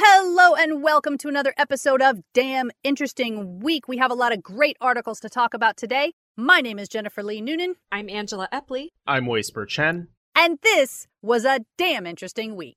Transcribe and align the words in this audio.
Hello 0.00 0.54
and 0.54 0.80
welcome 0.80 1.18
to 1.18 1.28
another 1.28 1.52
episode 1.58 2.00
of 2.00 2.20
Damn 2.32 2.70
Interesting 2.84 3.58
Week. 3.58 3.88
We 3.88 3.96
have 3.96 4.12
a 4.12 4.14
lot 4.14 4.32
of 4.32 4.44
great 4.44 4.76
articles 4.80 5.18
to 5.18 5.28
talk 5.28 5.54
about 5.54 5.76
today. 5.76 6.12
My 6.36 6.60
name 6.60 6.78
is 6.78 6.88
Jennifer 6.88 7.20
Lee 7.20 7.40
Noonan, 7.40 7.74
I'm 7.90 8.08
Angela 8.08 8.48
Epley. 8.52 8.90
I'm 9.08 9.26
Whisper 9.26 9.66
Chen. 9.66 10.06
and 10.36 10.60
this 10.62 11.08
was 11.20 11.44
a 11.44 11.64
damn 11.76 12.06
interesting 12.06 12.54
week. 12.54 12.76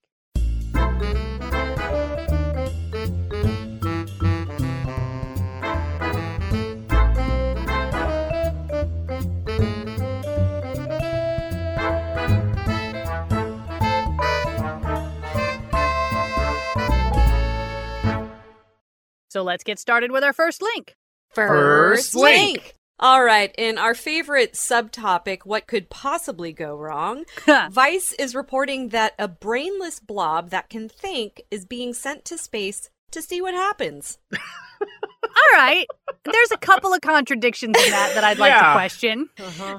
So 19.32 19.44
let's 19.44 19.64
get 19.64 19.80
started 19.80 20.12
with 20.12 20.26
our 20.26 20.34
first 20.34 20.62
link. 20.62 20.94
First 21.30 22.16
link. 22.16 22.76
All 23.00 23.24
right, 23.24 23.56
in 23.58 23.78
our 23.78 23.96
favorite 23.96 24.56
subtopic, 24.56 25.46
what 25.46 25.68
could 25.68 25.90
possibly 25.90 26.52
go 26.52 26.76
wrong? 26.76 27.24
Vice 27.72 28.12
is 28.20 28.36
reporting 28.36 28.90
that 28.90 29.14
a 29.18 29.30
brainless 29.30 30.02
blob 30.02 30.50
that 30.50 30.70
can 30.70 30.90
think 30.90 31.44
is 31.50 31.64
being 31.64 31.94
sent 31.94 32.26
to 32.26 32.38
space 32.38 32.90
to 33.12 33.22
see 33.22 33.42
what 33.42 33.54
happens. 33.54 34.18
All 35.36 35.58
right. 35.60 35.88
There's 36.24 36.52
a 36.52 36.58
couple 36.58 36.94
of 36.94 37.02
contradictions 37.02 37.76
in 37.84 37.92
that 37.92 38.12
that 38.16 38.24
I'd 38.24 38.38
like 38.38 38.52
to 38.54 38.58
Yeah. 38.58 38.74
question. 38.74 39.30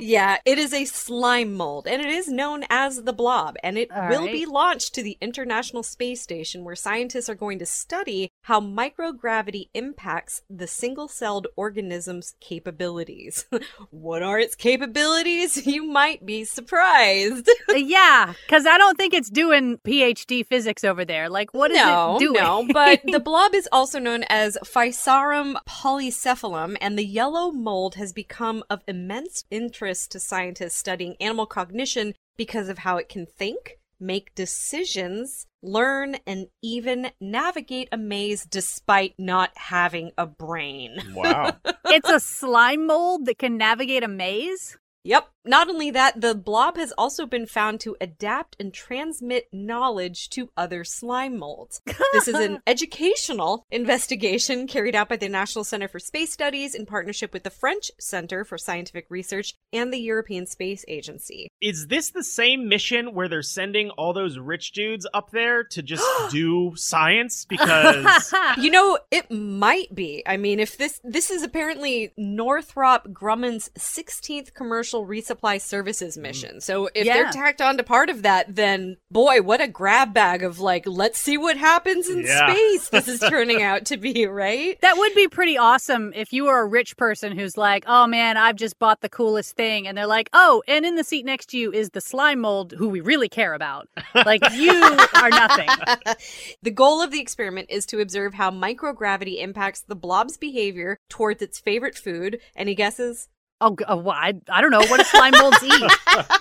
Yeah, 0.01 0.38
it 0.45 0.59
is 0.59 0.73
a 0.73 0.84
slime 0.84 1.55
mold, 1.55 1.87
and 1.87 2.01
it 2.02 2.09
is 2.09 2.29
known 2.29 2.65
as 2.70 3.02
the 3.05 3.12
blob, 3.12 3.57
and 3.62 3.79
it 3.79 3.91
All 3.93 4.09
will 4.09 4.23
right. 4.24 4.33
be 4.33 4.46
launched 4.46 4.95
to 4.95 5.02
the 5.02 5.16
International 5.20 5.83
Space 5.83 6.20
Station, 6.23 6.65
where 6.65 6.74
scientists 6.74 7.29
are 7.29 7.34
going 7.34 7.59
to 7.60 7.66
study 7.66 8.30
how 8.43 8.60
microgravity 8.60 9.69
impacts 9.74 10.43
the 10.51 10.66
single 10.66 11.07
celled 11.09 11.46
organism's 11.57 12.35
capabilities. 12.41 13.46
what 13.91 14.23
are 14.23 14.38
its 14.38 14.54
capabilities? 14.54 15.66
You 15.73 15.85
might 15.85 16.26
be 16.26 16.45
surprised. 16.45 17.48
Uh, 17.73 17.74
yeah, 17.76 18.35
because 18.46 18.66
I 18.66 18.76
don't 18.76 18.96
think 18.98 19.15
it's 19.15 19.30
doing 19.30 19.79
PhD 19.79 20.45
physics 20.45 20.85
over 20.85 21.04
there. 21.07 21.30
Like, 21.30 21.54
what 21.54 21.71
is 21.71 21.79
no, 21.79 22.16
it 22.16 22.19
doing? 22.19 22.35
no, 22.43 22.66
but 22.71 23.01
the 23.04 23.21
blob 23.21 23.54
is 23.54 23.66
also 23.73 23.98
known 23.98 24.24
as 24.29 24.59
Physarum 24.65 25.41
polycephalum, 25.68 26.76
and 26.80 26.98
the 26.98 27.04
yellow 27.04 27.51
mold 27.51 27.95
has 27.96 28.12
become 28.12 28.62
of 28.71 28.82
immense 28.87 29.45
interest 29.51 30.12
to 30.12 30.21
scientists 30.21 30.76
studying 30.76 31.16
animal 31.21 31.46
cognition 31.46 32.15
because 32.37 32.68
of 32.68 32.79
how 32.79 32.96
it 32.96 33.09
can 33.09 33.26
think, 33.26 33.79
make 34.01 34.35
decisions, 34.35 35.46
learn, 35.63 36.16
and 36.26 36.48
even 36.63 37.10
navigate 37.20 37.88
a 37.93 37.96
maze 37.96 38.45
despite 38.45 39.15
not 39.18 39.51
having 39.57 40.13
a 40.18 40.26
brain. 40.26 40.98
Wow. 41.15 41.52
it's 41.87 42.10
a 42.10 42.20
slime 42.20 42.87
mold 42.87 43.26
that 43.26 43.38
can 43.38 43.57
navigate 43.57 44.02
a 44.02 44.09
maze. 44.09 44.79
Yep. 45.04 45.28
Not 45.45 45.68
only 45.68 45.90
that, 45.90 46.20
the 46.20 46.36
blob 46.36 46.76
has 46.76 46.92
also 46.92 47.26
been 47.26 47.46
found 47.46 47.80
to 47.80 47.96
adapt 48.00 48.54
and 48.60 48.72
transmit 48.72 49.48
knowledge 49.52 50.30
to 50.30 50.50
other 50.56 50.84
slime 50.84 51.36
molds. 51.36 51.82
This 52.12 52.28
is 52.28 52.36
an 52.36 52.60
educational 52.66 53.66
investigation 53.68 54.68
carried 54.68 54.95
out 54.95 55.08
by 55.08 55.16
the 55.16 55.28
National 55.28 55.64
Center 55.64 55.88
for 55.88 55.98
Space 55.98 56.32
Studies 56.32 56.76
in 56.76 56.86
partnership 56.86 57.32
with 57.32 57.42
the 57.42 57.50
French 57.50 57.90
Center 57.98 58.45
for 58.45 58.56
Scientific 58.56 59.06
Research 59.08 59.54
and 59.73 59.92
the 59.92 59.98
European 59.98 60.46
Space 60.46 60.84
Agency. 60.86 61.48
Is 61.60 61.88
this 61.88 62.10
the 62.10 62.23
same 62.23 62.68
mission 62.68 63.12
where 63.12 63.28
they're 63.28 63.42
sending 63.42 63.90
all 63.90 64.12
those 64.12 64.38
rich 64.38 64.70
dudes 64.70 65.08
up 65.12 65.32
there 65.32 65.64
to 65.64 65.82
just 65.82 66.04
do 66.30 66.75
science? 66.76 67.44
Because 67.47 68.32
You 68.58 68.70
know, 68.70 68.98
it 69.10 69.28
might 69.28 69.92
be. 69.92 70.22
I 70.25 70.36
mean, 70.36 70.60
if 70.60 70.76
this 70.76 71.00
this 71.03 71.32
is 71.32 71.42
apparently 71.42 72.12
Northrop 72.16 73.08
Grumman's 73.08 73.70
16th 73.76 74.54
commercial 74.54 74.91
resupply 75.00 75.60
services 75.60 76.16
mm. 76.16 76.22
mission. 76.22 76.60
So 76.60 76.88
if 76.94 77.04
Yeah. 77.06 77.14
they're 77.14 77.32
tacked 77.32 77.60
on 77.60 77.76
to 77.76 77.82
part 77.82 78.10
of 78.10 78.22
that, 78.22 78.54
then 78.54 78.97
boy, 79.10 79.42
what 79.42 79.60
a 79.60 79.69
grab 79.69 80.12
bag 80.14 80.42
of 80.42 80.60
like, 80.60 80.84
let's 80.86 81.19
see 81.19 81.36
what 81.38 81.56
happens 81.56 82.08
in 82.08 82.20
Yeah. 82.25 82.53
space 82.53 82.88
this 82.91 83.08
is 83.08 83.20
turning 83.28 83.62
out 83.62 83.86
to 83.86 83.97
be, 83.97 84.26
right? 84.26 84.78
that 84.82 84.97
would 84.97 85.14
be 85.14 85.28
pretty 85.28 85.56
awesome 85.58 86.12
if 86.14 86.32
you 86.32 86.44
were 86.44 86.60
a 86.60 86.66
rich 86.66 86.97
person 86.97 87.36
who's 87.36 87.56
like, 87.56 87.84
oh 87.86 88.06
man, 88.06 88.36
I've 88.36 88.56
just 88.56 88.78
bought 88.78 89.00
the 89.00 89.08
coolest 89.08 89.56
thing. 89.56 89.86
And 89.86 89.97
they're 89.97 90.06
like, 90.06 90.28
oh, 90.32 90.62
and 90.69 90.84
in 90.84 90.97
the 90.97 91.04
seat 91.04 91.24
next 91.24 91.47
to 91.50 91.59
you 91.59 91.72
is 91.72 91.91
the 91.91 92.00
slime 92.00 92.41
mold 92.41 92.72
who 92.76 92.88
we 92.88 93.00
really 93.00 93.28
care 93.28 93.54
about. 93.54 93.88
Like, 94.14 94.42
you 94.53 94.72
are 95.14 95.30
nothing. 95.30 95.69
the 96.62 96.70
goal 96.70 97.00
of 97.03 97.10
the 97.10 97.20
experiment 97.20 97.69
is 97.70 97.86
to 97.86 98.00
observe 98.00 98.34
how 98.34 98.50
microgravity 98.50 99.41
impacts 99.42 99.82
the 99.82 99.94
blob's 99.97 100.36
behavior 100.36 100.98
towards 101.09 101.42
its 101.42 101.59
favorite 101.60 101.97
food. 101.97 102.41
Any 102.56 102.74
guesses? 102.74 103.28
Oh, 103.64 103.76
oh 103.88 103.96
well, 103.96 104.16
I, 104.18 104.34
I 104.48 104.60
don't 104.60 104.70
know. 104.70 104.80
What 104.86 104.98
do 104.98 105.04
slime 105.04 105.32
molds 105.38 105.62
eat? 105.62 105.92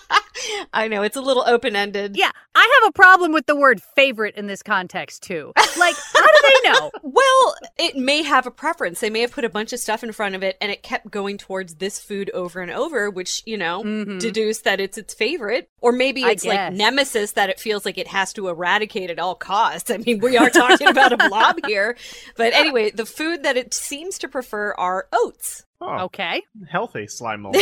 I 0.73 0.87
know 0.87 1.03
it's 1.03 1.15
a 1.17 1.21
little 1.21 1.43
open 1.45 1.75
ended. 1.75 2.15
Yeah, 2.17 2.31
I 2.55 2.79
have 2.81 2.89
a 2.89 2.91
problem 2.93 3.31
with 3.31 3.45
the 3.45 3.55
word 3.55 3.81
favorite 3.95 4.35
in 4.35 4.47
this 4.47 4.63
context, 4.63 5.21
too. 5.23 5.53
Like, 5.77 5.95
how 6.13 6.25
do 6.25 6.37
they 6.43 6.69
know? 6.71 6.91
Well, 7.03 7.55
it 7.77 7.95
may 7.97 8.23
have 8.23 8.47
a 8.47 8.51
preference. 8.51 8.99
They 9.01 9.09
may 9.09 9.21
have 9.21 9.31
put 9.31 9.43
a 9.45 9.49
bunch 9.49 9.73
of 9.73 9.79
stuff 9.79 10.03
in 10.03 10.11
front 10.13 10.33
of 10.35 10.43
it 10.43 10.57
and 10.61 10.71
it 10.71 10.81
kept 10.81 11.11
going 11.11 11.37
towards 11.37 11.75
this 11.75 11.99
food 11.99 12.29
over 12.31 12.61
and 12.61 12.71
over, 12.71 13.09
which, 13.09 13.43
you 13.45 13.57
know, 13.57 13.83
Mhm. 13.83 14.19
deduce 14.19 14.59
that 14.61 14.79
it's 14.79 14.97
its 14.97 15.13
favorite. 15.13 15.69
Or 15.81 15.91
maybe 15.91 16.23
it's 16.23 16.45
like 16.45 16.73
nemesis 16.73 17.33
that 17.33 17.49
it 17.49 17.59
feels 17.59 17.85
like 17.85 17.97
it 17.97 18.07
has 18.07 18.33
to 18.33 18.47
eradicate 18.47 19.09
at 19.09 19.19
all 19.19 19.35
costs. 19.35 19.91
I 19.91 19.97
mean, 19.97 20.19
we 20.19 20.37
are 20.37 20.49
talking 20.49 20.87
about 20.87 21.11
a 21.13 21.17
blob 21.17 21.57
here. 21.67 21.97
But 22.37 22.53
anyway, 22.53 22.91
the 22.91 23.05
food 23.05 23.43
that 23.43 23.57
it 23.57 23.73
seems 23.73 24.17
to 24.19 24.27
prefer 24.27 24.73
are 24.77 25.07
oats. 25.13 25.65
Oh, 25.81 26.05
Okay. 26.05 26.41
healthy 26.69 27.07
slime 27.07 27.41
mold. 27.43 27.57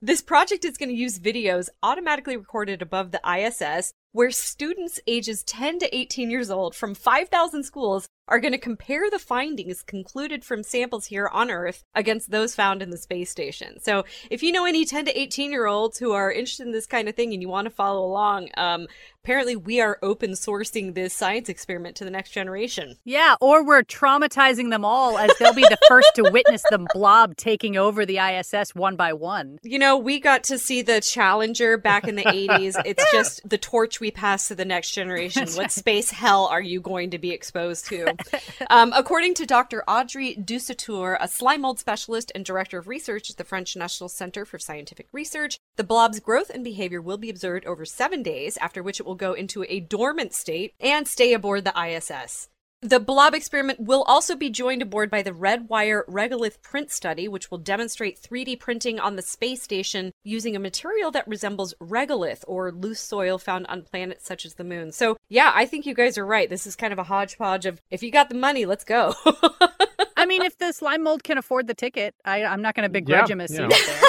This 0.00 0.22
project 0.22 0.64
is 0.64 0.76
going 0.76 0.88
to 0.88 0.94
use 0.94 1.18
videos 1.18 1.68
automatically 1.82 2.36
recorded 2.36 2.82
above 2.82 3.10
the 3.10 3.20
ISS 3.28 3.92
where 4.12 4.30
students 4.30 4.98
ages 5.06 5.42
10 5.44 5.80
to 5.80 5.96
18 5.96 6.30
years 6.30 6.50
old 6.50 6.74
from 6.74 6.94
5,000 6.94 7.62
schools 7.64 8.08
are 8.28 8.40
going 8.40 8.52
to 8.52 8.58
compare 8.58 9.08
the 9.10 9.18
findings 9.18 9.82
concluded 9.82 10.44
from 10.44 10.62
samples 10.62 11.06
here 11.06 11.28
on 11.28 11.50
Earth 11.50 11.84
against 11.94 12.30
those 12.30 12.54
found 12.54 12.82
in 12.82 12.90
the 12.90 12.96
space 12.96 13.30
station. 13.30 13.78
So, 13.80 14.04
if 14.30 14.42
you 14.42 14.52
know 14.52 14.64
any 14.64 14.84
10 14.84 15.04
to 15.06 15.18
18 15.18 15.52
year 15.52 15.66
olds 15.66 15.98
who 15.98 16.12
are 16.12 16.32
interested 16.32 16.66
in 16.66 16.72
this 16.72 16.86
kind 16.86 17.08
of 17.08 17.14
thing 17.14 17.32
and 17.32 17.40
you 17.40 17.48
want 17.48 17.66
to 17.66 17.70
follow 17.70 18.04
along, 18.04 18.48
um, 18.56 18.88
apparently 19.22 19.56
we 19.56 19.80
are 19.80 19.98
open 20.02 20.32
sourcing 20.32 20.94
this 20.94 21.14
science 21.14 21.48
experiment 21.48 21.96
to 21.96 22.04
the 22.04 22.10
next 22.10 22.30
generation. 22.30 22.96
Yeah, 23.04 23.36
or 23.40 23.64
we're 23.64 23.82
traumatizing 23.82 24.70
them 24.70 24.84
all 24.84 25.18
as 25.18 25.30
they'll 25.38 25.54
be 25.54 25.62
the 25.62 25.78
first 25.88 26.10
to 26.16 26.30
witness 26.30 26.62
the 26.70 26.86
blob 26.94 27.36
taking 27.36 27.76
over 27.76 28.04
the 28.04 28.18
ISS 28.18 28.74
one 28.74 28.96
by 28.96 29.12
one. 29.12 29.58
You 29.62 29.78
know, 29.78 29.96
we 29.96 30.20
got 30.20 30.44
to 30.44 30.58
see 30.58 30.82
the 30.82 31.00
Challenger 31.00 31.76
back 31.76 32.08
in 32.08 32.16
the 32.16 32.24
80s. 32.24 32.80
It's 32.84 33.04
just 33.12 33.48
the 33.48 33.58
torch 33.96 34.00
we 34.00 34.10
pass 34.10 34.48
to 34.48 34.54
the 34.54 34.64
next 34.64 34.92
generation. 34.92 35.48
What 35.54 35.72
space 35.72 36.10
hell 36.10 36.46
are 36.46 36.60
you 36.60 36.80
going 36.80 37.10
to 37.10 37.18
be 37.18 37.30
exposed 37.30 37.86
to? 37.86 38.14
Um, 38.68 38.92
according 38.96 39.34
to 39.34 39.46
Dr. 39.46 39.84
Audrey 39.86 40.34
Dussutour, 40.34 41.16
a 41.20 41.28
slime 41.28 41.60
mold 41.60 41.78
specialist 41.78 42.32
and 42.34 42.44
director 42.44 42.78
of 42.78 42.88
research 42.88 43.30
at 43.30 43.36
the 43.36 43.44
French 43.44 43.76
National 43.76 44.08
Center 44.08 44.44
for 44.44 44.58
Scientific 44.58 45.08
Research, 45.12 45.58
the 45.76 45.84
blob's 45.84 46.20
growth 46.20 46.50
and 46.50 46.64
behavior 46.64 47.00
will 47.00 47.18
be 47.18 47.30
observed 47.30 47.64
over 47.66 47.84
seven 47.84 48.22
days, 48.22 48.56
after 48.58 48.82
which 48.82 48.98
it 48.98 49.06
will 49.06 49.14
go 49.14 49.34
into 49.34 49.64
a 49.68 49.80
dormant 49.80 50.32
state 50.32 50.74
and 50.80 51.06
stay 51.06 51.32
aboard 51.32 51.64
the 51.64 51.78
ISS. 51.78 52.48
The 52.82 53.00
blob 53.00 53.34
experiment 53.34 53.80
will 53.80 54.02
also 54.02 54.36
be 54.36 54.50
joined 54.50 54.82
aboard 54.82 55.10
by 55.10 55.22
the 55.22 55.30
Redwire 55.30 56.04
Regolith 56.06 56.60
print 56.60 56.90
study, 56.90 57.26
which 57.26 57.50
will 57.50 57.58
demonstrate 57.58 58.20
3D 58.20 58.60
printing 58.60 59.00
on 59.00 59.16
the 59.16 59.22
space 59.22 59.62
station 59.62 60.12
using 60.24 60.54
a 60.54 60.60
material 60.60 61.10
that 61.12 61.26
resembles 61.26 61.72
regolith 61.80 62.44
or 62.46 62.70
loose 62.70 63.00
soil 63.00 63.38
found 63.38 63.66
on 63.68 63.80
planets 63.82 64.26
such 64.26 64.44
as 64.44 64.54
the 64.54 64.64
moon. 64.64 64.92
So, 64.92 65.16
yeah, 65.30 65.52
I 65.54 65.64
think 65.64 65.86
you 65.86 65.94
guys 65.94 66.18
are 66.18 66.26
right. 66.26 66.50
This 66.50 66.66
is 66.66 66.76
kind 66.76 66.92
of 66.92 66.98
a 66.98 67.04
hodgepodge 67.04 67.64
of 67.64 67.80
if 67.90 68.02
you 68.02 68.10
got 68.10 68.28
the 68.28 68.34
money, 68.34 68.66
let's 68.66 68.84
go. 68.84 69.14
I 70.16 70.26
mean, 70.26 70.42
if 70.42 70.58
the 70.58 70.72
slime 70.72 71.02
mold 71.02 71.24
can 71.24 71.38
afford 71.38 71.68
the 71.68 71.74
ticket, 71.74 72.14
I, 72.26 72.44
I'm 72.44 72.60
not 72.60 72.74
going 72.74 72.84
to 72.84 72.92
begrudge 72.92 73.30
Yeah, 73.30 73.32
him 73.32 73.40
a 73.40 73.48
seat 73.48 73.70
yeah. 73.70 74.00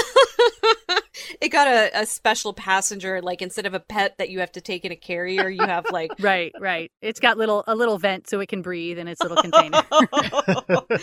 up 1.38 1.42
there. 1.42 1.48
it 1.48 1.50
got 1.50 1.68
a, 1.68 2.02
a 2.02 2.06
special 2.06 2.54
passenger, 2.54 3.22
like 3.22 3.42
instead 3.42 3.66
of 3.66 3.74
a 3.74 3.80
pet 3.80 4.16
that 4.18 4.30
you 4.30 4.40
have 4.40 4.52
to 4.54 4.62
take 4.62 4.86
in 4.86 4.92
a 4.92 4.96
carrier, 4.96 5.50
you 5.50 5.66
have 5.66 5.86
like 5.92 6.12
Right, 6.20 6.52
right. 6.60 6.92
It's 7.02 7.20
got 7.20 7.38
little 7.38 7.64
a 7.68 7.76
little 7.76 7.98
vent 7.98 8.30
so 8.30 8.40
it 8.40 8.50
can 8.50 8.62
breathe 8.62 8.98
in 8.98 9.08
its 9.08 9.22
little 9.22 9.38
container. 9.38 9.84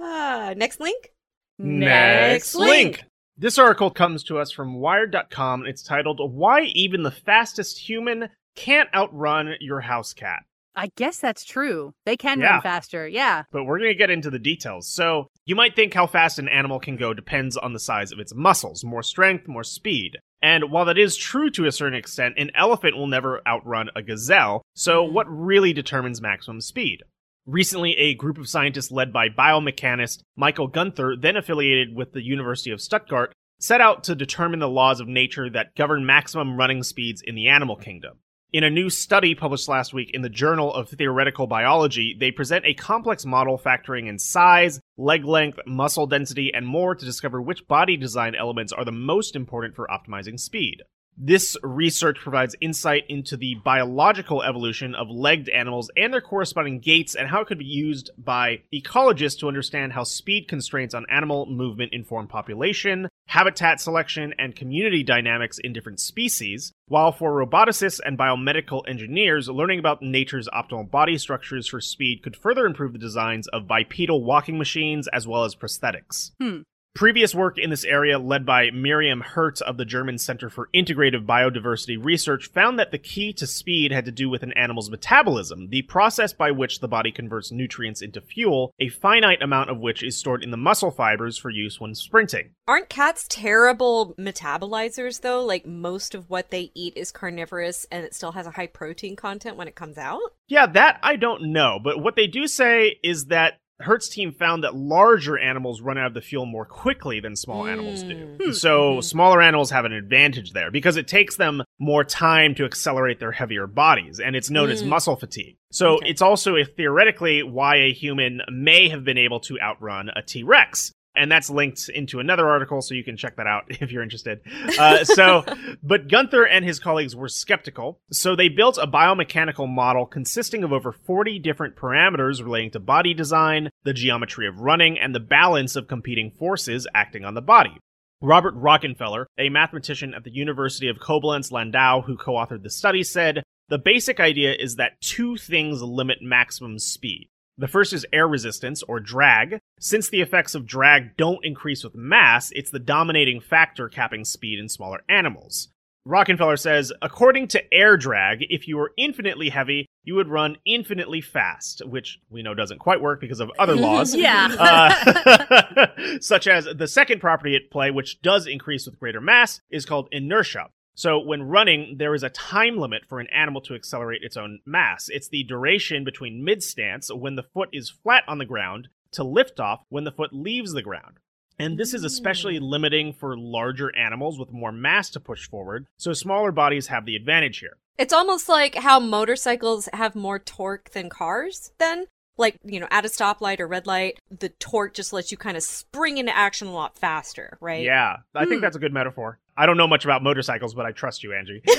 ah, 0.00 0.54
next 0.56 0.80
link. 0.80 1.10
Next 1.58 2.54
link. 2.54 2.98
link. 2.98 3.04
This 3.36 3.58
article 3.58 3.90
comes 3.90 4.22
to 4.24 4.38
us 4.38 4.52
from 4.52 4.74
Wired.com. 4.74 5.66
It's 5.66 5.82
titled 5.82 6.20
Why 6.22 6.62
Even 6.74 7.02
the 7.02 7.10
Fastest 7.10 7.78
Human 7.78 8.28
Can't 8.54 8.88
Outrun 8.94 9.54
Your 9.60 9.80
House 9.80 10.12
Cat. 10.12 10.44
I 10.76 10.90
guess 10.96 11.18
that's 11.18 11.44
true. 11.44 11.94
They 12.04 12.16
can 12.16 12.40
Yeah. 12.40 12.54
run 12.54 12.62
faster. 12.62 13.06
Yeah. 13.06 13.44
But 13.52 13.64
we're 13.64 13.78
going 13.78 13.92
to 13.92 13.98
get 13.98 14.10
into 14.10 14.30
the 14.30 14.38
details. 14.38 14.88
So, 14.88 15.28
you 15.46 15.54
might 15.54 15.76
think 15.76 15.94
how 15.94 16.06
fast 16.06 16.38
an 16.38 16.48
animal 16.48 16.80
can 16.80 16.96
go 16.96 17.14
depends 17.14 17.56
on 17.56 17.72
the 17.72 17.78
size 17.78 18.12
of 18.12 18.18
its 18.18 18.34
muscles 18.34 18.84
more 18.84 19.02
strength, 19.02 19.46
more 19.46 19.64
speed. 19.64 20.18
And 20.42 20.70
while 20.70 20.84
that 20.86 20.98
is 20.98 21.16
true 21.16 21.50
to 21.50 21.66
a 21.66 21.72
certain 21.72 21.98
extent, 21.98 22.34
an 22.36 22.50
elephant 22.54 22.96
will 22.96 23.06
never 23.06 23.40
outrun 23.46 23.88
a 23.96 24.02
gazelle. 24.02 24.62
So, 24.74 25.04
mm-hmm. 25.04 25.14
what 25.14 25.26
really 25.28 25.72
determines 25.72 26.20
maximum 26.20 26.60
speed? 26.60 27.02
Recently, 27.46 27.96
a 27.98 28.14
group 28.14 28.38
of 28.38 28.48
scientists 28.48 28.90
led 28.90 29.12
by 29.12 29.28
biomechanist 29.28 30.22
Michael 30.34 30.66
Gunther, 30.66 31.16
then 31.20 31.36
affiliated 31.36 31.94
with 31.94 32.12
the 32.12 32.22
University 32.22 32.70
of 32.70 32.80
Stuttgart, 32.80 33.32
set 33.60 33.80
out 33.80 34.04
to 34.04 34.14
determine 34.14 34.60
the 34.60 34.68
laws 34.68 35.00
of 35.00 35.08
nature 35.08 35.48
that 35.50 35.74
govern 35.74 36.04
maximum 36.06 36.56
running 36.56 36.82
speeds 36.82 37.22
in 37.22 37.34
the 37.34 37.48
animal 37.48 37.76
kingdom. 37.76 38.18
In 38.54 38.62
a 38.62 38.70
new 38.70 38.88
study 38.88 39.34
published 39.34 39.68
last 39.68 39.92
week 39.92 40.12
in 40.14 40.22
the 40.22 40.28
Journal 40.28 40.72
of 40.72 40.88
Theoretical 40.88 41.48
Biology, 41.48 42.16
they 42.16 42.30
present 42.30 42.64
a 42.64 42.72
complex 42.72 43.26
model 43.26 43.58
factoring 43.58 44.06
in 44.06 44.16
size, 44.16 44.78
leg 44.96 45.24
length, 45.24 45.58
muscle 45.66 46.06
density, 46.06 46.54
and 46.54 46.64
more 46.64 46.94
to 46.94 47.04
discover 47.04 47.42
which 47.42 47.66
body 47.66 47.96
design 47.96 48.36
elements 48.36 48.72
are 48.72 48.84
the 48.84 48.92
most 48.92 49.34
important 49.34 49.74
for 49.74 49.88
optimizing 49.88 50.38
speed. 50.38 50.84
This 51.16 51.56
research 51.62 52.18
provides 52.18 52.56
insight 52.60 53.04
into 53.08 53.36
the 53.36 53.54
biological 53.64 54.42
evolution 54.42 54.94
of 54.94 55.08
legged 55.08 55.48
animals 55.48 55.90
and 55.96 56.12
their 56.12 56.20
corresponding 56.20 56.80
gaits 56.80 57.14
and 57.14 57.28
how 57.28 57.40
it 57.40 57.46
could 57.46 57.58
be 57.58 57.64
used 57.64 58.10
by 58.18 58.62
ecologists 58.74 59.38
to 59.38 59.48
understand 59.48 59.92
how 59.92 60.02
speed 60.02 60.48
constraints 60.48 60.94
on 60.94 61.06
animal 61.08 61.46
movement 61.46 61.92
inform 61.92 62.26
population, 62.26 63.08
habitat 63.26 63.80
selection, 63.80 64.34
and 64.38 64.56
community 64.56 65.02
dynamics 65.02 65.58
in 65.62 65.72
different 65.72 66.00
species. 66.00 66.72
While 66.86 67.12
for 67.12 67.32
roboticists 67.32 68.00
and 68.04 68.18
biomedical 68.18 68.82
engineers, 68.88 69.48
learning 69.48 69.78
about 69.78 70.02
nature's 70.02 70.48
optimal 70.48 70.90
body 70.90 71.16
structures 71.16 71.68
for 71.68 71.80
speed 71.80 72.22
could 72.22 72.36
further 72.36 72.66
improve 72.66 72.92
the 72.92 72.98
designs 72.98 73.46
of 73.48 73.68
bipedal 73.68 74.24
walking 74.24 74.58
machines 74.58 75.08
as 75.12 75.26
well 75.26 75.44
as 75.44 75.54
prosthetics. 75.54 76.32
Hmm. 76.40 76.62
Previous 76.94 77.34
work 77.34 77.58
in 77.58 77.70
this 77.70 77.84
area, 77.84 78.20
led 78.20 78.46
by 78.46 78.70
Myriam 78.70 79.20
Hirt 79.20 79.60
of 79.62 79.76
the 79.78 79.84
German 79.84 80.16
Center 80.16 80.48
for 80.48 80.68
Integrative 80.72 81.26
Biodiversity 81.26 81.98
Research, 82.00 82.52
found 82.52 82.78
that 82.78 82.92
the 82.92 82.98
key 82.98 83.32
to 83.32 83.48
speed 83.48 83.90
had 83.90 84.04
to 84.04 84.12
do 84.12 84.30
with 84.30 84.44
an 84.44 84.52
animal's 84.52 84.88
metabolism, 84.88 85.70
the 85.70 85.82
process 85.82 86.32
by 86.32 86.52
which 86.52 86.78
the 86.78 86.86
body 86.86 87.10
converts 87.10 87.50
nutrients 87.50 88.00
into 88.00 88.20
fuel, 88.20 88.72
a 88.78 88.90
finite 88.90 89.42
amount 89.42 89.70
of 89.70 89.80
which 89.80 90.04
is 90.04 90.16
stored 90.16 90.44
in 90.44 90.52
the 90.52 90.56
muscle 90.56 90.92
fibers 90.92 91.36
for 91.36 91.50
use 91.50 91.80
when 91.80 91.96
sprinting. 91.96 92.50
Aren't 92.68 92.88
cats 92.90 93.26
terrible 93.28 94.14
metabolizers 94.16 95.22
though? 95.22 95.44
Like 95.44 95.66
most 95.66 96.14
of 96.14 96.30
what 96.30 96.52
they 96.52 96.70
eat 96.76 96.96
is 96.96 97.10
carnivorous 97.10 97.86
and 97.90 98.04
it 98.04 98.14
still 98.14 98.30
has 98.32 98.46
a 98.46 98.52
high 98.52 98.68
protein 98.68 99.16
content 99.16 99.56
when 99.56 99.66
it 99.66 99.74
comes 99.74 99.98
out? 99.98 100.20
Yeah, 100.46 100.66
that 100.66 101.00
I 101.02 101.16
don't 101.16 101.52
know, 101.52 101.80
but 101.82 102.00
what 102.00 102.14
they 102.14 102.28
do 102.28 102.46
say 102.46 103.00
is 103.02 103.26
that 103.26 103.54
Hirt's 103.84 104.08
team 104.08 104.32
found 104.32 104.64
that 104.64 104.74
larger 104.74 105.38
animals 105.38 105.80
run 105.80 105.96
out 105.96 106.08
of 106.08 106.14
the 106.14 106.20
fuel 106.20 106.46
more 106.46 106.64
quickly 106.64 107.20
than 107.20 107.36
small 107.36 107.66
animals 107.66 108.02
do. 108.02 108.36
Hmm. 108.42 108.50
So 108.52 108.96
Mhm. 108.96 109.04
smaller 109.04 109.40
animals 109.40 109.70
have 109.70 109.84
an 109.84 109.92
advantage 109.92 110.52
there 110.52 110.70
because 110.70 110.96
it 110.96 111.06
takes 111.08 111.36
them 111.36 111.62
more 111.78 112.02
time 112.04 112.54
to 112.56 112.64
accelerate 112.64 113.20
their 113.20 113.32
heavier 113.32 113.66
bodies, 113.66 114.18
and 114.20 114.34
it's 114.36 114.50
known 114.50 114.70
as 114.70 114.82
Mm. 114.82 114.88
muscle 114.88 115.16
fatigue. 115.16 115.56
So 115.72 115.94
Okay. 115.96 116.08
it's 116.10 116.22
also 116.22 116.56
a, 116.56 116.64
theoretically 116.64 117.42
why 117.42 117.76
a 117.76 117.92
human 117.92 118.40
may 118.50 118.88
have 118.88 119.04
been 119.04 119.18
able 119.18 119.40
to 119.40 119.60
outrun 119.60 120.10
a 120.14 120.22
T 120.22 120.42
Rex. 120.42 120.92
And 121.16 121.30
that's 121.30 121.48
linked 121.48 121.88
into 121.88 122.18
another 122.18 122.48
article, 122.48 122.82
so 122.82 122.94
you 122.94 123.04
can 123.04 123.16
check 123.16 123.36
that 123.36 123.46
out 123.46 123.64
if 123.68 123.92
you're 123.92 124.02
interested. 124.02 124.40
Uh, 124.78 125.04
so, 125.04 125.44
but 125.82 126.08
Gunther 126.08 126.44
and 126.44 126.64
his 126.64 126.78
colleagues 126.78 127.14
were 127.14 127.28
skeptical, 127.28 128.00
so 128.10 128.34
they 128.34 128.48
built 128.48 128.78
a 128.78 128.86
biomechanical 128.86 129.68
model 129.68 130.06
consisting 130.06 130.64
of 130.64 130.72
over 130.72 130.92
40 130.92 131.38
different 131.38 131.76
parameters 131.76 132.42
relating 132.42 132.70
to 132.72 132.80
body 132.80 133.14
design, 133.14 133.70
the 133.84 133.92
geometry 133.92 134.48
of 134.48 134.60
running, 134.60 134.98
and 134.98 135.14
the 135.14 135.20
balance 135.20 135.76
of 135.76 135.88
competing 135.88 136.30
forces 136.30 136.86
acting 136.94 137.24
on 137.24 137.34
the 137.34 137.42
body. 137.42 137.78
Robert 138.20 138.54
Rockenfeller, 138.56 139.26
a 139.38 139.50
mathematician 139.50 140.14
at 140.14 140.24
the 140.24 140.32
University 140.32 140.88
of 140.88 140.96
Koblenz 140.96 141.52
Landau 141.52 142.00
who 142.00 142.16
co 142.16 142.32
authored 142.32 142.62
the 142.62 142.70
study, 142.70 143.02
said 143.02 143.42
the 143.68 143.78
basic 143.78 144.18
idea 144.18 144.54
is 144.54 144.76
that 144.76 145.00
two 145.00 145.36
things 145.36 145.82
limit 145.82 146.18
maximum 146.22 146.78
speed. 146.78 147.28
The 147.56 147.68
first 147.68 147.92
is 147.92 148.04
air 148.12 148.26
resistance, 148.26 148.82
or 148.82 148.98
drag. 148.98 149.60
Since 149.78 150.08
the 150.08 150.20
effects 150.20 150.56
of 150.56 150.66
drag 150.66 151.16
don't 151.16 151.44
increase 151.44 151.84
with 151.84 151.94
mass, 151.94 152.50
it's 152.52 152.70
the 152.70 152.80
dominating 152.80 153.40
factor 153.40 153.88
capping 153.88 154.24
speed 154.24 154.58
in 154.58 154.68
smaller 154.68 155.02
animals. 155.08 155.68
Rockenfeller 156.06 156.58
says, 156.58 156.92
according 157.00 157.48
to 157.48 157.72
air 157.72 157.96
drag, 157.96 158.44
if 158.50 158.68
you 158.68 158.76
were 158.76 158.92
infinitely 158.98 159.48
heavy, 159.48 159.86
you 160.02 160.16
would 160.16 160.28
run 160.28 160.56
infinitely 160.66 161.22
fast, 161.22 161.80
which 161.86 162.18
we 162.28 162.42
know 162.42 162.54
doesn't 162.54 162.78
quite 162.78 163.00
work 163.00 163.20
because 163.20 163.40
of 163.40 163.50
other 163.58 163.74
laws. 163.76 164.14
Yeah. 164.14 164.54
Uh, 164.58 165.86
such 166.20 166.46
as 166.46 166.66
the 166.76 166.88
second 166.88 167.20
property 167.20 167.56
at 167.56 167.70
play, 167.70 167.90
which 167.90 168.20
does 168.20 168.46
increase 168.46 168.84
with 168.84 168.98
greater 168.98 169.20
mass, 169.20 169.60
is 169.70 169.86
called 169.86 170.08
inertia. 170.12 170.68
So 170.94 171.18
when 171.18 171.42
running, 171.42 171.96
there 171.98 172.14
is 172.14 172.22
a 172.22 172.30
time 172.30 172.78
limit 172.78 173.02
for 173.08 173.18
an 173.20 173.26
animal 173.28 173.60
to 173.62 173.74
accelerate 173.74 174.22
its 174.22 174.36
own 174.36 174.60
mass. 174.64 175.08
It's 175.08 175.28
the 175.28 175.42
duration 175.42 176.04
between 176.04 176.44
mid 176.44 176.62
stance 176.62 177.12
when 177.12 177.34
the 177.34 177.42
foot 177.42 177.68
is 177.72 177.90
flat 177.90 178.24
on 178.28 178.38
the 178.38 178.44
ground 178.44 178.88
to 179.12 179.22
liftoff 179.22 179.80
when 179.88 180.04
the 180.04 180.12
foot 180.12 180.32
leaves 180.32 180.72
the 180.72 180.82
ground. 180.82 181.18
And 181.58 181.78
this 181.78 181.94
is 181.94 182.04
especially 182.04 182.58
mm. 182.58 182.62
limiting 182.62 183.12
for 183.12 183.36
larger 183.36 183.94
animals 183.96 184.38
with 184.38 184.52
more 184.52 184.72
mass 184.72 185.10
to 185.10 185.20
push 185.20 185.48
forward, 185.48 185.86
so 185.96 186.12
smaller 186.12 186.50
bodies 186.50 186.88
have 186.88 187.06
the 187.06 187.16
advantage 187.16 187.58
here. 187.58 187.76
It's 187.96 188.12
almost 188.12 188.48
like 188.48 188.74
how 188.74 188.98
motorcycles 188.98 189.88
have 189.92 190.16
more 190.16 190.40
torque 190.40 190.90
than 190.90 191.08
cars, 191.08 191.72
then. 191.78 192.06
Like, 192.36 192.56
you 192.64 192.80
know, 192.80 192.88
at 192.90 193.04
a 193.04 193.08
stoplight 193.08 193.60
or 193.60 193.68
red 193.68 193.86
light, 193.86 194.18
the 194.30 194.48
torque 194.48 194.94
just 194.94 195.12
lets 195.12 195.30
you 195.30 195.38
kind 195.38 195.56
of 195.56 195.62
spring 195.62 196.18
into 196.18 196.36
action 196.36 196.66
a 196.66 196.72
lot 196.72 196.98
faster, 196.98 197.56
right? 197.60 197.84
Yeah, 197.84 198.16
I 198.34 198.44
think 198.44 198.56
Hmm. 198.56 198.60
that's 198.62 198.76
a 198.76 198.80
good 198.80 198.92
metaphor. 198.92 199.38
I 199.56 199.66
don't 199.66 199.76
know 199.76 199.86
much 199.86 200.04
about 200.04 200.24
motorcycles, 200.24 200.74
but 200.74 200.84
I 200.84 200.90
trust 200.90 201.22
you, 201.22 201.32
Angie. 201.32 201.62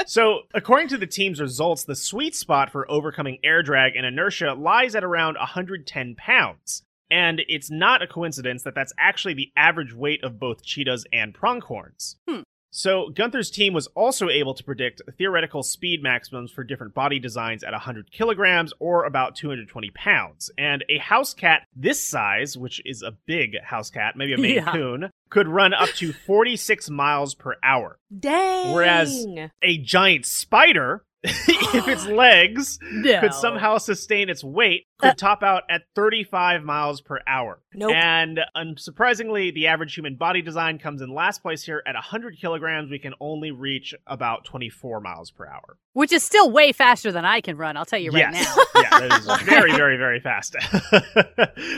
so, 0.06 0.40
according 0.54 0.88
to 0.88 0.96
the 0.96 1.06
team's 1.06 1.40
results, 1.40 1.84
the 1.84 1.96
sweet 1.96 2.34
spot 2.34 2.70
for 2.70 2.90
overcoming 2.90 3.38
air 3.42 3.62
drag 3.62 3.96
and 3.96 4.06
inertia 4.06 4.54
lies 4.54 4.94
at 4.94 5.04
around 5.04 5.36
110 5.36 6.14
pounds. 6.16 6.82
And 7.10 7.42
it's 7.48 7.70
not 7.70 8.02
a 8.02 8.06
coincidence 8.06 8.62
that 8.62 8.76
that's 8.76 8.92
actually 8.96 9.34
the 9.34 9.50
average 9.56 9.92
weight 9.92 10.22
of 10.22 10.38
both 10.38 10.62
cheetahs 10.62 11.04
and 11.12 11.34
pronghorns. 11.34 12.16
Hmm. 12.28 12.42
So, 12.72 13.10
Gunther's 13.10 13.50
team 13.50 13.72
was 13.72 13.88
also 13.88 14.28
able 14.28 14.54
to 14.54 14.62
predict 14.62 15.02
theoretical 15.18 15.62
speed 15.62 16.02
maximums 16.02 16.52
for 16.52 16.62
different 16.62 16.94
body 16.94 17.18
designs 17.18 17.64
at 17.64 17.72
100 17.72 18.12
kilograms 18.12 18.72
or 18.78 19.04
about 19.04 19.34
220 19.34 19.90
pounds. 19.90 20.50
And 20.56 20.84
a 20.88 20.98
house 20.98 21.34
cat 21.34 21.62
this 21.74 22.02
size, 22.02 22.56
which 22.56 22.80
is 22.84 23.02
a 23.02 23.12
big 23.26 23.60
house 23.62 23.90
cat, 23.90 24.14
maybe 24.16 24.34
a 24.34 24.38
Maine 24.40 24.54
Yeah. 24.56 24.72
Coon, 24.72 25.10
could 25.30 25.48
run 25.48 25.74
up 25.74 25.88
to 25.96 26.12
46 26.12 26.90
miles 26.90 27.34
per 27.34 27.56
hour. 27.62 27.98
Dang. 28.16 28.72
Whereas- 28.74 29.26
A 29.62 29.78
giant 29.78 30.26
spider, 30.26 31.04
if 31.24 31.88
its 31.88 32.06
legs 32.06 32.78
no. 32.90 33.20
could 33.20 33.34
somehow 33.34 33.78
sustain 33.78 34.30
its 34.30 34.42
weight, 34.42 34.86
uh 35.00 35.08
could 35.08 35.18
top 35.18 35.42
out 35.42 35.64
at 35.68 35.82
35 35.94 36.62
miles 36.62 37.00
per 37.00 37.20
hour. 37.26 37.60
Nope. 37.74 37.92
And 37.94 38.40
unsurprisingly, 38.56 39.52
the 39.52 39.66
average 39.66 39.94
human 39.94 40.16
body 40.16 40.42
design 40.42 40.78
comes 40.78 41.02
in 41.02 41.12
last 41.12 41.42
place 41.42 41.62
here. 41.62 41.82
At 41.86 41.94
100 41.94 42.38
kilograms, 42.40 42.90
we 42.90 42.98
can 42.98 43.14
only 43.20 43.50
reach 43.50 43.94
about 44.06 44.44
24 44.44 45.00
miles 45.00 45.30
per 45.30 45.46
hour. 45.46 45.76
Which 45.92 46.12
is 46.12 46.22
still 46.22 46.50
way 46.50 46.72
faster 46.72 47.12
than 47.12 47.24
I 47.24 47.40
can 47.40 47.56
run, 47.56 47.76
I'll 47.76 47.84
tell 47.84 47.98
you 47.98 48.10
right 48.10 48.32
yes. 48.32 48.56
now. 48.56 48.82
yeah, 48.82 49.08
that 49.08 49.20
is 49.20 49.42
very, 49.46 49.72
very, 49.72 49.96
very 49.96 50.20
fast. 50.20 50.56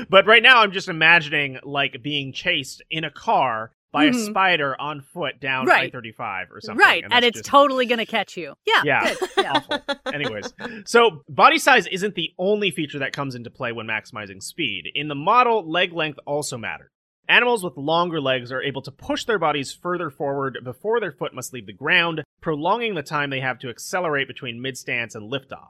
but 0.08 0.26
right 0.26 0.42
now, 0.42 0.60
I'm 0.60 0.72
just 0.72 0.88
imagining 0.88 1.58
like 1.64 2.02
being 2.02 2.32
chased 2.32 2.82
in 2.90 3.04
a 3.04 3.10
car 3.10 3.72
by 3.92 4.04
a 4.06 4.10
Mhm. 4.10 4.26
spider 4.26 4.80
on 4.80 5.00
foot 5.02 5.38
down 5.40 5.66
Right. 5.66 5.92
I-35 5.94 6.50
or 6.50 6.60
something. 6.60 6.82
Right, 6.84 7.02
and, 7.04 7.12
that's 7.12 7.26
it's 7.26 7.38
just 7.40 7.50
totally 7.50 7.86
going 7.86 7.98
to 7.98 8.06
catch 8.06 8.36
you. 8.36 8.54
Yeah. 8.66 8.82
Yeah. 8.84 9.14
Good. 9.14 9.28
Yeah. 9.42 9.52
awful. 9.54 9.78
Anyways, 10.12 10.54
so 10.86 11.22
body 11.28 11.58
size 11.58 11.86
isn't 11.88 12.14
the 12.14 12.32
only 12.38 12.70
feature 12.70 12.98
that 13.00 13.12
comes 13.12 13.34
into 13.34 13.50
play 13.50 13.72
when 13.72 13.86
maximizing 13.86 14.42
speed. 14.42 14.84
In 14.94 15.08
the 15.08 15.14
model, 15.14 15.68
leg 15.68 15.92
length 15.92 16.18
also 16.26 16.56
matters. 16.56 16.88
Animals 17.28 17.62
with 17.62 17.76
longer 17.76 18.20
legs 18.20 18.50
are 18.50 18.62
able 18.62 18.82
to 18.82 18.90
push 18.90 19.24
their 19.24 19.38
bodies 19.38 19.72
further 19.72 20.10
forward 20.10 20.58
before 20.64 20.98
their 21.00 21.12
foot 21.12 21.34
must 21.34 21.52
leave 21.52 21.66
the 21.66 21.72
ground, 21.72 22.22
prolonging 22.40 22.94
the 22.94 23.02
time 23.02 23.30
they 23.30 23.40
have 23.40 23.58
to 23.60 23.68
accelerate 23.68 24.26
between 24.26 24.60
mid 24.60 24.76
stance 24.76 25.14
and 25.14 25.30
liftoff. 25.30 25.68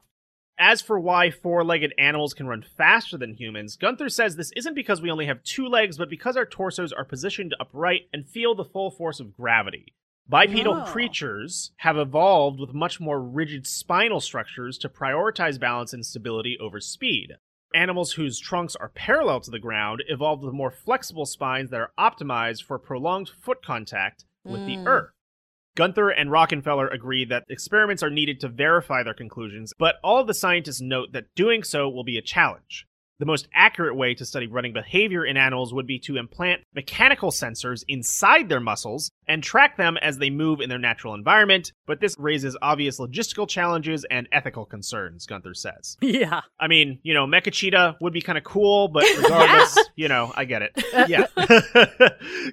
As 0.65 0.81
for 0.81 1.01
why 1.01 1.33
four 1.33 1.65
legged 1.65 1.93
animals 1.99 2.35
can 2.35 2.47
run 2.47 2.63
faster 2.63 3.19
than 3.19 3.35
humans, 3.35 3.75
Gunther 3.75 4.09
says 4.09 4.37
this 4.37 4.53
isn't 4.53 4.75
because 4.77 5.03
we 5.03 5.11
only 5.11 5.27
have 5.27 5.43
two 5.43 5.67
legs, 5.67 5.99
but 5.99 6.09
because 6.09 6.37
our 6.37 6.47
torsos 6.47 6.93
are 6.93 7.05
positioned 7.05 7.53
upright 7.59 8.03
and 8.13 8.29
feel 8.29 8.55
the 8.55 8.65
full 8.65 8.89
force 8.93 9.19
of 9.19 9.37
gravity. 9.37 9.93
Bipedal 10.29 10.83
Oh. 10.83 10.85
creatures 10.85 11.73
have 11.79 11.97
evolved 11.99 12.61
with 12.61 12.73
much 12.73 13.01
more 13.01 13.21
rigid 13.21 13.67
spinal 13.67 14.21
structures 14.21 14.79
to 14.79 14.89
prioritize 14.89 15.59
balance 15.59 15.93
and 15.93 16.07
stability 16.07 16.57
over 16.61 16.79
speed. 16.79 17.33
Animals 17.75 18.13
whose 18.13 18.39
trunks 18.39 18.77
are 18.77 18.91
parallel 18.91 19.41
to 19.41 19.51
the 19.51 19.59
ground 19.59 20.05
evolved 20.07 20.45
with 20.45 20.55
more 20.55 20.71
flexible 20.71 21.27
spines 21.27 21.71
that 21.71 21.81
are 21.81 21.93
optimized 21.99 22.63
for 22.63 22.79
prolonged 22.79 23.31
foot 23.31 23.65
contact 23.65 24.27
with 24.45 24.65
the 24.67 24.77
Mm. 24.77 24.87
earth. 24.87 25.11
Gunther 25.75 26.11
and 26.11 26.29
Rockenfeller 26.29 26.93
agree 26.93 27.25
that 27.25 27.45
experiments 27.49 28.03
are 28.03 28.11
needed 28.11 28.41
to 28.41 28.49
verify 28.49 29.03
their 29.03 29.15
conclusions, 29.15 29.73
but 29.79 29.97
all 30.05 30.21
of 30.21 30.27
the 30.27 30.35
scientists 30.35 30.83
note 30.83 31.13
that 31.13 31.35
doing 31.35 31.63
so 31.63 31.89
will 31.89 32.05
be 32.05 32.19
a 32.19 32.23
challenge. 32.23 32.87
The 33.23 33.27
most 33.27 33.47
accurate 33.55 33.95
way 33.95 34.15
to 34.15 34.25
study 34.25 34.49
running 34.49 34.73
behavior 34.73 35.25
in 35.25 35.37
animals 35.37 35.73
would 35.73 35.87
be 35.87 36.01
to 36.01 36.17
implant 36.17 36.63
mechanical 36.75 37.31
sensors 37.31 37.85
inside 37.87 38.49
their 38.49 38.59
muscles 38.59 39.13
and 39.29 39.45
track 39.45 39.77
them 39.77 39.97
as 39.97 40.19
they 40.19 40.29
move 40.29 40.61
in 40.61 40.69
their 40.69 40.81
natural 40.81 41.15
environment, 41.15 41.71
but 41.87 42.01
this 42.01 42.17
raises 42.19 42.57
obvious 42.61 42.99
logistical 42.99 43.49
challenges 43.49 44.05
and 44.11 44.29
ethical 44.33 44.67
concerns, 44.67 45.25
Gunther 45.27 45.55
says. 45.55 45.97
Yeah. 46.03 46.41
I 46.59 46.67
mean, 46.67 46.99
you 47.05 47.15
know, 47.15 47.29
Mecha 47.29 47.53
Cheetah 47.53 47.99
would 48.01 48.13
be 48.13 48.23
kind 48.23 48.37
of 48.37 48.43
cool, 48.43 48.89
but 48.89 49.05
regardless, 49.17 49.79
you 49.95 50.09
know, 50.09 50.33
I 50.35 50.45
get 50.45 50.63
it. 50.63 50.73
Yeah. 51.09 51.27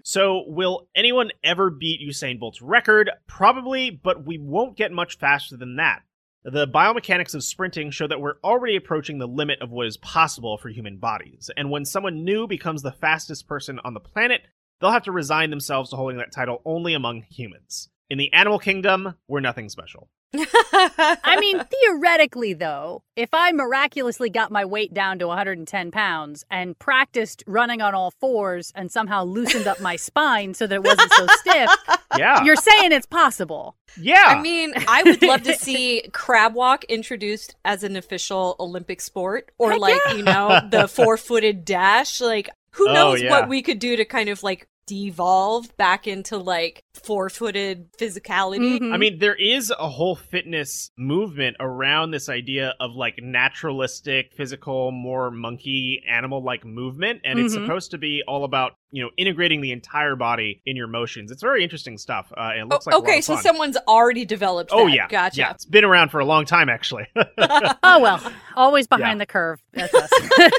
so, 0.04 0.44
will 0.46 0.88
anyone 0.96 1.32
ever 1.44 1.72
beat 1.72 2.00
Usain 2.08 2.40
Bolt's 2.40 2.62
record? 2.62 3.10
Probably, 3.28 3.90
but 3.90 4.24
we 4.24 4.38
won't 4.38 4.78
get 4.78 4.92
much 4.92 5.18
faster 5.18 5.58
than 5.58 5.78
that. 5.78 6.04
The 6.46 6.68
biomechanics 6.68 7.36
of 7.36 7.44
sprinting 7.44 7.92
show 7.92 8.08
that 8.08 8.22
we're 8.22 8.40
already 8.46 8.78
approaching 8.78 9.18
the 9.18 9.28
limit 9.28 9.62
of 9.62 9.72
what 9.72 9.88
is 9.88 9.98
possible 9.98 10.58
for 10.58 10.70
human 10.70 10.98
bodies, 10.98 11.52
and 11.58 11.70
when 11.70 11.84
someone 11.84 12.24
new 12.24 12.48
becomes 12.48 12.82
the 12.82 12.94
fastest 12.94 13.46
person 13.46 13.78
on 13.84 13.94
the 13.94 14.00
planet, 14.00 14.44
they'll 14.80 14.92
have 14.92 15.04
to 15.04 15.12
resign 15.12 15.50
themselves 15.50 15.90
to 15.90 15.98
holding 15.98 16.18
that 16.18 16.32
title 16.32 16.62
only 16.64 16.94
among 16.94 17.24
humans. 17.24 17.90
In 18.10 18.18
the 18.18 18.32
animal 18.32 18.58
kingdom, 18.58 19.16
we're 19.28 19.42
nothing 19.42 19.68
special. 19.68 20.10
I 20.36 21.38
mean, 21.40 21.60
theoretically, 21.84 22.54
though, 22.54 23.04
if 23.16 23.30
I 23.34 23.52
miraculously 23.52 24.30
got 24.30 24.52
my 24.52 24.66
weight 24.66 24.94
down 24.94 25.20
to 25.20 25.28
110 25.28 25.92
pounds 25.92 26.46
and 26.50 26.78
practiced 26.78 27.44
running 27.48 27.82
on 27.82 27.96
all 27.96 28.12
fours 28.12 28.72
and 28.76 28.92
somehow 28.92 29.24
loosened 29.24 29.68
up 29.68 29.80
my 29.82 29.96
spine 29.96 30.54
so 30.54 30.68
that 30.68 30.76
it 30.76 30.84
wasn't 30.84 31.12
so 31.14 31.28
stiff, 31.40 31.70
Yeah. 32.18 32.44
you're 32.44 32.56
saying 32.56 32.92
it's 32.92 33.06
possible. 33.06 33.76
yeah. 34.00 34.24
I 34.28 34.42
mean, 34.42 34.74
I 34.88 35.04
would 35.04 35.22
love 35.22 35.44
to 35.44 35.54
see 35.56 36.04
crab 36.14 36.54
walk 36.54 36.84
introduced 36.86 37.56
as 37.66 37.84
an 37.84 37.96
official 37.96 38.56
Olympic 38.60 39.02
sport 39.02 39.52
or 39.58 39.72
Heck 39.72 39.80
like, 39.80 40.00
you 40.16 40.24
know, 40.24 40.60
the 40.70 40.88
four-footed 40.88 41.66
dash. 41.66 42.22
Like 42.22 42.50
who 42.72 42.88
Oh, 42.90 42.94
knows 42.94 43.22
yeah. 43.22 43.32
what 43.32 43.50
we 43.50 43.62
could 43.62 43.80
do 43.80 43.96
to 43.96 44.06
kind 44.06 44.30
of 44.30 44.44
like 44.44 44.68
devolve 44.90 45.76
back 45.78 46.08
into 46.08 46.38
like 46.38 46.84
four-footed 47.04 47.94
physicality. 47.94 48.80
Mhm. 48.80 48.92
I 48.94 48.98
mean, 48.98 49.20
there 49.20 49.36
is 49.36 49.72
a 49.78 49.88
whole 49.88 50.16
fitness 50.16 50.90
movement 50.98 51.58
around 51.60 52.12
this 52.12 52.28
idea 52.28 52.74
of 52.80 52.96
like 52.96 53.20
naturalistic, 53.22 54.34
physical, 54.34 54.92
more 54.92 55.30
monkey 55.32 56.04
animal 56.10 56.44
like 56.44 56.66
movement. 56.66 57.22
And 57.24 57.38
it's 57.40 57.56
Mhm. 57.56 57.62
supposed 57.62 57.92
to 57.92 57.98
be 58.00 58.24
all 58.28 58.44
about, 58.44 58.74
you 58.92 59.04
know, 59.04 59.12
integrating 59.18 59.62
the 59.62 59.72
entire 59.72 60.16
body 60.16 60.62
in 60.66 60.76
your 60.76 60.88
motions. 60.88 61.32
It's 61.32 61.44
very 61.44 61.64
interesting 61.64 61.98
stuff. 61.98 62.32
Uh, 62.36 62.52
it 62.58 62.62
Oh, 62.62 62.66
looks 62.68 62.86
like 62.88 62.96
a 62.96 62.98
lot 62.98 63.08
okay, 63.08 63.18
of 63.20 63.24
so 63.24 63.36
someone's 63.38 63.78
already 63.88 64.26
developed 64.26 64.72
Oh 64.74 64.88
that. 64.88 64.96
yeah, 64.96 65.08
Gotcha. 65.08 65.38
Yeah, 65.40 65.52
it's 65.52 65.66
been 65.66 65.86
around 65.86 66.10
for 66.10 66.20
a 66.20 66.26
long 66.26 66.46
time, 66.46 66.68
actually. 66.68 67.06
oh, 67.38 68.00
well, 68.02 68.22
always 68.56 68.88
behind 68.88 69.20
Yeah. 69.20 69.24
the 69.24 69.26
curve. 69.28 69.62
That's 69.74 69.94
us. 69.94 70.10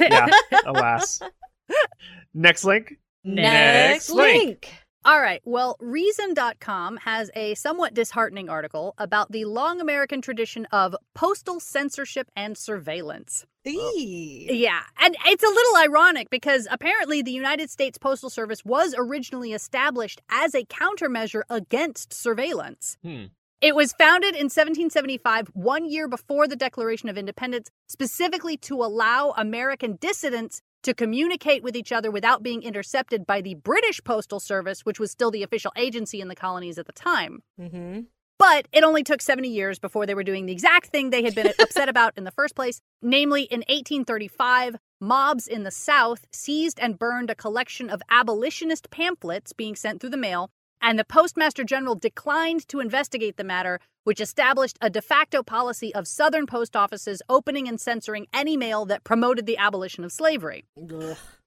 yeah, 0.00 0.28
alas. 0.66 1.20
Next 2.34 2.64
link. 2.64 2.94
Next, 3.24 4.08
Next 4.08 4.10
link. 4.10 4.44
link. 4.44 4.72
All 5.02 5.20
right. 5.20 5.40
Well, 5.46 5.76
Reason.com 5.80 6.98
has 6.98 7.30
a 7.34 7.54
somewhat 7.54 7.94
disheartening 7.94 8.50
article 8.50 8.94
about 8.98 9.32
the 9.32 9.46
long 9.46 9.80
American 9.80 10.20
tradition 10.20 10.66
of 10.72 10.94
postal 11.14 11.58
censorship 11.58 12.30
and 12.36 12.56
surveillance. 12.56 13.46
Eee. 13.64 14.46
Yeah. 14.50 14.82
And 15.00 15.16
it's 15.26 15.42
a 15.42 15.48
little 15.48 15.76
ironic 15.76 16.28
because 16.28 16.68
apparently 16.70 17.22
the 17.22 17.30
United 17.30 17.70
States 17.70 17.96
Postal 17.96 18.28
Service 18.28 18.62
was 18.62 18.94
originally 18.96 19.52
established 19.54 20.20
as 20.30 20.54
a 20.54 20.64
countermeasure 20.64 21.42
against 21.48 22.12
surveillance. 22.12 22.98
Hmm. 23.02 23.24
It 23.62 23.74
was 23.74 23.92
founded 23.92 24.30
in 24.34 24.46
1775, 24.46 25.48
one 25.52 25.84
year 25.84 26.08
before 26.08 26.48
the 26.48 26.56
Declaration 26.56 27.10
of 27.10 27.18
Independence, 27.18 27.70
specifically 27.88 28.56
to 28.58 28.76
allow 28.82 29.34
American 29.36 29.96
dissidents 30.00 30.62
to 30.82 30.94
communicate 30.94 31.62
with 31.62 31.76
each 31.76 31.92
other 31.92 32.10
without 32.10 32.42
being 32.42 32.62
intercepted 32.62 33.26
by 33.26 33.40
the 33.40 33.54
British 33.54 34.02
Postal 34.02 34.40
Service, 34.40 34.80
which 34.84 35.00
was 35.00 35.10
still 35.10 35.30
the 35.30 35.42
official 35.42 35.72
agency 35.76 36.20
in 36.20 36.28
the 36.28 36.34
colonies 36.34 36.78
at 36.78 36.86
the 36.86 36.92
time. 36.92 37.42
Mm-hmm. 37.60 38.00
But 38.38 38.68
it 38.72 38.84
only 38.84 39.02
took 39.02 39.20
70 39.20 39.50
years 39.50 39.78
before 39.78 40.06
they 40.06 40.14
were 40.14 40.24
doing 40.24 40.46
the 40.46 40.52
exact 40.52 40.86
thing 40.86 41.10
they 41.10 41.22
had 41.22 41.34
been 41.34 41.52
upset 41.60 41.90
about 41.90 42.14
in 42.16 42.24
the 42.24 42.30
first 42.30 42.54
place. 42.54 42.80
Namely, 43.02 43.42
in 43.42 43.60
1835, 43.60 44.76
mobs 44.98 45.46
in 45.46 45.64
the 45.64 45.70
South 45.70 46.26
seized 46.32 46.80
and 46.80 46.98
burned 46.98 47.28
a 47.28 47.34
collection 47.34 47.90
of 47.90 48.00
abolitionist 48.08 48.90
pamphlets 48.90 49.52
being 49.52 49.76
sent 49.76 50.00
through 50.00 50.10
the 50.10 50.16
mail, 50.16 50.50
and 50.80 50.98
the 50.98 51.04
Postmaster 51.04 51.64
General 51.64 51.94
declined 51.94 52.66
to 52.68 52.80
investigate 52.80 53.36
the 53.36 53.44
matter, 53.44 53.80
which 54.04 54.20
established 54.20 54.78
a 54.80 54.90
de 54.90 55.02
facto 55.02 55.42
policy 55.42 55.94
of 55.94 56.08
Southern 56.08 56.46
post 56.46 56.74
offices 56.74 57.22
opening 57.28 57.68
and 57.68 57.80
censoring 57.80 58.26
any 58.32 58.56
mail 58.56 58.84
that 58.86 59.04
promoted 59.04 59.46
the 59.46 59.58
abolition 59.58 60.04
of 60.04 60.12
slavery. 60.12 60.64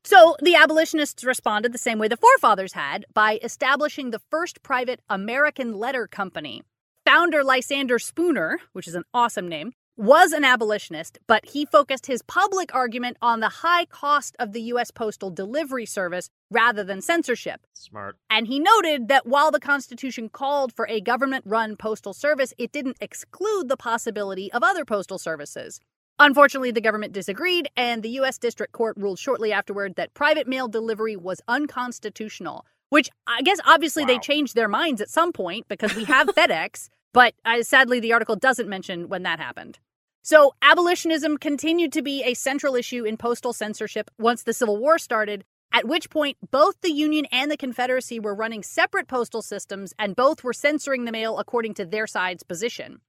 So 0.04 0.36
the 0.42 0.56
abolitionists 0.56 1.24
responded 1.24 1.72
the 1.72 1.78
same 1.78 1.98
way 1.98 2.08
the 2.08 2.18
forefathers 2.18 2.74
had 2.74 3.06
by 3.14 3.40
establishing 3.42 4.12
the 4.12 4.22
first 4.30 4.62
private 4.62 5.02
American 5.10 5.74
letter 5.74 6.08
company. 6.08 6.62
Founder 7.06 7.44
Lysander 7.44 8.00
Spooner, 8.00 8.60
which 8.74 8.88
is 8.88 8.96
an 8.96 9.04
awesome 9.14 9.48
name, 9.48 9.74
was 9.96 10.32
an 10.32 10.44
abolitionist, 10.44 11.20
but 11.28 11.46
he 11.46 11.66
focused 11.66 12.08
his 12.08 12.24
public 12.24 12.74
argument 12.74 13.18
on 13.22 13.40
the 13.40 13.50
high 13.50 13.86
cost 13.86 14.36
of 14.40 14.52
the 14.52 14.62
U.S. 14.62 14.90
Postal 14.90 15.30
Delivery 15.30 15.86
Service 15.86 16.30
rather 16.54 16.84
than 16.84 17.02
censorship. 17.02 17.62
Smart. 17.74 18.18
And 18.30 18.48
he 18.48 18.60
noted 18.60 19.08
that 19.10 19.26
while 19.26 19.52
the 19.52 19.60
Constitution 19.60 20.30
called 20.30 20.72
for 20.72 20.88
a 20.88 21.02
government 21.02 21.44
run 21.46 21.76
postal 21.76 22.14
service, 22.14 22.54
it 22.58 22.72
didn't 22.72 22.98
exclude 23.02 23.68
the 23.68 23.78
possibility 23.78 24.52
of 24.54 24.64
other 24.64 24.86
postal 24.86 25.18
services. 25.18 25.80
Unfortunately, 26.20 26.72
the 26.72 26.82
government 26.82 27.12
disagreed, 27.12 27.68
and 27.76 28.04
the 28.04 28.10
U.S. 28.10 28.38
District 28.38 28.72
Court 28.72 28.96
ruled 28.98 29.18
shortly 29.18 29.52
afterward 29.52 29.96
that 29.96 30.14
private 30.14 30.48
mail 30.48 30.68
delivery 30.68 31.16
was 31.16 31.42
unconstitutional. 31.48 32.66
Which 32.90 33.10
I 33.26 33.42
guess 33.42 33.60
obviously 33.66 34.06
they 34.06 34.20
changed 34.20 34.54
their 34.54 34.68
minds 34.68 35.02
at 35.02 35.10
some 35.10 35.34
point 35.34 35.68
because 35.68 35.96
we 35.96 36.04
have 36.04 36.28
FedEx, 36.38 36.90
but 37.12 37.34
uh, 37.44 37.64
sadly 37.64 38.00
the 38.00 38.14
article 38.14 38.36
doesn't 38.36 38.70
mention 38.70 39.10
when 39.10 39.24
that 39.24 39.40
happened. 39.40 39.80
So, 40.22 40.54
abolitionism 40.62 41.38
continued 41.38 41.92
to 41.94 42.02
be 42.02 42.24
a 42.24 42.34
central 42.34 42.76
issue 42.76 43.04
in 43.04 43.18
postal 43.18 43.52
censorship 43.52 44.10
once 44.18 44.44
the 44.44 44.54
Civil 44.54 44.78
War 44.78 44.98
started, 44.98 45.44
at 45.74 45.88
which 45.88 46.10
point 46.10 46.38
both 46.52 46.80
the 46.82 46.92
Union 46.92 47.26
and 47.32 47.52
the 47.52 47.58
Confederacy 47.58 48.20
were 48.20 48.36
running 48.36 48.64
separate 48.64 49.08
postal 49.08 49.42
systems 49.42 49.94
and 49.98 50.16
both 50.16 50.44
were 50.44 50.54
censoring 50.54 51.04
the 51.04 51.12
mail 51.12 51.40
according 51.40 51.74
to 51.74 51.86
their 51.86 52.08
side's 52.08 52.44
position. 52.44 53.02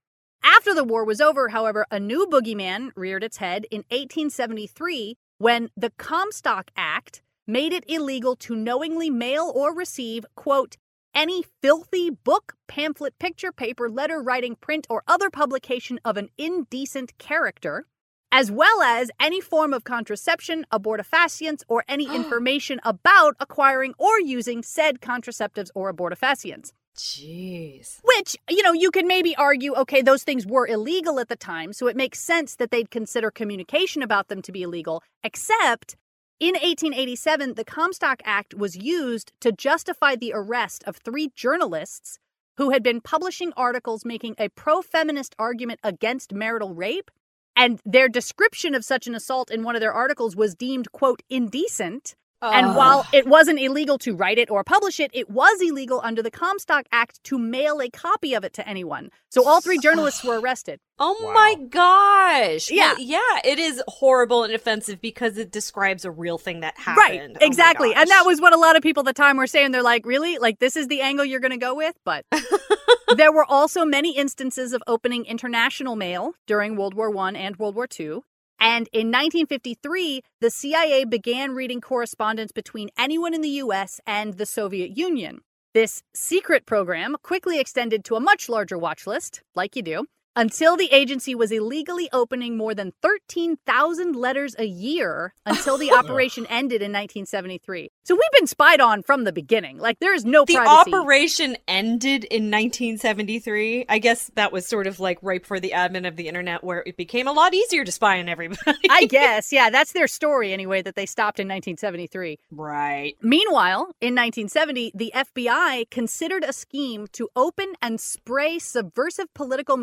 After 0.42 0.74
the 0.74 0.84
war 0.84 1.04
was 1.04 1.20
over, 1.20 1.48
however, 1.50 1.86
a 1.90 2.00
new 2.00 2.26
boogeyman 2.26 2.90
reared 2.96 3.22
its 3.22 3.36
head 3.36 3.66
in 3.70 3.78
1873 3.90 5.16
when 5.38 5.68
the 5.76 5.90
Comstock 5.90 6.70
Act 6.76 7.22
made 7.46 7.72
it 7.72 7.84
illegal 7.86 8.34
to 8.36 8.56
knowingly 8.56 9.10
mail 9.10 9.52
or 9.54 9.74
receive, 9.74 10.24
quote, 10.34 10.76
any 11.14 11.44
filthy 11.62 12.10
book, 12.10 12.54
pamphlet, 12.66 13.18
picture, 13.18 13.52
paper, 13.52 13.88
letter, 13.88 14.20
writing, 14.20 14.56
print, 14.56 14.86
or 14.90 15.02
other 15.06 15.30
publication 15.30 16.00
of 16.04 16.16
an 16.16 16.28
indecent 16.36 17.16
character, 17.18 17.86
as 18.34 18.50
well 18.50 18.82
as 18.82 19.12
any 19.20 19.40
form 19.40 19.72
of 19.72 19.84
contraception, 19.84 20.66
abortifacients, 20.72 21.62
or 21.68 21.84
any 21.86 22.12
information 22.20 22.80
about 22.82 23.36
acquiring 23.38 23.94
or 23.96 24.20
using 24.20 24.60
said 24.60 25.00
contraceptives 25.00 25.70
or 25.72 25.92
abortifacients. 25.94 26.72
Jeez. 26.96 28.00
Which, 28.02 28.36
you 28.50 28.64
know, 28.64 28.72
you 28.72 28.90
could 28.90 29.06
maybe 29.06 29.36
argue, 29.36 29.72
okay, 29.74 30.02
those 30.02 30.24
things 30.24 30.46
were 30.46 30.66
illegal 30.66 31.20
at 31.20 31.28
the 31.28 31.36
time, 31.36 31.72
so 31.72 31.86
it 31.86 31.96
makes 31.96 32.18
sense 32.18 32.56
that 32.56 32.72
they'd 32.72 32.90
consider 32.90 33.30
communication 33.30 34.02
about 34.02 34.26
them 34.26 34.42
to 34.42 34.50
be 34.50 34.62
illegal, 34.62 35.00
except 35.22 35.96
in 36.40 36.54
1887, 36.54 37.54
the 37.54 37.64
Comstock 37.64 38.20
Act 38.24 38.54
was 38.54 38.76
used 38.76 39.32
to 39.40 39.52
justify 39.52 40.16
the 40.16 40.32
arrest 40.34 40.82
of 40.88 40.96
three 40.96 41.30
journalists 41.36 42.18
who 42.56 42.70
had 42.70 42.82
been 42.82 43.00
publishing 43.00 43.52
articles 43.56 44.04
making 44.04 44.34
a 44.38 44.48
pro 44.48 44.82
feminist 44.82 45.36
argument 45.38 45.78
against 45.84 46.34
marital 46.34 46.74
rape. 46.74 47.12
And 47.56 47.80
their 47.84 48.08
description 48.08 48.74
of 48.74 48.84
such 48.84 49.06
an 49.06 49.14
assault 49.14 49.50
in 49.50 49.62
one 49.62 49.76
of 49.76 49.80
their 49.80 49.92
articles 49.92 50.34
was 50.34 50.54
deemed, 50.54 50.90
quote, 50.92 51.22
indecent. 51.30 52.16
And 52.52 52.66
oh. 52.68 52.74
while 52.74 53.06
it 53.12 53.26
wasn't 53.26 53.58
illegal 53.60 53.98
to 53.98 54.14
write 54.14 54.38
it 54.38 54.50
or 54.50 54.62
publish 54.64 55.00
it, 55.00 55.10
it 55.14 55.30
was 55.30 55.60
illegal 55.60 56.00
under 56.04 56.22
the 56.22 56.30
Comstock 56.30 56.86
Act 56.92 57.22
to 57.24 57.38
mail 57.38 57.80
a 57.80 57.88
copy 57.90 58.34
of 58.34 58.44
it 58.44 58.52
to 58.54 58.68
anyone. 58.68 59.10
So 59.30 59.46
all 59.46 59.60
three 59.60 59.78
journalists 59.78 60.22
were 60.24 60.40
arrested. 60.40 60.80
Oh 60.96 61.16
Wow. 61.24 61.32
my 61.32 61.54
gosh. 61.70 62.70
Yeah. 62.70 62.92
Well, 62.92 63.00
yeah, 63.02 63.18
it 63.44 63.58
is 63.58 63.82
horrible 63.88 64.44
and 64.44 64.54
offensive 64.54 65.00
because 65.00 65.36
it 65.38 65.50
describes 65.50 66.04
a 66.04 66.10
real 66.12 66.38
thing 66.38 66.60
that 66.60 66.78
happened. 66.78 66.96
Right, 66.96 67.30
Oh 67.42 67.46
exactly. 67.46 67.92
and 67.94 68.08
that 68.08 68.22
was 68.24 68.40
what 68.40 68.52
a 68.52 68.56
lot 68.56 68.76
of 68.76 68.82
people 68.82 69.00
at 69.00 69.06
the 69.06 69.12
time 69.12 69.36
were 69.36 69.48
saying. 69.48 69.72
They're 69.72 69.82
like, 69.82 70.06
really? 70.06 70.38
Like, 70.38 70.60
this 70.60 70.76
is 70.76 70.86
the 70.86 71.00
angle 71.00 71.24
you're 71.24 71.40
going 71.40 71.50
to 71.50 71.56
go 71.56 71.74
with? 71.74 71.96
But 72.04 72.24
there 73.16 73.32
were 73.32 73.44
also 73.44 73.84
many 73.84 74.16
instances 74.16 74.72
of 74.72 74.84
opening 74.86 75.24
international 75.24 75.96
mail 75.96 76.34
during 76.46 76.76
World 76.76 76.94
War 76.94 77.14
I 77.18 77.32
and 77.32 77.56
World 77.56 77.74
War 77.74 77.88
II. 77.98 78.20
And 78.60 78.88
in 78.92 79.08
1953, 79.08 80.22
the 80.40 80.50
CIA 80.50 81.04
began 81.04 81.52
reading 81.52 81.80
correspondence 81.80 82.52
between 82.52 82.90
anyone 82.98 83.34
in 83.34 83.40
the 83.40 83.60
US 83.64 84.00
and 84.06 84.34
the 84.34 84.46
Soviet 84.46 84.96
Union. 84.96 85.40
This 85.74 86.02
secret 86.14 86.66
program 86.66 87.16
quickly 87.22 87.58
extended 87.58 88.04
to 88.04 88.14
a 88.14 88.20
much 88.20 88.48
larger 88.48 88.78
watch 88.78 89.06
list, 89.06 89.42
like 89.54 89.74
you 89.74 89.82
do, 89.82 90.06
until 90.36 90.76
the 90.76 90.92
agency 90.92 91.34
was 91.34 91.50
illegally 91.52 92.08
opening 92.12 92.56
more 92.56 92.74
than 92.74 92.92
13,000 93.02 94.14
letters 94.16 94.54
a 94.58 94.64
year 94.64 95.34
until 95.46 95.78
the 95.78 95.92
operation 95.98 96.46
ended 96.46 96.82
in 96.82 96.92
1973. 96.92 97.90
So 98.04 98.14
we've 98.14 98.22
been 98.32 98.46
spied 98.46 98.80
on 98.80 99.02
from 99.02 99.24
the 99.24 99.32
beginning. 99.32 99.78
Like 99.78 99.98
there 100.00 100.14
is 100.14 100.24
no 100.24 100.44
The 100.44 100.54
privacy. 100.54 100.94
operation 100.94 101.56
ended 101.68 102.24
in 102.24 102.50
1973. 102.50 103.86
I 103.88 103.98
guess 103.98 104.30
that 104.34 104.52
was 104.52 104.66
sort 104.66 104.86
of 104.86 105.00
like 105.00 105.18
right 105.22 105.40
before 105.40 105.60
the 105.60 105.72
advent 105.72 106.06
of 106.06 106.16
the 106.16 106.28
internet, 106.28 106.62
where 106.64 106.82
it 106.86 106.96
became 106.96 107.26
a 107.28 107.32
lot 107.32 107.54
easier 107.54 107.84
to 107.84 107.92
spy 107.92 108.18
on 108.18 108.28
everybody. 108.28 108.78
I 108.90 109.04
guess, 109.10 109.52
yeah, 109.52 109.70
that's 109.70 109.92
their 109.92 110.08
story 110.08 110.52
anyway 110.52 110.82
that 110.82 110.94
they 110.96 111.06
stopped 111.06 111.38
in 111.40 111.46
1973. 111.48 112.38
right. 112.50 113.16
Meanwhile, 113.22 113.82
in 114.00 114.14
1970, 114.14 114.92
the 114.94 115.12
FBI 115.14 115.88
considered 115.90 116.44
a 116.44 116.52
scheme 116.52 117.06
to 117.12 117.28
open 117.36 117.72
and 117.82 118.00
spray 118.00 118.58
subversive 118.58 119.32
political 119.34 119.76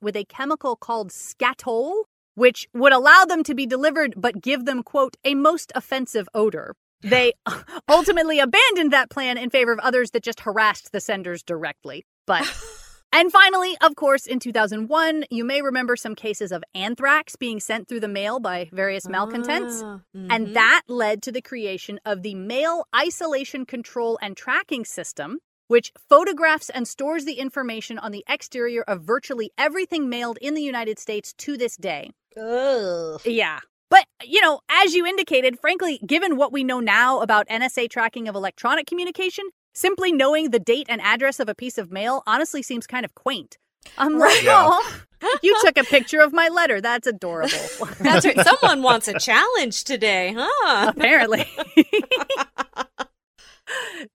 with 0.00 0.16
a 0.16 0.24
chemical 0.24 0.76
called 0.76 1.10
skatole, 1.10 2.04
which 2.34 2.68
would 2.74 2.92
allow 2.92 3.24
them 3.24 3.42
to 3.44 3.54
be 3.54 3.66
delivered 3.66 4.14
but 4.16 4.40
give 4.40 4.64
them, 4.64 4.82
quote, 4.82 5.16
a 5.24 5.34
most 5.34 5.72
offensive 5.74 6.28
odor. 6.34 6.74
They 7.02 7.32
ultimately 7.88 8.40
abandoned 8.40 8.92
that 8.92 9.10
plan 9.10 9.38
in 9.38 9.50
favor 9.50 9.72
of 9.72 9.78
others 9.80 10.10
that 10.12 10.22
just 10.22 10.40
harassed 10.40 10.92
the 10.92 11.00
senders 11.00 11.42
directly. 11.42 12.04
But 12.26 12.44
and 13.12 13.30
finally, 13.30 13.76
of 13.80 13.96
course, 13.96 14.26
in 14.26 14.38
2001, 14.38 15.24
you 15.30 15.44
may 15.44 15.62
remember 15.62 15.96
some 15.96 16.14
cases 16.14 16.52
of 16.52 16.64
anthrax 16.74 17.36
being 17.36 17.60
sent 17.60 17.88
through 17.88 18.00
the 18.00 18.08
mail 18.08 18.40
by 18.40 18.68
various 18.72 19.08
malcontents. 19.08 19.82
Ah, 19.84 20.00
mhm. 20.16 20.26
And 20.30 20.56
that 20.56 20.82
led 20.88 21.22
to 21.22 21.32
the 21.32 21.42
creation 21.42 22.00
of 22.04 22.22
the 22.22 22.34
Mail 22.34 22.84
Isolation 22.94 23.64
Control 23.66 24.18
and 24.20 24.36
Tracking 24.36 24.84
System, 24.84 25.38
which 25.68 25.92
photographs 26.08 26.70
and 26.70 26.86
stores 26.86 27.24
the 27.24 27.34
information 27.34 27.98
on 27.98 28.12
the 28.12 28.24
exterior 28.28 28.82
of 28.82 29.02
virtually 29.02 29.50
everything 29.58 30.08
mailed 30.08 30.38
in 30.40 30.54
the 30.54 30.62
United 30.62 30.98
States 30.98 31.32
to 31.34 31.56
this 31.56 31.76
day. 31.76 32.10
Ugh. 32.40 33.20
Yeah. 33.24 33.60
But, 33.88 34.04
you 34.24 34.40
know, 34.40 34.60
as 34.68 34.94
you 34.94 35.06
indicated, 35.06 35.60
frankly, 35.60 36.00
given 36.04 36.36
what 36.36 36.52
we 36.52 36.64
know 36.64 36.80
now 36.80 37.20
about 37.20 37.48
NSA 37.48 37.88
tracking 37.88 38.26
of 38.28 38.34
electronic 38.34 38.86
communication, 38.86 39.44
simply 39.74 40.12
knowing 40.12 40.50
the 40.50 40.58
date 40.58 40.86
and 40.88 41.00
address 41.00 41.38
of 41.38 41.48
a 41.48 41.54
piece 41.54 41.78
of 41.78 41.92
mail 41.92 42.22
honestly 42.26 42.62
seems 42.62 42.86
kind 42.86 43.04
of 43.04 43.14
quaint. 43.14 43.58
I'm 43.96 44.18
like, 44.18 44.42
Yeah. 44.42 44.66
oh, 44.68 45.00
you 45.42 45.56
took 45.62 45.78
a 45.78 45.84
picture 45.84 46.20
of 46.20 46.32
my 46.32 46.48
letter. 46.48 46.80
That's 46.80 47.06
adorable. 47.06 47.52
That's 48.00 48.26
right. 48.26 48.38
Someone 48.40 48.82
wants 48.82 49.06
a 49.06 49.18
challenge 49.20 49.84
today, 49.84 50.34
huh? 50.36 50.92
Apparently. 50.94 51.46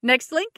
Next 0.03 0.31
link. 0.31 0.50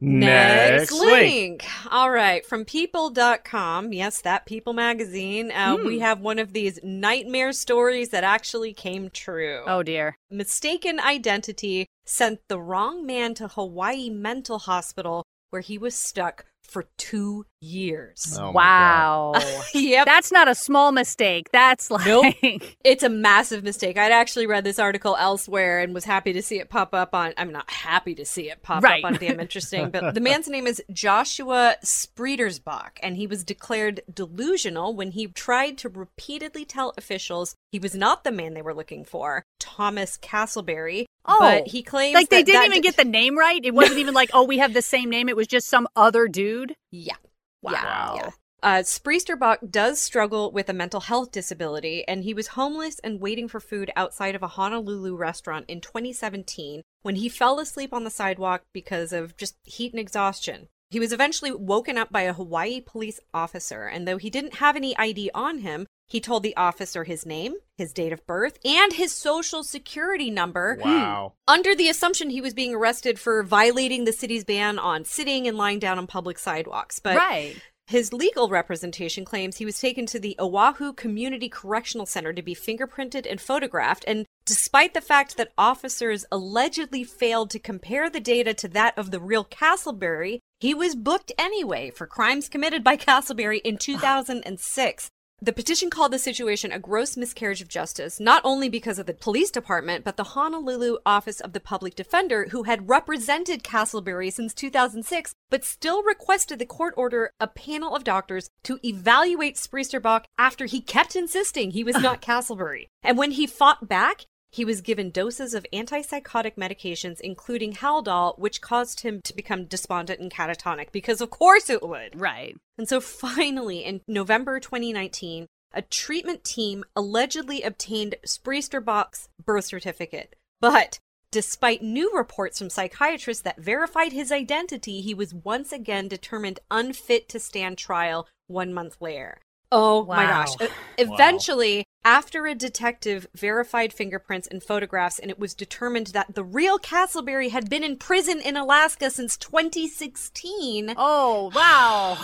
Next 0.00 0.92
link. 0.92 1.64
All 1.90 2.10
right. 2.10 2.44
From 2.46 2.64
people.com. 2.64 3.92
Yes, 3.92 4.20
that 4.22 4.46
People 4.46 4.72
magazine. 4.72 5.50
Uh, 5.50 5.76
Hmm. 5.76 5.86
We 5.86 5.98
have 6.00 6.20
one 6.20 6.38
of 6.38 6.52
these 6.52 6.78
nightmare 6.82 7.52
stories 7.52 8.08
that 8.10 8.24
actually 8.24 8.72
came 8.72 9.10
true. 9.10 9.62
Oh 9.66 9.82
dear. 9.82 10.16
Mistaken 10.30 10.98
identity 11.00 11.86
sent 12.04 12.40
the 12.48 12.58
wrong 12.58 13.06
man 13.06 13.34
to 13.34 13.48
Hawaii 13.48 14.10
Mental 14.10 14.58
Hospital 14.58 15.24
where 15.50 15.62
he 15.62 15.76
was 15.78 15.94
stuck 15.94 16.44
for 16.62 16.86
two 16.96 17.44
years. 17.60 18.36
Oh 18.40 18.50
wow. 18.52 19.32
yep. 19.74 20.06
That's 20.06 20.32
not 20.32 20.48
a 20.48 20.54
small 20.54 20.92
mistake. 20.92 21.48
That's 21.52 21.90
like 21.90 22.06
Nope. 22.06 22.34
It's 22.84 23.02
a 23.02 23.08
massive 23.08 23.62
mistake. 23.62 23.98
I'd 23.98 24.12
actually 24.12 24.46
read 24.46 24.64
this 24.64 24.78
article 24.78 25.16
elsewhere 25.18 25.80
and 25.80 25.92
was 25.94 26.04
happy 26.04 26.32
to 26.32 26.42
see 26.42 26.58
it 26.58 26.68
pop 26.70 26.94
up 26.94 27.14
on. 27.14 27.34
I'm 27.36 27.52
not 27.52 27.70
happy 27.70 28.14
to 28.16 28.24
see 28.24 28.50
it 28.50 28.62
pop 28.62 28.82
Right. 28.82 29.04
up 29.04 29.12
on 29.12 29.18
Damn 29.18 29.38
Interesting, 29.40 29.90
but 29.90 30.14
the 30.14 30.20
man's 30.20 30.48
name 30.48 30.66
is 30.66 30.82
Joshua 30.92 31.76
Spriestersbach, 31.84 32.92
and 33.02 33.16
he 33.16 33.26
was 33.26 33.44
declared 33.44 34.00
delusional 34.12 34.94
when 34.94 35.12
he 35.12 35.26
tried 35.28 35.78
to 35.78 35.88
repeatedly 35.88 36.64
tell 36.64 36.92
officials 36.96 37.54
he 37.72 37.78
was 37.78 37.94
not 37.94 38.24
the 38.24 38.32
man 38.32 38.54
they 38.54 38.62
were 38.62 38.74
looking 38.74 39.04
for, 39.04 39.42
Thomas 39.58 40.18
Castleberry. 40.18 41.04
Oh. 41.26 41.36
but 41.38 41.66
he 41.68 41.82
claims 41.82 42.14
like 42.14 42.30
they 42.30 42.38
that 42.38 42.46
didn't 42.46 42.60
that 42.62 42.66
even 42.66 42.78
di- 42.82 42.88
get 42.88 42.96
the 42.96 43.04
name 43.04 43.36
right. 43.38 43.60
It 43.62 43.74
wasn't 43.74 43.98
even 43.98 44.14
like, 44.14 44.30
oh, 44.32 44.44
we 44.44 44.58
have 44.58 44.72
the 44.72 44.80
same 44.82 45.10
name. 45.10 45.28
It 45.28 45.36
was 45.36 45.46
just 45.46 45.68
some 45.68 45.86
other 45.94 46.26
dude. 46.28 46.74
Yeah. 46.90 47.14
Wow. 47.62 48.14
Yeah, 48.16 48.22
yeah. 48.24 48.30
Uh, 48.62 48.82
Spriestersbach 48.82 49.70
does 49.70 50.00
struggle 50.00 50.52
with 50.52 50.68
a 50.68 50.74
mental 50.74 51.00
health 51.00 51.32
disability, 51.32 52.04
and 52.06 52.24
he 52.24 52.34
was 52.34 52.48
homeless 52.48 52.98
and 52.98 53.20
waiting 53.20 53.48
for 53.48 53.58
food 53.58 53.90
outside 53.96 54.34
of 54.34 54.42
a 54.42 54.48
Honolulu 54.48 55.16
restaurant 55.16 55.64
in 55.66 55.80
2017 55.80 56.82
when 57.02 57.16
he 57.16 57.28
fell 57.28 57.58
asleep 57.58 57.94
on 57.94 58.04
the 58.04 58.10
sidewalk 58.10 58.62
because 58.74 59.14
of 59.14 59.36
just 59.38 59.56
heat 59.64 59.92
and 59.92 60.00
exhaustion. 60.00 60.68
He 60.90 61.00
was 61.00 61.12
eventually 61.12 61.52
woken 61.52 61.96
up 61.96 62.12
by 62.12 62.22
a 62.22 62.34
Hawaii 62.34 62.80
police 62.80 63.20
officer, 63.32 63.84
and 63.84 64.06
though 64.06 64.18
he 64.18 64.28
didn't 64.28 64.56
have 64.56 64.76
any 64.76 64.96
ID 64.98 65.30
on 65.34 65.58
him, 65.58 65.86
he 66.10 66.20
told 66.20 66.42
the 66.42 66.56
officer 66.56 67.04
his 67.04 67.24
name, 67.24 67.54
his 67.78 67.92
date 67.92 68.12
of 68.12 68.26
birth, 68.26 68.58
and 68.64 68.92
his 68.92 69.12
social 69.12 69.62
security 69.62 70.28
number 70.28 70.74
hmm. 70.74 70.82
Wow. 70.82 71.34
under 71.46 71.74
the 71.76 71.88
assumption 71.88 72.30
he 72.30 72.40
was 72.40 72.52
being 72.52 72.74
arrested 72.74 73.18
for 73.18 73.44
violating 73.44 74.04
the 74.04 74.12
city's 74.12 74.44
ban 74.44 74.78
on 74.78 75.04
sitting 75.04 75.46
and 75.46 75.56
lying 75.56 75.78
down 75.78 75.98
on 75.98 76.08
public 76.08 76.40
sidewalks. 76.40 76.98
But 76.98 77.16
right. 77.16 77.54
his 77.86 78.12
legal 78.12 78.48
representation 78.48 79.24
claims 79.24 79.58
he 79.58 79.64
was 79.64 79.78
taken 79.78 80.04
to 80.06 80.18
the 80.18 80.34
Oahu 80.40 80.92
Community 80.94 81.48
Correctional 81.48 82.06
Center 82.06 82.32
to 82.32 82.42
be 82.42 82.56
fingerprinted 82.56 83.24
and 83.30 83.40
photographed. 83.40 84.04
And 84.08 84.26
despite 84.44 84.94
the 84.94 85.00
fact 85.00 85.36
that 85.36 85.52
officers 85.56 86.24
allegedly 86.32 87.04
failed 87.04 87.50
to 87.50 87.60
compare 87.60 88.10
the 88.10 88.18
data 88.18 88.52
to 88.54 88.68
that 88.68 88.98
of 88.98 89.12
the 89.12 89.20
real 89.20 89.44
Castleberry, 89.44 90.40
he 90.58 90.74
was 90.74 90.96
booked 90.96 91.30
anyway 91.38 91.90
for 91.90 92.08
crimes 92.08 92.48
committed 92.48 92.82
by 92.82 92.96
Castleberry 92.96 93.60
in 93.62 93.78
2006. 93.78 95.08
The 95.42 95.54
petition 95.54 95.88
called 95.88 96.12
the 96.12 96.18
situation 96.18 96.70
a 96.70 96.78
gross 96.78 97.16
miscarriage 97.16 97.62
of 97.62 97.68
justice, 97.68 98.20
not 98.20 98.42
only 98.44 98.68
because 98.68 98.98
of 98.98 99.06
the 99.06 99.14
police 99.14 99.50
department, 99.50 100.04
but 100.04 100.18
the 100.18 100.34
Honolulu 100.34 100.98
Office 101.06 101.40
of 101.40 101.54
the 101.54 101.60
Public 101.60 101.94
Defender, 101.94 102.48
who 102.50 102.64
had 102.64 102.90
represented 102.90 103.62
Castleberry 103.62 104.30
since 104.30 104.52
2006, 104.52 105.32
but 105.48 105.64
still 105.64 106.02
requested 106.02 106.58
the 106.58 106.66
court 106.66 106.92
order 106.94 107.32
a 107.40 107.46
panel 107.46 107.96
of 107.96 108.04
doctors 108.04 108.50
to 108.64 108.78
evaluate 108.84 109.56
Spriestersbach 109.56 110.24
after 110.36 110.66
he 110.66 110.82
kept 110.82 111.16
insisting 111.16 111.70
he 111.70 111.84
was 111.84 111.96
not 111.96 112.20
Castleberry. 112.30 112.88
And 113.02 113.16
when 113.16 113.30
he 113.30 113.46
fought 113.46 113.88
back, 113.88 114.26
he 114.50 114.64
was 114.64 114.80
given 114.80 115.10
doses 115.10 115.54
of 115.54 115.66
antipsychotic 115.72 116.56
medications, 116.56 117.20
including 117.20 117.74
Haldol, 117.74 118.38
which 118.38 118.60
caused 118.60 119.00
him 119.00 119.20
to 119.22 119.34
become 119.34 119.64
despondent 119.66 120.20
and 120.20 120.30
catatonic, 120.30 120.90
because 120.92 121.20
of 121.20 121.30
course 121.30 121.70
it 121.70 121.82
would. 121.82 122.20
Right. 122.20 122.56
And 122.76 122.88
so 122.88 123.00
finally, 123.00 123.84
in 123.84 124.00
November 124.08 124.58
2019, 124.58 125.46
a 125.72 125.82
treatment 125.82 126.42
team 126.42 126.84
allegedly 126.96 127.62
obtained 127.62 128.16
Spriestersbach's 128.26 129.28
birth 129.44 129.66
certificate. 129.66 130.34
But 130.60 130.98
despite 131.30 131.82
new 131.82 132.12
reports 132.12 132.58
from 132.58 132.70
psychiatrists 132.70 133.42
that 133.44 133.60
verified 133.60 134.12
his 134.12 134.32
identity, 134.32 135.00
he 135.00 135.14
was 135.14 135.32
once 135.32 135.72
again 135.72 136.08
determined 136.08 136.58
unfit 136.70 137.28
to 137.28 137.38
stand 137.38 137.78
trial 137.78 138.26
one 138.48 138.74
month 138.74 138.96
later. 139.00 139.38
Oh 139.70 140.04
my 140.04 140.24
gosh. 140.24 140.60
E- 140.60 140.66
Eventually, 140.98 141.84
after 142.04 142.46
a 142.46 142.54
detective 142.54 143.26
verified 143.34 143.92
fingerprints 143.92 144.48
and 144.48 144.62
photographs, 144.62 145.18
and 145.18 145.30
it 145.30 145.38
was 145.38 145.54
determined 145.54 146.08
that 146.08 146.34
the 146.34 146.44
real 146.44 146.78
Castleberry 146.78 147.50
had 147.50 147.68
been 147.68 147.84
in 147.84 147.96
prison 147.96 148.40
in 148.40 148.56
Alaska 148.56 149.10
since 149.10 149.36
2016, 149.36 150.94
Oh, 150.96 151.50
wow. 151.54 152.16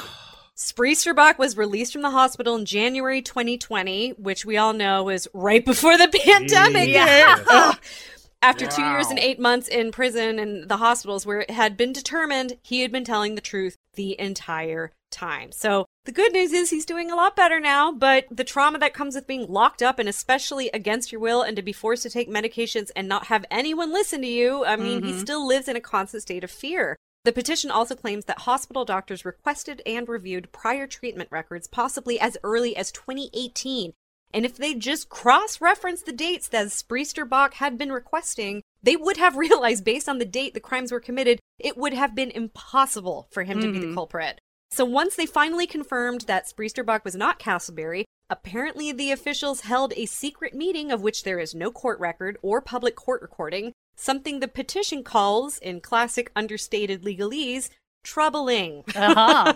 Spriestersbach 0.57 1.37
was 1.39 1.57
released 1.57 1.93
from 1.93 2.01
the 2.03 2.11
hospital 2.11 2.57
in 2.57 2.65
January 2.65 3.21
2020, 3.21 4.11
which 4.13 4.47
we 4.47 4.57
all 4.57 4.73
know 4.73 5.05
was 5.05 5.29
right 5.35 5.65
before 5.65 5.99
the 5.99 6.09
pandemic. 6.25 6.89
Yeah. 6.89 7.37
hit. 7.37 7.47
Ugh. 7.51 7.77
After 8.43 8.67
two 8.67 8.83
years 8.83 9.09
and 9.09 9.19
eight 9.19 9.41
months 9.41 9.67
in 9.69 9.91
prison 9.93 10.39
and 10.39 10.69
the 10.69 10.77
hospitals, 10.77 11.27
where 11.27 11.41
it 11.41 11.51
had 11.51 11.77
been 11.77 11.93
determined 11.93 12.57
he 12.63 12.81
had 12.81 12.93
been 12.93 13.05
telling 13.05 13.35
the 13.35 13.41
truth 13.41 13.77
the 13.95 14.19
entire 14.21 14.93
time. 15.11 15.53
So 15.53 15.87
the 16.07 16.13
good 16.13 16.33
news 16.33 16.53
is 16.53 16.71
he's 16.71 16.87
doing 16.87 17.11
a 17.11 17.17
lot 17.17 17.37
better 17.37 17.61
now, 17.61 17.93
but 17.93 18.25
the 18.31 18.45
trauma 18.45 18.79
that 18.79 18.95
comes 18.95 19.15
with 19.17 19.27
being 19.27 19.47
locked 19.49 19.83
up 19.83 19.99
and 19.99 20.09
especially 20.09 20.71
against 20.73 21.11
your 21.13 21.21
will 21.21 21.43
and 21.43 21.57
to 21.57 21.63
be 21.63 21.73
forced 21.73 22.05
to 22.05 22.11
take 22.11 22.31
medications 22.31 22.91
and 22.95 23.09
not 23.09 23.27
have 23.27 23.45
anyone 23.51 23.93
listen 23.93 24.23
to 24.23 24.29
you, 24.29 24.65
I 24.65 24.77
mean, 24.77 25.03
he 25.03 25.13
Mhm. 25.13 25.21
still 25.21 25.47
lives 25.47 25.69
in 25.69 25.77
a 25.77 25.81
constant 25.81 26.23
state 26.23 26.45
of 26.45 26.51
fear. 26.51 26.97
The 27.25 27.33
petition 27.33 27.73
also 27.73 27.97
claims 27.97 28.27
that 28.27 28.41
hospital 28.41 28.85
doctors 28.85 29.25
requested 29.25 29.83
and 29.85 30.09
reviewed 30.09 30.53
prior 30.53 30.87
treatment 30.87 31.29
records 31.33 31.67
possibly 31.67 32.21
as 32.21 32.39
early 32.45 32.77
as 32.77 32.93
2018. 32.93 33.93
And 34.33 34.47
if 34.47 34.57
they 34.57 34.75
just 34.75 35.09
cross 35.09 35.61
referenced 35.61 36.07
the 36.07 36.13
dates 36.13 36.47
that 36.49 36.69
Spriestersbach 36.69 37.55
had 37.55 37.77
been 37.77 37.91
requesting, 37.91 38.63
they 38.81 38.95
would 38.95 39.17
have 39.17 39.37
realized 39.37 39.85
based 39.85 40.09
on 40.09 40.19
the 40.19 40.25
date 40.25 40.55
the 40.55 40.61
crimes 40.61 40.93
were 40.93 41.01
committed, 41.01 41.41
it 41.59 41.77
would 41.77 41.95
have 41.95 42.15
been 42.15 42.31
impossible 42.31 43.27
for 43.33 43.43
him 43.43 43.61
to 43.61 43.73
be 43.73 43.81
the 43.81 43.87
Mhm. 43.87 43.95
culprit. 43.95 44.41
So 44.77 44.85
once 44.85 45.17
they 45.17 45.25
finally 45.25 45.67
confirmed 45.67 46.27
that 46.27 46.47
Spriestersbach 46.47 47.03
was 47.03 47.15
not 47.17 47.39
Castleberry, 47.39 48.05
apparently 48.29 48.93
the 48.93 49.11
officials 49.11 49.63
held 49.63 49.95
a 49.97 50.05
secret 50.05 50.53
meeting 50.53 50.93
of 50.93 51.01
which 51.01 51.23
there 51.23 51.39
is 51.39 51.55
no 51.55 51.71
court 51.73 51.99
record 51.99 52.37
or 52.43 52.61
public 52.61 52.95
court 52.95 53.23
recording, 53.23 53.73
something 53.97 54.41
the 54.41 54.49
petition 54.49 55.03
calls, 55.03 55.57
in 55.57 55.81
classic 55.81 56.31
understated 56.37 57.05
legalese, 57.05 57.71
troubling. 58.05 58.85
Uh 58.95 59.15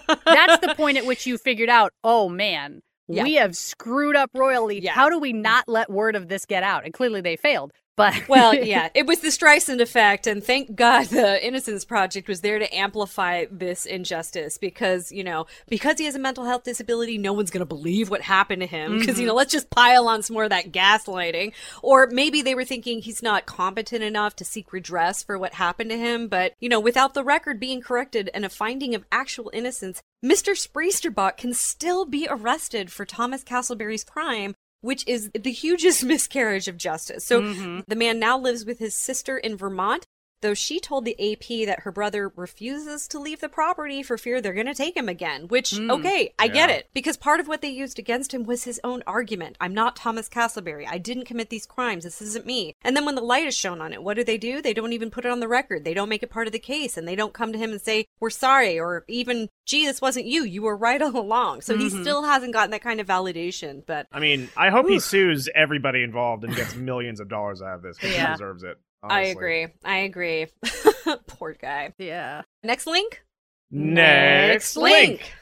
huh. 0.09 0.17
That's 0.25 0.67
the 0.67 0.75
point 0.75 0.97
at 0.97 1.05
which 1.05 1.27
you 1.27 1.37
figured 1.37 1.69
out, 1.69 1.93
oh 2.03 2.31
man, 2.31 2.81
Yeah. 3.07 3.25
we 3.25 3.35
have 3.35 3.55
screwed 3.55 4.17
up 4.17 4.31
royally. 4.33 4.81
Yeah. 4.81 4.93
How 4.93 5.11
do 5.11 5.19
we 5.19 5.35
not 5.35 5.69
let 5.69 5.91
word 5.91 6.17
of 6.17 6.29
this 6.29 6.47
get 6.47 6.63
out? 6.63 6.87
And 6.87 6.95
clearly 6.95 7.21
they 7.21 7.37
failed. 7.37 7.73
But 8.01 8.15
Well, 8.29 8.55
yeah, 8.65 8.89
it 8.95 9.07
was 9.07 9.21
the 9.21 9.29
Streisand 9.29 9.81
effect, 9.81 10.27
and 10.27 10.43
thank 10.43 10.75
God 10.75 11.07
the 11.07 11.45
Innocence 11.47 11.85
Project 11.85 12.29
was 12.29 12.41
there 12.41 12.59
to 12.59 12.75
amplify 12.75 13.45
this 13.51 13.85
injustice 13.85 14.57
because, 14.57 15.13
you 15.13 15.23
know, 15.23 15.47
because 15.69 15.99
he 15.99 16.07
has 16.07 16.15
a 16.15 16.19
mental 16.19 16.47
health 16.47 16.65
disability, 16.65 17.19
no 17.19 17.35
one's 17.35 17.51
going 17.51 17.61
to 17.61 17.67
believe 17.67 18.09
what 18.09 18.23
happened 18.23 18.63
to 18.63 18.67
him 18.67 18.99
because, 18.99 19.19
you 19.19 19.23
mm-hmm. 19.23 19.29
know, 19.29 19.35
let's 19.35 19.53
just 19.53 19.69
pile 19.69 20.09
on 20.09 20.23
some 20.23 20.35
more 20.35 20.45
of 20.45 20.51
that 20.51 20.73
gaslighting. 20.73 21.53
Or 21.83 22.09
maybe 22.11 22.41
they 22.41 22.55
were 22.55 22.65
thinking 22.65 23.01
he's 23.01 23.23
not 23.23 23.45
competent 23.45 24.03
enough 24.03 24.35
to 24.37 24.45
seek 24.45 24.73
redress 24.73 25.23
for 25.23 25.39
what 25.39 25.55
happened 25.55 25.91
to 25.91 25.99
him, 25.99 26.29
but, 26.29 26.55
you 26.59 26.69
know, 26.69 26.81
without 26.81 27.13
the 27.13 27.25
record 27.25 27.61
being 27.61 27.83
corrected 27.83 28.31
and 28.33 28.47
a 28.47 28.49
finding 28.49 28.95
of 28.95 29.05
actual 29.13 29.51
innocence, 29.53 30.01
Mr. 30.25 30.53
Spriestersbach 30.53 31.37
can 31.37 31.53
still 31.53 32.07
be 32.07 32.27
arrested 32.31 32.91
for 32.91 33.05
Thomas 33.05 33.45
Castleberry's 33.45 34.05
crime 34.05 34.55
which 34.81 35.05
is 35.07 35.31
the 35.35 35.53
hugest 35.53 36.05
miscarriage 36.13 36.69
of 36.69 36.77
justice. 36.77 37.25
So 37.25 37.43
Mhm. 37.43 37.85
the 37.87 37.97
man 37.97 38.19
now 38.19 38.39
lives 38.39 38.65
with 38.65 38.79
his 38.79 38.95
sister 38.95 39.37
in 39.39 39.57
Vermont, 39.57 40.07
though 40.43 40.55
she 40.55 40.81
told 40.81 41.05
the 41.05 41.33
AP 41.33 41.67
that 41.67 41.81
her 41.81 41.93
brother 41.93 42.33
refuses 42.35 43.07
to 43.09 43.19
leave 43.19 43.41
the 43.41 43.49
property 43.49 44.03
for 44.03 44.17
fear 44.19 44.41
they're 44.41 44.53
going 44.55 44.67
to 44.67 44.75
take 44.75 44.97
him 44.97 45.09
again. 45.09 45.49
Which, 45.49 45.71
Mm. 45.73 45.91
okay, 45.99 46.33
I 46.39 46.49
get 46.49 46.71
it. 46.71 46.89
Because 46.93 47.17
part 47.17 47.41
of 47.41 47.49
what 47.49 47.61
they 47.63 47.69
used 47.69 47.99
against 47.99 48.33
him 48.35 48.45
was 48.45 48.65
his 48.65 48.81
own 48.83 49.03
argument. 49.07 49.57
I'm 49.61 49.75
not 49.75 49.97
Thomas 49.97 50.29
Castleberry. 50.29 50.87
I 50.89 50.99
didn't 50.99 51.25
commit 51.27 51.51
these 51.51 51.67
crimes. 51.67 52.05
This 52.05 52.21
isn't 52.23 52.47
me. 52.47 52.75
And 52.83 52.97
then 52.97 53.05
when 53.05 53.15
the 53.15 53.21
light 53.23 53.47
is 53.47 53.55
shown 53.57 53.81
on 53.81 53.93
it, 53.93 54.03
what 54.03 54.15
do 54.17 54.25
they 54.25 54.39
do? 54.39 54.61
They 54.63 54.75
don't 54.75 54.93
even 54.93 55.11
put 55.11 55.25
it 55.25 55.31
on 55.31 55.41
the 55.41 55.49
record. 55.49 55.85
They 55.85 55.95
don't 55.95 56.09
make 56.09 56.23
it 56.23 56.31
part 56.31 56.47
of 56.47 56.53
the 56.53 56.59
case. 56.59 56.97
And 56.97 57.07
they 57.07 57.17
don't 57.17 57.33
come 57.35 57.53
to 57.53 57.59
him 57.59 57.71
and 57.73 57.81
say, 57.81 58.07
we're 58.21 58.31
sorry. 58.31 58.79
Or 58.79 59.05
even, 59.09 59.49
gee, 59.67 59.87
this 59.87 60.01
wasn't 60.01 60.27
you. 60.27 60.45
You 60.45 60.63
were 60.63 60.77
right 60.77 61.01
all 61.03 61.17
along. 61.17 61.61
So 61.63 61.77
he 61.77 61.89
Mhm. 61.89 62.01
still 62.03 62.23
hasn't 62.25 62.53
gotten 62.53 62.71
that 62.71 62.83
kind 62.83 63.01
of 63.01 63.07
validation. 63.07 63.85
But 63.87 64.07
I 64.13 64.21
mean, 64.21 64.49
I 64.57 64.71
hope 64.71 64.89
he 64.89 64.99
sues 65.01 65.49
everybody 65.55 66.03
involved 66.03 66.45
and 66.45 66.55
gets 66.55 66.75
millions 66.75 67.21
of 67.21 67.29
dollars 67.29 67.63
out 67.63 67.75
of 67.77 67.83
this 67.83 67.97
because 67.97 68.11
he 68.11 68.17
Yeah. 68.17 68.33
deserves 68.33 68.63
it. 68.63 68.79
I 69.03 69.23
agree. 69.23 69.69
I 69.85 69.99
agree. 69.99 70.47
Poor 71.27 71.55
guy. 71.55 71.93
yeah. 71.99 72.43
Next 72.63 72.87
link. 72.87 73.23
Next 73.71 74.77
link. 74.77 75.33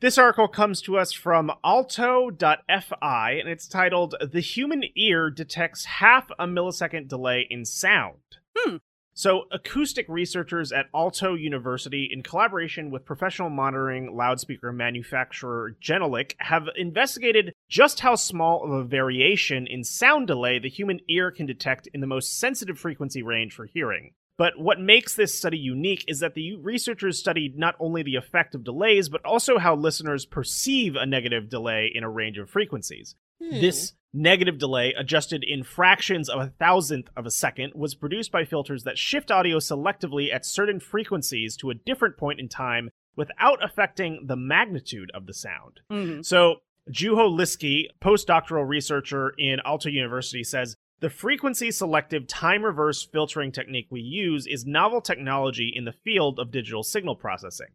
This 0.00 0.18
article 0.18 0.48
comes 0.48 0.82
to 0.82 0.98
us 0.98 1.12
from 1.12 1.50
aalto.fi 1.64 3.30
and 3.30 3.48
it's 3.48 3.66
titled 3.68 4.14
The 4.20 4.40
Human 4.40 4.84
Ear 4.96 5.30
Detects 5.30 5.84
Half 5.84 6.30
a 6.38 6.46
Millisecond 6.46 7.08
Delay 7.08 7.46
in 7.48 7.64
Sound. 7.64 8.18
Hmm. 8.56 8.76
So, 9.16 9.44
acoustic 9.52 10.06
researchers 10.08 10.72
at 10.72 10.90
Aalto 10.92 11.40
University, 11.40 12.10
in 12.12 12.24
collaboration 12.24 12.90
with 12.90 13.04
professional 13.04 13.48
monitoring 13.48 14.16
loudspeaker 14.16 14.72
manufacturer 14.72 15.76
Genelec, 15.80 16.34
have 16.38 16.68
investigated 16.76 17.52
just 17.68 18.00
how 18.00 18.16
small 18.16 18.64
of 18.64 18.72
a 18.72 18.82
variation 18.82 19.68
in 19.68 19.84
sound 19.84 20.26
delay 20.26 20.58
the 20.58 20.68
human 20.68 20.98
ear 21.08 21.30
can 21.30 21.46
detect 21.46 21.86
in 21.94 22.00
the 22.00 22.08
most 22.08 22.40
sensitive 22.40 22.76
frequency 22.76 23.22
range 23.22 23.54
for 23.54 23.66
hearing. 23.66 24.14
But 24.36 24.58
what 24.58 24.80
makes 24.80 25.14
this 25.14 25.32
study 25.32 25.58
unique 25.58 26.04
is 26.08 26.18
that 26.18 26.34
the 26.34 26.56
researchers 26.56 27.18
studied 27.18 27.56
not 27.56 27.76
only 27.78 28.02
the 28.02 28.16
effect 28.16 28.56
of 28.56 28.64
delays, 28.64 29.08
but 29.08 29.24
also 29.24 29.58
how 29.58 29.76
listeners 29.76 30.26
perceive 30.26 30.96
a 30.96 31.06
negative 31.06 31.48
delay 31.48 31.88
in 31.94 32.02
a 32.02 32.10
range 32.10 32.38
of 32.38 32.50
frequencies. 32.50 33.14
Hmm. 33.40 33.60
This 33.60 33.92
negative 34.14 34.58
delay, 34.58 34.94
adjusted 34.96 35.44
in 35.44 35.64
fractions 35.64 36.28
of 36.28 36.40
a 36.40 36.52
thousandth 36.58 37.10
of 37.16 37.26
a 37.26 37.30
second, 37.30 37.72
was 37.74 37.94
produced 37.94 38.30
by 38.30 38.44
filters 38.44 38.84
that 38.84 38.96
shift 38.96 39.30
audio 39.30 39.58
selectively 39.58 40.32
at 40.32 40.46
certain 40.46 40.80
frequencies 40.80 41.56
to 41.56 41.70
a 41.70 41.74
different 41.74 42.16
point 42.16 42.40
in 42.40 42.48
time 42.48 42.90
without 43.16 43.62
affecting 43.62 44.26
the 44.26 44.36
magnitude 44.36 45.10
of 45.12 45.26
the 45.26 45.34
sound. 45.34 45.80
Mhm. 45.90 46.24
So, 46.24 46.62
Juho 46.90 47.34
Liski, 47.34 47.86
postdoctoral 48.00 48.68
researcher 48.68 49.34
in 49.38 49.58
Aalto 49.64 49.90
University, 49.90 50.44
says 50.44 50.76
the 51.00 51.10
frequency 51.10 51.70
selective 51.70 52.26
time 52.26 52.64
reverse 52.64 53.02
filtering 53.02 53.52
technique 53.52 53.88
we 53.90 54.00
use 54.00 54.46
is 54.46 54.64
novel 54.64 55.00
technology 55.00 55.72
in 55.74 55.84
the 55.84 55.92
field 55.92 56.38
of 56.38 56.50
digital 56.50 56.82
signal 56.82 57.16
processing. 57.16 57.68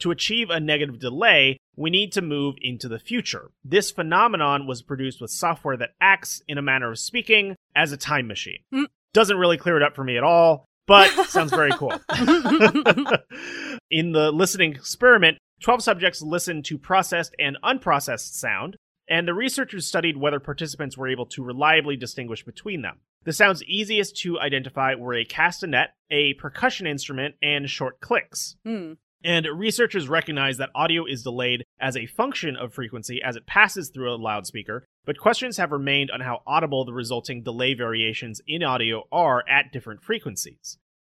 To 0.00 0.10
achieve 0.10 0.50
a 0.50 0.60
negative 0.60 0.98
delay, 0.98 1.58
we 1.76 1.90
need 1.90 2.12
to 2.12 2.22
move 2.22 2.56
into 2.60 2.88
the 2.88 2.98
future. 2.98 3.50
This 3.64 3.90
phenomenon 3.90 4.66
was 4.66 4.82
produced 4.82 5.20
with 5.20 5.30
software 5.30 5.76
that 5.76 5.94
acts, 6.00 6.42
in 6.48 6.58
a 6.58 6.62
manner 6.62 6.92
of 6.92 6.98
speaking, 6.98 7.56
as 7.74 7.92
a 7.92 7.96
time 7.96 8.26
machine. 8.26 8.60
Mm. 8.72 8.86
Doesn't 9.12 9.36
really 9.36 9.58
clear 9.58 9.76
it 9.76 9.82
up 9.82 9.94
for 9.94 10.04
me 10.04 10.16
at 10.16 10.24
all, 10.24 10.66
but 10.86 11.08
sounds 11.28 11.52
very 11.52 11.72
cool. 11.72 11.92
in 13.90 14.12
the 14.12 14.30
listening 14.32 14.72
experiment, 14.72 15.38
12 15.62 15.82
subjects 15.82 16.22
listened 16.22 16.64
to 16.66 16.78
processed 16.78 17.34
and 17.38 17.56
unprocessed 17.64 18.34
sound, 18.34 18.76
and 19.08 19.28
the 19.28 19.34
researchers 19.34 19.86
studied 19.86 20.16
whether 20.16 20.40
participants 20.40 20.96
were 20.96 21.08
able 21.08 21.26
to 21.26 21.42
reliably 21.42 21.96
distinguish 21.96 22.44
between 22.44 22.82
them. 22.82 22.98
The 23.24 23.32
sounds 23.32 23.62
easiest 23.64 24.16
to 24.18 24.38
identify 24.38 24.94
were 24.94 25.14
a 25.14 25.24
castanet, 25.24 25.88
a 26.10 26.34
percussion 26.34 26.86
instrument, 26.86 27.36
and 27.42 27.68
short 27.68 28.00
clicks. 28.00 28.56
Hmm. 28.64 28.94
And 29.24 29.46
researchers 29.54 30.06
recognize 30.06 30.58
that 30.58 30.70
audio 30.74 31.06
is 31.06 31.22
delayed 31.22 31.64
as 31.80 31.96
a 31.96 32.04
function 32.04 32.56
of 32.56 32.74
frequency 32.74 33.22
as 33.22 33.36
it 33.36 33.46
passes 33.46 33.88
through 33.88 34.14
a 34.14 34.20
loudspeaker, 34.20 34.84
but 35.06 35.18
questions 35.18 35.56
have 35.56 35.72
remained 35.72 36.10
on 36.10 36.20
how 36.20 36.42
audible 36.46 36.84
the 36.84 36.92
resulting 36.92 37.42
delay 37.42 37.72
variations 37.72 38.42
in 38.46 38.62
audio 38.62 39.04
are 39.10 39.42
at 39.48 39.72
different 39.72 40.02
frequencies. 40.02 40.76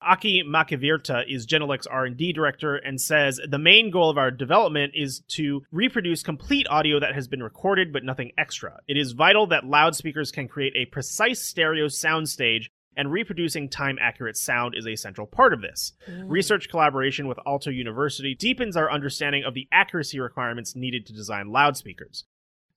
Aki 0.07 0.43
Mäkivirta 0.47 1.25
is 1.27 1.47
Genelec's 1.47 1.87
R&D 1.87 2.35
director 2.35 2.77
and 2.77 3.01
says 3.01 3.41
the 3.49 3.59
main 3.59 3.91
goal 3.91 4.11
of 4.11 4.19
our 4.19 4.31
development 4.31 4.93
is 4.95 5.21
to 5.29 5.63
reproduce 5.73 6.23
complete 6.23 6.67
audio 6.69 7.01
that 7.01 7.15
has 7.15 7.27
been 7.27 7.43
recorded 7.43 7.91
but 7.91 8.05
nothing 8.05 8.33
extra. 8.37 8.81
It 8.87 8.99
is 8.99 9.13
vital 9.13 9.47
that 9.47 9.65
loudspeakers 9.65 10.31
can 10.31 10.47
create 10.47 10.75
a 10.77 10.85
precise 10.87 11.41
stereo 11.41 11.87
soundstage 11.87 12.67
and 12.97 13.11
reproducing 13.13 13.69
time 13.69 13.99
accurate 14.01 14.37
sound 14.37 14.75
is 14.77 14.87
a 14.87 14.97
central 14.97 15.27
part 15.27 15.53
of 15.53 15.61
this. 15.61 15.93
Research 16.25 16.69
collaboration 16.69 17.29
with 17.29 17.39
Aalto 17.47 17.75
University 17.75 18.35
deepens 18.35 18.77
our 18.77 18.91
understanding 18.91 19.45
of 19.45 19.55
the 19.55 19.69
accuracy 19.73 20.21
requirements 20.21 20.77
needed 20.77 21.07
to 21.07 21.13
design 21.13 21.51
loudspeakers. 21.53 22.25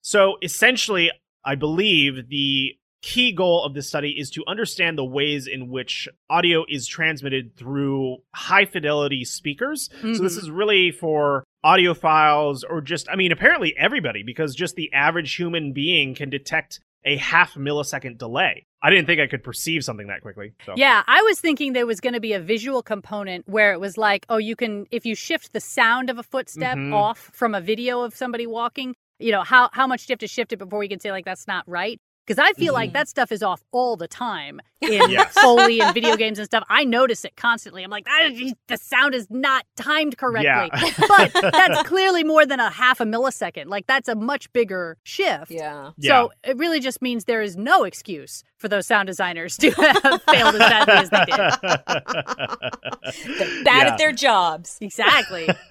So 0.00 0.36
essentially, 0.42 1.10
I 1.44 1.54
believe 1.54 2.28
the 2.28 2.76
key 3.00 3.30
goal 3.30 3.62
of 3.64 3.74
this 3.74 3.86
study 3.86 4.10
is 4.18 4.28
to 4.30 4.42
understand 4.48 4.98
the 4.98 5.04
ways 5.04 5.46
in 5.46 5.68
which 5.68 6.08
audio 6.28 6.64
is 6.68 6.86
transmitted 6.88 7.56
through 7.56 8.16
high 8.34 8.64
fidelity 8.64 9.24
speakers. 9.24 9.88
So 10.00 10.20
this 10.22 10.34
Mhm. 10.34 10.38
is 10.42 10.50
really 10.50 10.90
for 10.90 11.44
audiophiles 11.64 12.64
or 12.68 12.80
just, 12.80 13.08
I 13.08 13.14
mean, 13.16 13.30
apparently 13.30 13.76
everybody, 13.76 14.22
because 14.24 14.54
just 14.54 14.74
the 14.74 14.92
average 14.92 15.36
human 15.36 15.72
being 15.72 16.14
can 16.14 16.28
detect 16.28 16.80
a 17.04 17.16
half 17.16 17.54
millisecond 17.54 18.18
delay. 18.18 18.66
I 18.82 18.90
didn't 18.90 19.06
think 19.06 19.20
I 19.20 19.26
could 19.26 19.42
perceive 19.42 19.84
something 19.84 20.06
that 20.08 20.20
quickly. 20.22 20.52
So. 20.64 20.74
Yeah, 20.76 21.02
I 21.06 21.22
was 21.22 21.40
thinking 21.40 21.72
there 21.72 21.86
was 21.86 22.00
going 22.00 22.12
to 22.14 22.20
be 22.20 22.32
a 22.32 22.40
visual 22.40 22.82
component 22.82 23.48
where 23.48 23.72
it 23.72 23.80
was 23.80 23.96
like, 23.98 24.24
oh, 24.28 24.36
you 24.36 24.54
can 24.56 24.86
if 24.90 25.04
you 25.06 25.14
shift 25.14 25.52
the 25.52 25.60
sound 25.60 26.10
of 26.10 26.18
a 26.18 26.22
footstep 26.22 26.76
Mhm. 26.76 26.92
off 26.94 27.18
from 27.32 27.54
a 27.54 27.60
video 27.60 28.02
of 28.02 28.14
somebody 28.14 28.46
walking, 28.46 28.94
you 29.18 29.32
know, 29.32 29.42
how 29.42 29.70
how 29.72 29.86
much 29.86 30.06
do 30.06 30.10
you 30.10 30.14
have 30.14 30.20
to 30.20 30.28
shift 30.28 30.52
it 30.52 30.58
before 30.58 30.82
you 30.82 30.88
can 30.88 31.00
say 31.00 31.10
like 31.10 31.24
that's 31.24 31.46
not 31.46 31.64
right? 31.68 32.00
Because 32.28 32.38
I 32.38 32.52
feel 32.52 32.74
like 32.74 32.90
Mhm. 32.90 32.92
that 32.94 33.08
stuff 33.08 33.32
is 33.32 33.42
off 33.42 33.62
all 33.72 33.96
the 33.96 34.06
time 34.06 34.60
in 34.82 35.10
Yes. 35.10 35.32
Foley 35.32 35.80
and 35.80 35.94
video 35.94 36.14
games 36.16 36.38
and 36.38 36.44
stuff. 36.44 36.62
I 36.68 36.84
notice 36.84 37.24
it 37.24 37.34
constantly. 37.36 37.82
I'm 37.82 37.90
like, 37.90 38.06
"Ah, 38.08 38.28
the 38.68 38.76
sound 38.76 39.14
is 39.14 39.26
not 39.30 39.64
timed 39.76 40.18
correctly. 40.18 40.70
Yeah. 40.78 40.92
but 41.08 41.32
that's 41.52 41.88
clearly 41.88 42.24
more 42.24 42.44
than 42.44 42.60
a 42.60 42.68
half 42.70 43.00
a 43.00 43.04
millisecond. 43.04 43.66
Like 43.66 43.86
that's 43.86 44.08
a 44.08 44.14
much 44.14 44.52
bigger 44.52 44.98
shift. 45.04 45.50
Yeah. 45.50 45.92
So 46.00 46.30
it 46.44 46.58
really 46.58 46.80
just 46.80 47.00
means 47.00 47.24
there 47.24 47.40
is 47.42 47.56
no 47.56 47.84
excuse 47.84 48.44
for 48.58 48.68
those 48.68 48.86
sound 48.86 49.06
designers 49.06 49.56
to 49.58 49.70
have 50.02 50.22
failed 50.22 50.54
as 50.56 50.58
badly 50.58 50.94
as 50.94 51.10
they 51.10 51.24
did. 51.24 51.38
They're 53.38 53.64
bad 53.64 53.86
Yeah. 53.86 53.92
at 53.92 53.98
their 53.98 54.12
jobs. 54.12 54.78
Exactly. 54.80 55.48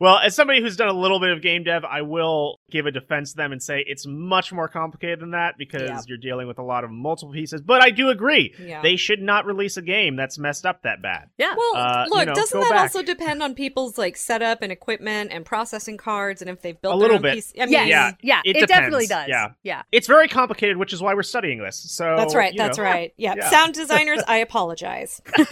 well, 0.00 0.18
as 0.18 0.34
somebody 0.34 0.60
who's 0.60 0.76
done 0.76 0.88
a 0.88 0.92
little 0.98 1.20
bit 1.20 1.30
of 1.30 1.42
game 1.42 1.64
dev, 1.64 1.84
I 1.84 2.02
will 2.02 2.60
give 2.70 2.86
a 2.86 2.90
defense 2.90 3.32
to 3.32 3.36
them 3.36 3.52
and 3.52 3.62
say 3.62 3.84
it's 3.86 4.06
much 4.06 4.52
more 4.52 4.68
complicated 4.68 5.20
than 5.20 5.30
that 5.32 5.54
because 5.58 5.82
Yeah. 5.88 6.00
you're 6.06 6.18
dealing 6.18 6.46
with 6.48 6.58
a 6.58 6.62
lot 6.62 6.84
of 6.84 6.90
multiple 6.90 7.32
pieces. 7.32 7.60
But 7.60 7.82
I 7.82 7.90
do 7.90 8.08
agree. 8.08 8.54
Yeah. 8.58 8.82
They 8.82 8.96
should 8.96 9.20
not 9.20 9.46
release 9.46 9.76
a 9.76 9.82
game 9.82 10.16
that's 10.16 10.38
messed 10.38 10.66
up 10.66 10.82
that 10.82 11.02
bad. 11.02 11.28
Yeah. 11.38 11.54
Well, 11.56 11.76
Uh, 11.76 12.04
you 12.06 12.10
look, 12.16 12.26
know, 12.28 12.34
doesn't 12.34 12.60
that 12.60 12.70
back. 12.70 12.80
also 12.80 13.02
depend 13.02 13.42
on 13.42 13.54
people's 13.54 13.96
like 13.98 14.16
setup 14.16 14.62
and 14.62 14.72
equipment 14.72 15.30
and 15.32 15.44
processing 15.44 15.96
cards 15.96 16.40
and 16.42 16.50
if 16.50 16.62
they've 16.62 16.80
built 16.80 16.94
A 16.94 16.98
their 16.98 17.02
little 17.02 17.16
own 17.16 17.22
bit. 17.22 17.34
piece? 17.34 17.52
I 17.58 17.64
mean, 17.66 17.72
yes. 17.72 17.88
Yeah, 17.88 18.12
Yeah. 18.22 18.40
it 18.44 18.56
It, 18.56 18.68
definitely 18.68 19.06
does. 19.06 19.28
Yeah. 19.28 19.48
Yeah. 19.62 19.82
It's 19.92 20.06
very 20.06 20.28
complicated, 20.28 20.76
which 20.76 20.92
is 20.92 21.00
why 21.00 21.14
we're 21.14 21.22
studying 21.28 21.58
this. 21.58 21.76
So 21.76 22.14
That's 22.16 22.34
right. 22.34 22.54
That's 22.56 22.78
know. 22.78 22.84
right. 22.84 23.12
Yeah. 23.16 23.34
Yeah. 23.36 23.50
Sound 23.50 23.74
designers, 23.74 24.22
I 24.26 24.38
apologize. 24.38 25.20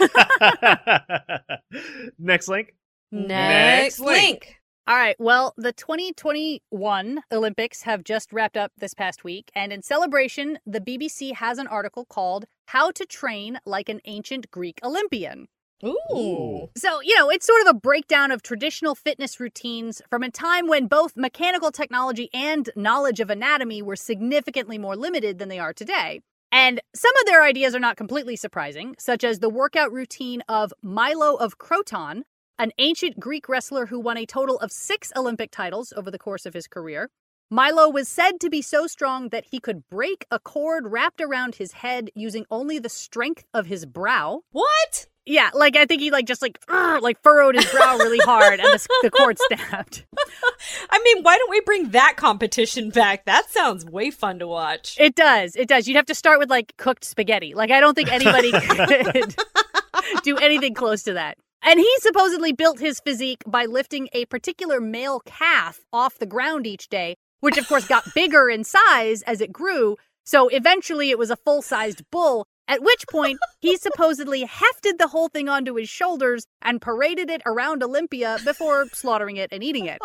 Next 2.19 2.47
link. 2.47 2.75
Next 3.11 3.99
link. 3.99 4.21
link. 4.21 4.55
All 4.87 4.95
right. 4.95 5.17
Well, 5.19 5.53
the 5.57 5.73
2021 5.73 7.19
Olympics 7.33 7.81
have 7.81 8.05
just 8.05 8.31
wrapped 8.31 8.55
up 8.55 8.71
this 8.77 8.93
past 8.93 9.25
week. 9.25 9.51
And 9.53 9.73
in 9.73 9.81
celebration, 9.81 10.59
the 10.65 10.79
BBC 10.79 11.33
has 11.33 11.57
an 11.57 11.67
article 11.67 12.05
called 12.05 12.45
How 12.67 12.91
to 12.91 13.05
Train 13.05 13.59
Like 13.65 13.89
an 13.89 13.99
Ancient 14.05 14.49
Greek 14.49 14.79
Olympian. 14.83 15.49
Ooh. 15.83 16.69
So, 16.75 17.01
you 17.01 17.15
know, 17.17 17.29
it's 17.29 17.45
sort 17.45 17.61
of 17.61 17.67
a 17.67 17.73
breakdown 17.73 18.31
of 18.31 18.41
traditional 18.41 18.95
fitness 18.95 19.39
routines 19.39 20.01
from 20.09 20.23
a 20.23 20.31
time 20.31 20.67
when 20.67 20.87
both 20.87 21.15
mechanical 21.15 21.71
technology 21.71 22.29
and 22.33 22.69
knowledge 22.75 23.19
of 23.19 23.29
anatomy 23.29 23.81
were 23.81 23.95
significantly 23.95 24.77
more 24.77 24.95
limited 24.95 25.37
than 25.37 25.49
they 25.49 25.59
are 25.59 25.73
today. 25.73 26.21
And 26.51 26.81
some 26.95 27.15
of 27.19 27.25
their 27.25 27.43
ideas 27.43 27.75
are 27.75 27.79
not 27.79 27.97
completely 27.97 28.35
surprising, 28.35 28.95
such 28.97 29.23
as 29.23 29.39
the 29.39 29.49
workout 29.49 29.91
routine 29.91 30.41
of 30.47 30.73
Milo 30.81 31.35
of 31.35 31.57
Croton, 31.57 32.23
an 32.57 32.71
ancient 32.79 33.19
Greek 33.19 33.47
wrestler 33.47 33.87
who 33.87 33.99
won 33.99 34.17
a 34.17 34.25
total 34.25 34.57
of 34.59 34.71
six 34.71 35.11
Olympic 35.15 35.51
titles 35.51 35.93
over 35.95 36.09
the 36.09 36.17
course 36.17 36.45
of 36.45 36.53
his 36.53 36.67
career. 36.67 37.09
Milo 37.49 37.89
was 37.89 38.07
said 38.09 38.39
to 38.39 38.49
be 38.49 38.61
so 38.61 38.87
strong 38.87 39.29
that 39.29 39.45
he 39.51 39.59
could 39.59 39.87
break 39.89 40.25
a 40.31 40.39
cord 40.39 40.87
wrapped 40.87 41.21
around 41.21 41.55
his 41.55 41.73
head 41.73 42.09
using 42.15 42.45
only 42.49 42.79
the 42.79 42.89
strength 42.89 43.45
of 43.53 43.67
his 43.67 43.85
brow. 43.85 44.41
What? 44.51 45.07
Yeah, 45.27 45.49
like 45.53 45.75
I 45.75 45.85
think 45.85 46.01
he 46.01 46.09
like 46.09 46.25
just 46.25 46.41
like 46.41 46.57
like 46.69 47.21
furrowed 47.21 47.55
his 47.55 47.65
brow 47.65 47.97
really 47.97 48.19
hard 48.19 48.61
and 48.61 48.69
the, 48.73 48.87
the 49.03 49.11
cord 49.11 49.37
snapped. 49.37 50.05
I 50.89 50.99
mean, 51.03 51.21
why 51.21 51.37
don't 51.37 51.49
we 51.49 51.59
bring 51.61 51.89
that 51.89 52.15
competition 52.15 52.91
back? 52.91 53.25
That 53.25 53.49
sounds 53.51 53.83
way 53.83 54.09
fun 54.09 54.39
to 54.39 54.47
watch. 54.47 54.95
It 54.97 55.15
does. 55.15 55.57
It 55.57 55.67
does. 55.67 55.85
You'd 55.85 55.97
have 55.97 56.05
to 56.05 56.15
start 56.15 56.39
with 56.39 56.49
like 56.49 56.73
cooked 56.77 57.03
spaghetti. 57.03 57.53
Like 57.53 57.71
I 57.71 57.81
don't 57.81 57.93
think 57.93 58.09
anybody 58.09 58.51
could 58.61 59.35
do 60.23 60.37
anything 60.37 60.73
close 60.73 61.03
to 61.03 61.13
that. 61.13 61.37
And 61.61 61.77
he 61.77 61.93
supposedly 61.99 62.53
built 62.53 62.79
his 62.79 63.01
physique 63.01 63.43
by 63.45 63.65
lifting 63.65 64.07
a 64.13 64.23
particular 64.25 64.79
male 64.79 65.19
calf 65.25 65.81
off 65.91 66.19
the 66.19 66.25
ground 66.25 66.65
each 66.65 66.87
day, 66.87 67.17
which 67.41 67.57
of 67.57 67.67
course 67.67 67.85
got 67.85 68.13
bigger 68.13 68.49
in 68.49 68.63
size 68.63 69.23
as 69.23 69.41
it 69.41 69.51
grew. 69.51 69.97
So 70.25 70.47
eventually 70.47 71.09
it 71.09 71.19
was 71.19 71.31
a 71.31 71.35
full 71.35 71.61
sized 71.61 72.03
bull, 72.11 72.47
at 72.67 72.81
which 72.81 73.05
point 73.09 73.37
he 73.59 73.77
supposedly 73.77 74.43
hefted 74.43 74.97
the 74.97 75.07
whole 75.07 75.29
thing 75.29 75.49
onto 75.49 75.75
his 75.75 75.89
shoulders 75.89 76.45
and 76.61 76.81
paraded 76.81 77.29
it 77.29 77.41
around 77.45 77.83
Olympia 77.83 78.37
before 78.43 78.87
slaughtering 78.93 79.37
it 79.37 79.49
and 79.51 79.63
eating 79.63 79.85
it. 79.85 79.97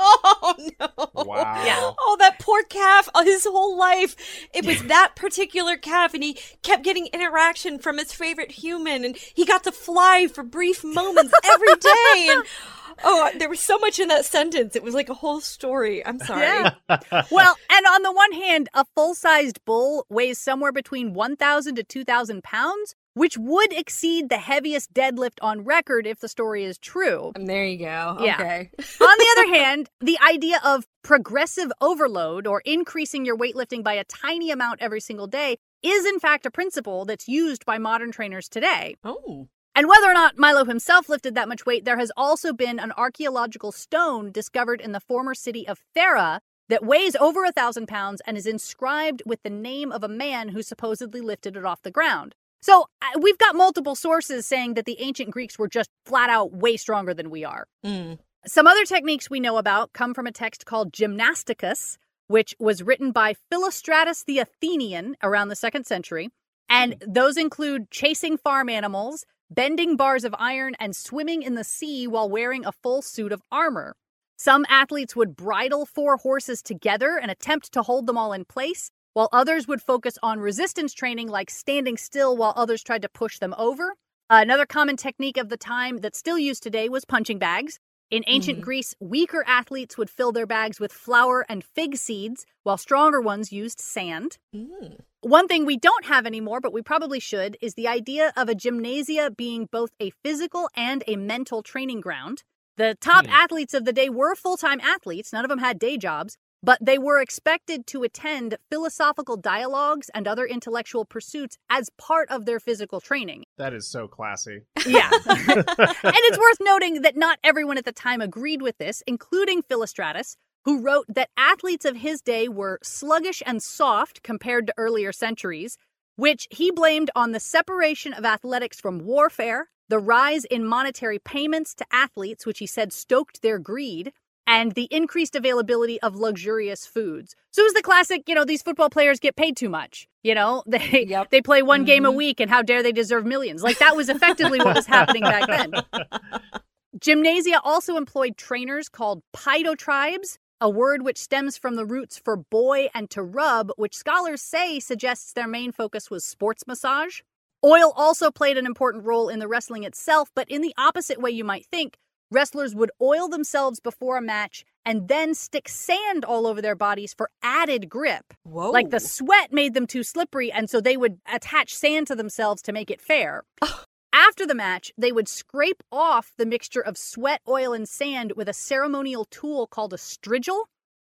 Oh 0.45 0.55
no. 0.59 0.89
Wow. 1.15 1.65
Yeah. 1.65 1.93
Oh, 1.99 2.17
that 2.19 2.39
poor 2.39 2.63
calf. 2.65 3.09
Oh, 3.15 3.25
his 3.25 3.45
whole 3.45 3.79
life, 3.79 4.17
it 4.53 4.67
was 4.67 4.83
that 4.85 5.15
particular 5.15 5.77
calf, 5.77 6.15
and 6.15 6.23
he 6.23 6.37
kept 6.63 6.83
getting 6.83 7.07
interaction 7.13 7.79
from 7.79 7.99
his 7.99 8.13
favorite 8.13 8.51
human, 8.51 9.05
and 9.05 9.17
he 9.17 9.45
got 9.45 9.65
to 9.65 9.73
fly 9.73 10.27
for 10.27 10.43
brief 10.43 10.83
moments 10.85 11.33
every 11.45 11.75
day. 11.77 12.29
And 12.31 12.45
oh, 13.05 13.31
there 13.39 13.49
was 13.49 13.61
so 13.61 13.79
much 13.79 13.99
in 13.99 14.09
that 14.09 14.25
sentence. 14.25 14.77
It 14.77 14.83
was 14.83 14.95
like 14.95 15.09
a 15.09 15.15
whole 15.15 15.41
story. 15.41 16.05
I'm 16.05 16.19
sorry. 16.19 16.43
Yeah. 16.43 16.73
well, 17.31 17.57
and 17.71 17.87
on 17.87 18.03
the 18.03 18.13
one 18.13 18.33
hand, 18.33 18.69
a 18.75 18.85
full 18.95 19.15
sized 19.15 19.61
bull 19.65 20.07
weighs 20.09 20.39
somewhere 20.39 20.73
between 20.73 21.15
1,000 21.15 21.77
to 21.77 21.83
2,000 21.83 22.43
pounds, 22.43 22.95
which 23.15 23.37
would 23.37 23.73
exceed 23.73 24.29
the 24.29 24.39
heaviest 24.39 24.93
deadlift 24.95 25.39
on 25.43 25.65
record 25.65 26.07
if 26.07 26.21
the 26.21 26.29
story 26.29 26.65
is 26.65 26.79
true. 26.79 27.33
And 27.35 27.49
there 27.49 27.65
you 27.65 27.79
go. 27.79 28.19
Yeah. 28.21 28.37
Okay. 28.39 28.71
on 28.79 29.19
the 29.19 29.37
other 29.37 29.55
hand, 29.55 29.91
the 30.01 30.19
idea 30.27 30.61
of 30.65 30.87
progressive 31.03 31.73
overload 31.81 32.47
or 32.47 32.63
increasing 32.65 33.25
your 33.25 33.37
weightlifting 33.37 33.83
by 33.83 33.95
a 33.95 34.05
tiny 34.05 34.51
amount 34.51 34.81
every 34.81 35.01
single 35.01 35.27
day 35.27 35.57
is, 35.83 36.07
in 36.07 36.21
fact, 36.21 36.47
a 36.47 36.51
principle 36.51 37.05
that's 37.05 37.29
used 37.29 37.67
by 37.67 37.79
modern 37.79 38.13
trainers 38.13 38.49
today. 38.49 38.97
Oh. 39.05 39.49
And 39.75 39.89
whether 39.89 40.07
or 40.07 40.13
not 40.13 40.37
Milo 40.37 40.65
himself 40.65 41.09
lifted 41.09 41.35
that 41.35 41.49
much 41.49 41.65
weight, 41.65 41.85
there 41.85 41.99
has 41.99 42.13
also 42.17 42.53
been 42.53 42.79
an 42.79 42.93
archaeological 42.93 43.73
stone 43.73 44.31
discovered 44.31 44.81
in 44.81 44.93
the 44.93 45.01
former 45.01 45.35
city 45.35 45.67
of 45.67 45.81
Thera 45.97 46.41
that 46.69 46.85
weighs 46.85 47.17
over 47.17 47.45
a 47.45 47.53
thousand 47.53 47.87
pounds 47.87 48.23
and 48.27 48.37
is 48.37 48.47
inscribed 48.47 49.23
with 49.27 49.43
the 49.43 49.51
name 49.51 49.91
of 49.91 50.05
a 50.05 50.09
man 50.09 50.51
who 50.51 50.63
supposedly 50.63 51.21
lifted 51.21 51.57
it 51.57 51.65
off 51.65 51.83
the 51.83 51.91
ground. 51.91 52.35
So 52.61 52.87
uh, 53.03 53.19
we've 53.21 53.39
got 53.39 53.57
multiple 53.57 53.95
sources 53.95 54.47
saying 54.47 54.75
that 54.75 54.85
the 54.85 55.01
ancient 55.01 55.31
Greeks 55.31 55.59
were 55.59 55.69
just 55.69 55.91
flat 56.07 56.31
out 56.31 56.53
way 56.53 56.77
stronger 56.77 57.13
than 57.13 57.31
we 57.31 57.45
are. 57.45 57.67
Mm. 57.85 58.19
Some 58.47 58.67
other 58.67 58.85
techniques 58.85 59.29
we 59.29 59.41
know 59.41 59.57
about 59.57 59.93
come 59.93 60.15
from 60.15 60.27
a 60.27 60.33
text 60.33 60.65
called 60.65 60.93
Gymnasticus, 60.93 61.99
which 62.29 62.55
was 62.59 62.83
written 62.83 63.11
by 63.11 63.35
Philostratus 63.53 64.25
the 64.25 64.39
Athenian 64.39 65.17
around 65.23 65.49
the 65.49 65.57
second 65.57 65.87
century. 65.87 66.31
And 66.69 67.03
those 67.07 67.37
include 67.37 67.91
chasing 67.91 68.37
farm 68.37 68.69
animals, 68.69 69.27
bending 69.55 69.97
bars 69.97 70.25
of 70.25 70.35
iron, 70.39 70.75
and 70.81 70.95
swimming 70.95 71.43
in 71.43 71.55
the 71.55 71.65
sea 71.65 72.07
while 72.07 72.29
wearing 72.29 72.65
a 72.65 72.73
full 72.73 73.03
suit 73.03 73.33
of 73.33 73.43
armor. 73.51 73.97
Some 74.37 74.67
athletes 74.69 75.15
would 75.15 75.37
bridle 75.37 75.87
four 75.87 76.17
horses 76.17 76.63
together 76.63 77.19
and 77.21 77.31
attempt 77.31 77.73
to 77.73 77.83
hold 77.83 78.07
them 78.07 78.19
all 78.19 78.33
in 78.33 78.45
place, 78.45 78.91
while 79.13 79.29
others 79.33 79.69
would 79.69 79.83
focus 79.83 80.19
on 80.23 80.41
resistance 80.41 80.95
training 80.95 81.29
like 81.29 81.51
standing 81.51 81.97
still 81.97 82.37
while 82.37 82.55
others 82.57 82.83
tried 82.83 83.03
to 83.03 83.09
push 83.09 83.39
them 83.39 83.55
over. 83.59 83.95
Another 84.31 84.67
common 84.67 84.97
technique 84.97 85.37
of 85.37 85.49
the 85.51 85.57
time 85.57 85.99
that's 85.99 86.19
still 86.19 86.39
used 86.39 86.63
today 86.63 86.89
was 86.89 87.05
punching 87.05 87.39
bags. 87.39 87.79
In 88.11 88.25
ancient 88.27 88.59
Mhm. 88.59 88.63
Greece, 88.63 88.95
weaker 89.01 89.45
athletes 89.47 89.97
would 89.97 90.11
fill 90.11 90.33
their 90.33 90.47
bags 90.47 90.81
with 90.81 90.93
flour 90.93 91.47
and 91.49 91.63
fig 91.63 91.97
seeds, 91.97 92.45
while 92.63 92.77
stronger 92.77 93.21
ones 93.21 93.53
used 93.53 93.81
sand. 93.81 94.39
Mm. 94.55 95.01
One 95.23 95.47
thing 95.47 95.65
we 95.65 95.77
don't 95.77 96.05
have 96.07 96.27
anymore, 96.27 96.61
but 96.61 96.73
we 96.73 96.83
probably 96.83 97.21
should, 97.21 97.57
is 97.61 97.75
the 97.75 97.87
idea 97.87 98.33
of 98.37 98.49
a 98.49 98.57
gymnasia 98.57 99.31
being 99.31 99.67
both 99.71 99.91
a 100.01 100.11
physical 100.25 100.69
and 100.75 101.05
a 101.07 101.15
mental 101.15 101.63
training 101.63 102.01
ground. 102.01 102.43
The 102.77 102.97
top 103.01 103.27
Hmm. 103.27 103.33
athletes 103.33 103.73
of 103.73 103.85
the 103.85 103.93
day 103.93 104.09
were 104.09 104.35
full 104.35 104.57
time 104.57 104.81
athletes, 104.81 105.33
none 105.33 105.45
of 105.45 105.49
them 105.49 105.61
had 105.61 105.79
day 105.79 105.97
jobs, 105.97 106.39
but 106.61 106.79
they 106.81 106.99
were 106.99 107.21
expected 107.21 107.87
to 107.89 108.03
attend 108.03 108.57
philosophical 108.69 109.37
dialogues 109.37 110.11
and 110.13 110.27
other 110.27 110.45
intellectual 110.45 111.05
pursuits 111.05 111.57
as 111.71 111.89
part 111.97 112.29
of 112.29 112.45
their 112.45 112.59
physical 112.59 113.01
training. 113.01 113.45
That 113.59 113.75
is 113.75 113.89
so 113.89 114.09
classy. 114.09 114.63
Yeah. 114.85 115.09
and 115.27 115.65
it's 116.05 116.39
worth 116.39 116.59
noting 116.61 117.03
that 117.03 117.17
not 117.17 117.39
everyone 117.45 117.79
at 117.79 117.85
the 117.85 117.93
time 117.93 118.21
agreed 118.21 118.61
with 118.61 118.79
this, 118.79 119.05
including 119.07 119.63
Philostratus, 119.63 120.37
who 120.65 120.81
wrote 120.81 121.07
that 121.09 121.31
athletes 121.37 121.85
of 121.85 121.97
his 121.97 122.21
day 122.23 122.49
were 122.49 122.79
sluggish 122.83 123.43
and 123.47 123.63
soft 123.63 124.23
compared 124.23 124.67
to 124.67 124.75
earlier 124.77 125.13
centuries, 125.13 125.77
which 126.17 126.47
he 126.51 126.71
blamed 126.71 127.11
on 127.17 127.33
the 127.33 127.41
separation 127.41 128.13
of 128.13 128.25
athletics 128.25 128.81
from 128.81 129.01
warfare, 129.01 129.69
the 129.89 129.99
rise 129.99 130.45
in 130.45 130.65
monetary 130.67 131.19
payments 131.19 131.75
to 131.75 131.85
athletes, 131.93 132.47
which 132.47 132.59
he 132.61 132.67
said 132.67 132.93
stoked 132.93 133.43
their 133.43 133.59
greed, 133.59 134.13
and 134.47 134.73
the 134.73 134.89
increased 134.91 135.37
availability 135.37 136.01
of 136.01 136.17
luxurious 136.17 136.87
foods. 136.87 137.35
So 137.53 137.63
it 137.63 137.67
was 137.67 137.75
the 137.75 137.83
classic, 137.83 138.29
you 138.29 138.35
know, 138.35 138.45
these 138.45 138.63
football 138.63 138.91
players 138.91 139.21
get 139.21 139.37
paid 139.37 139.57
too 139.57 139.69
much. 139.69 140.09
You 140.23 140.35
know, 140.35 140.63
they 140.69 141.07
Yep. 141.09 141.31
they 141.31 141.41
play 141.43 141.63
one 141.63 141.85
game 141.85 142.05
a 142.05 142.13
Mhm. 142.13 142.17
week 142.17 142.41
and 142.41 142.51
how 142.51 142.63
dare 142.63 142.83
they 142.83 142.93
deserve 142.93 143.25
millions. 143.25 143.63
Like 143.63 143.79
that 143.79 143.97
was 143.97 144.09
effectively 144.09 144.61
what 144.61 144.75
was 144.75 144.87
happening 144.87 145.23
back 145.25 145.47
then. 145.49 145.73
Gymnasia 147.01 147.61
also 147.65 147.97
employed 147.97 148.37
trainers 148.37 148.89
called 148.89 149.23
paidotribes, 149.35 150.39
a 150.63 150.71
word 150.71 151.03
which 151.03 151.19
stems 151.19 151.59
from 151.59 151.75
the 151.75 151.85
roots 151.85 152.17
for 152.17 152.37
boy 152.37 152.89
and 152.95 153.11
to 153.11 153.21
rub, 153.21 153.73
which 153.77 153.97
scholars 153.97 154.41
say 154.41 154.79
suggests 154.79 155.33
their 155.33 155.49
main 155.49 155.73
focus 155.73 156.09
was 156.09 156.25
sports 156.25 156.69
massage. 156.69 157.21
Oil 157.65 157.93
also 157.97 158.31
played 158.31 158.57
an 158.57 158.65
important 158.65 159.05
role 159.05 159.29
in 159.29 159.41
the 159.41 159.49
wrestling 159.49 159.83
itself, 159.83 160.31
but 160.37 160.49
in 160.49 160.63
the 160.63 160.73
opposite 160.79 161.21
way 161.21 161.33
you 161.33 161.43
might 161.43 161.67
think. 161.67 161.99
Wrestlers 162.31 162.77
would 162.77 162.93
oil 163.01 163.29
themselves 163.29 163.81
before 163.81 164.17
a 164.17 164.23
match 164.23 164.65
and 164.87 165.09
then 165.09 165.35
stick 165.35 165.69
sand 165.69 166.25
all 166.25 166.47
over 166.47 166.63
their 166.63 166.77
bodies 166.77 167.13
for 167.13 167.29
added 167.43 167.89
grip. 167.89 168.33
Whoa. 168.45 168.71
Like 168.71 168.91
the 168.91 169.01
sweat 169.01 169.53
made 169.53 169.75
them 169.75 169.89
too 169.89 170.05
slippery, 170.05 170.53
and 170.53 170.71
so 170.71 170.81
they 170.81 170.97
would 170.97 171.19
attach 171.31 171.75
sand 171.75 172.07
to 172.07 172.15
themselves 172.15 172.63
to 172.63 172.73
make 172.73 172.89
it 172.89 173.01
fair. 173.01 173.43
After 174.33 174.47
the 174.47 174.55
match, 174.55 174.91
they 174.97 175.13
would 175.13 175.29
scrape 175.29 175.83
off 175.93 176.33
the 176.39 176.47
mixture 176.47 176.81
of 176.81 176.97
sweat, 176.97 177.43
oil, 177.47 177.75
and 177.75 177.87
sand 177.87 178.33
with 178.35 178.49
a 178.49 178.55
ceremonial 178.55 179.27
tool 179.27 179.67
called 179.67 179.93
a 179.93 179.99
strigil. 179.99 180.63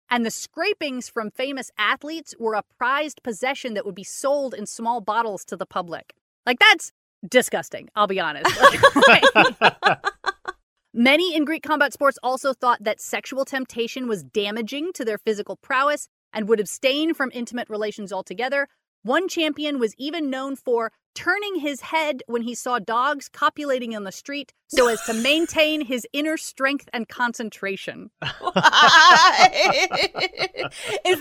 And 0.08 0.24
the 0.24 0.30
scrapings 0.30 1.08
from 1.08 1.32
famous 1.32 1.72
athletes 1.76 2.36
were 2.38 2.54
a 2.54 2.62
prized 2.78 3.24
possession 3.24 3.74
that 3.74 3.84
would 3.84 3.96
be 3.96 4.04
sold 4.04 4.54
in 4.54 4.64
small 4.64 5.00
bottles 5.00 5.44
to 5.46 5.56
the 5.56 5.66
public. 5.66 6.14
Like, 6.46 6.60
that's 6.60 6.92
disgusting, 7.28 7.88
I'll 7.96 8.06
be 8.06 8.20
honest. 8.20 8.48
Many 10.94 11.34
in 11.34 11.44
Greek 11.44 11.64
combat 11.64 11.92
sports 11.92 12.20
also 12.22 12.52
thought 12.52 12.84
that 12.84 13.00
sexual 13.00 13.44
temptation 13.44 14.06
was 14.06 14.22
damaging 14.22 14.92
to 14.92 15.04
their 15.04 15.18
physical 15.18 15.56
prowess 15.56 16.06
and 16.32 16.48
would 16.48 16.60
abstain 16.60 17.12
from 17.12 17.32
intimate 17.34 17.68
relations 17.68 18.12
altogether. 18.12 18.68
One 19.02 19.26
champion 19.26 19.80
was 19.80 19.96
even 19.98 20.30
known 20.30 20.54
for 20.54 20.92
turning 21.16 21.56
his 21.56 21.80
head 21.80 22.22
when 22.26 22.42
he 22.42 22.54
saw 22.54 22.78
dogs 22.78 23.28
copulating 23.28 23.96
on 23.96 24.04
the 24.04 24.12
street 24.12 24.52
so 24.68 24.86
as 24.86 25.02
to 25.04 25.14
maintain 25.14 25.80
his 25.80 26.06
inner 26.12 26.36
strength 26.36 26.88
and 26.92 27.08
concentration. 27.08 28.10
is 28.22 28.30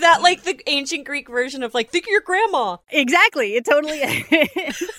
that 0.00 0.18
like 0.22 0.44
the 0.44 0.60
ancient 0.66 1.06
Greek 1.06 1.28
version 1.28 1.62
of 1.62 1.74
like 1.74 1.90
think 1.90 2.04
of 2.04 2.10
your 2.10 2.20
grandma? 2.20 2.76
Exactly, 2.90 3.54
it 3.56 3.64
totally 3.64 3.98
is. 3.98 4.82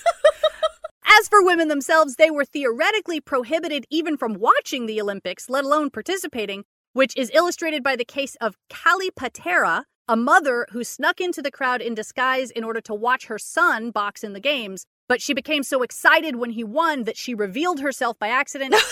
As 1.20 1.26
for 1.28 1.42
women 1.42 1.68
themselves, 1.68 2.16
they 2.16 2.30
were 2.30 2.44
theoretically 2.44 3.20
prohibited 3.20 3.86
even 3.88 4.18
from 4.18 4.34
watching 4.34 4.84
the 4.84 5.00
Olympics, 5.00 5.48
let 5.48 5.64
alone 5.64 5.88
participating, 5.88 6.64
which 6.92 7.16
is 7.16 7.30
illustrated 7.32 7.82
by 7.82 7.96
the 7.96 8.04
case 8.04 8.36
of 8.42 8.58
Callipateira, 8.68 9.84
a 10.08 10.16
mother 10.16 10.66
who 10.70 10.82
snuck 10.82 11.20
into 11.20 11.42
the 11.42 11.50
crowd 11.50 11.80
in 11.80 11.94
disguise 11.94 12.50
in 12.50 12.64
order 12.64 12.80
to 12.80 12.94
watch 12.94 13.26
her 13.26 13.38
son 13.38 13.90
box 13.90 14.24
in 14.24 14.32
the 14.32 14.40
games. 14.40 14.86
but 15.08 15.22
she 15.22 15.32
became 15.32 15.62
so 15.62 15.82
excited 15.82 16.36
when 16.36 16.50
he 16.50 16.62
won 16.62 17.04
that 17.04 17.16
she 17.16 17.34
revealed 17.34 17.80
herself 17.80 18.18
by 18.18 18.28
accident. 18.28 18.74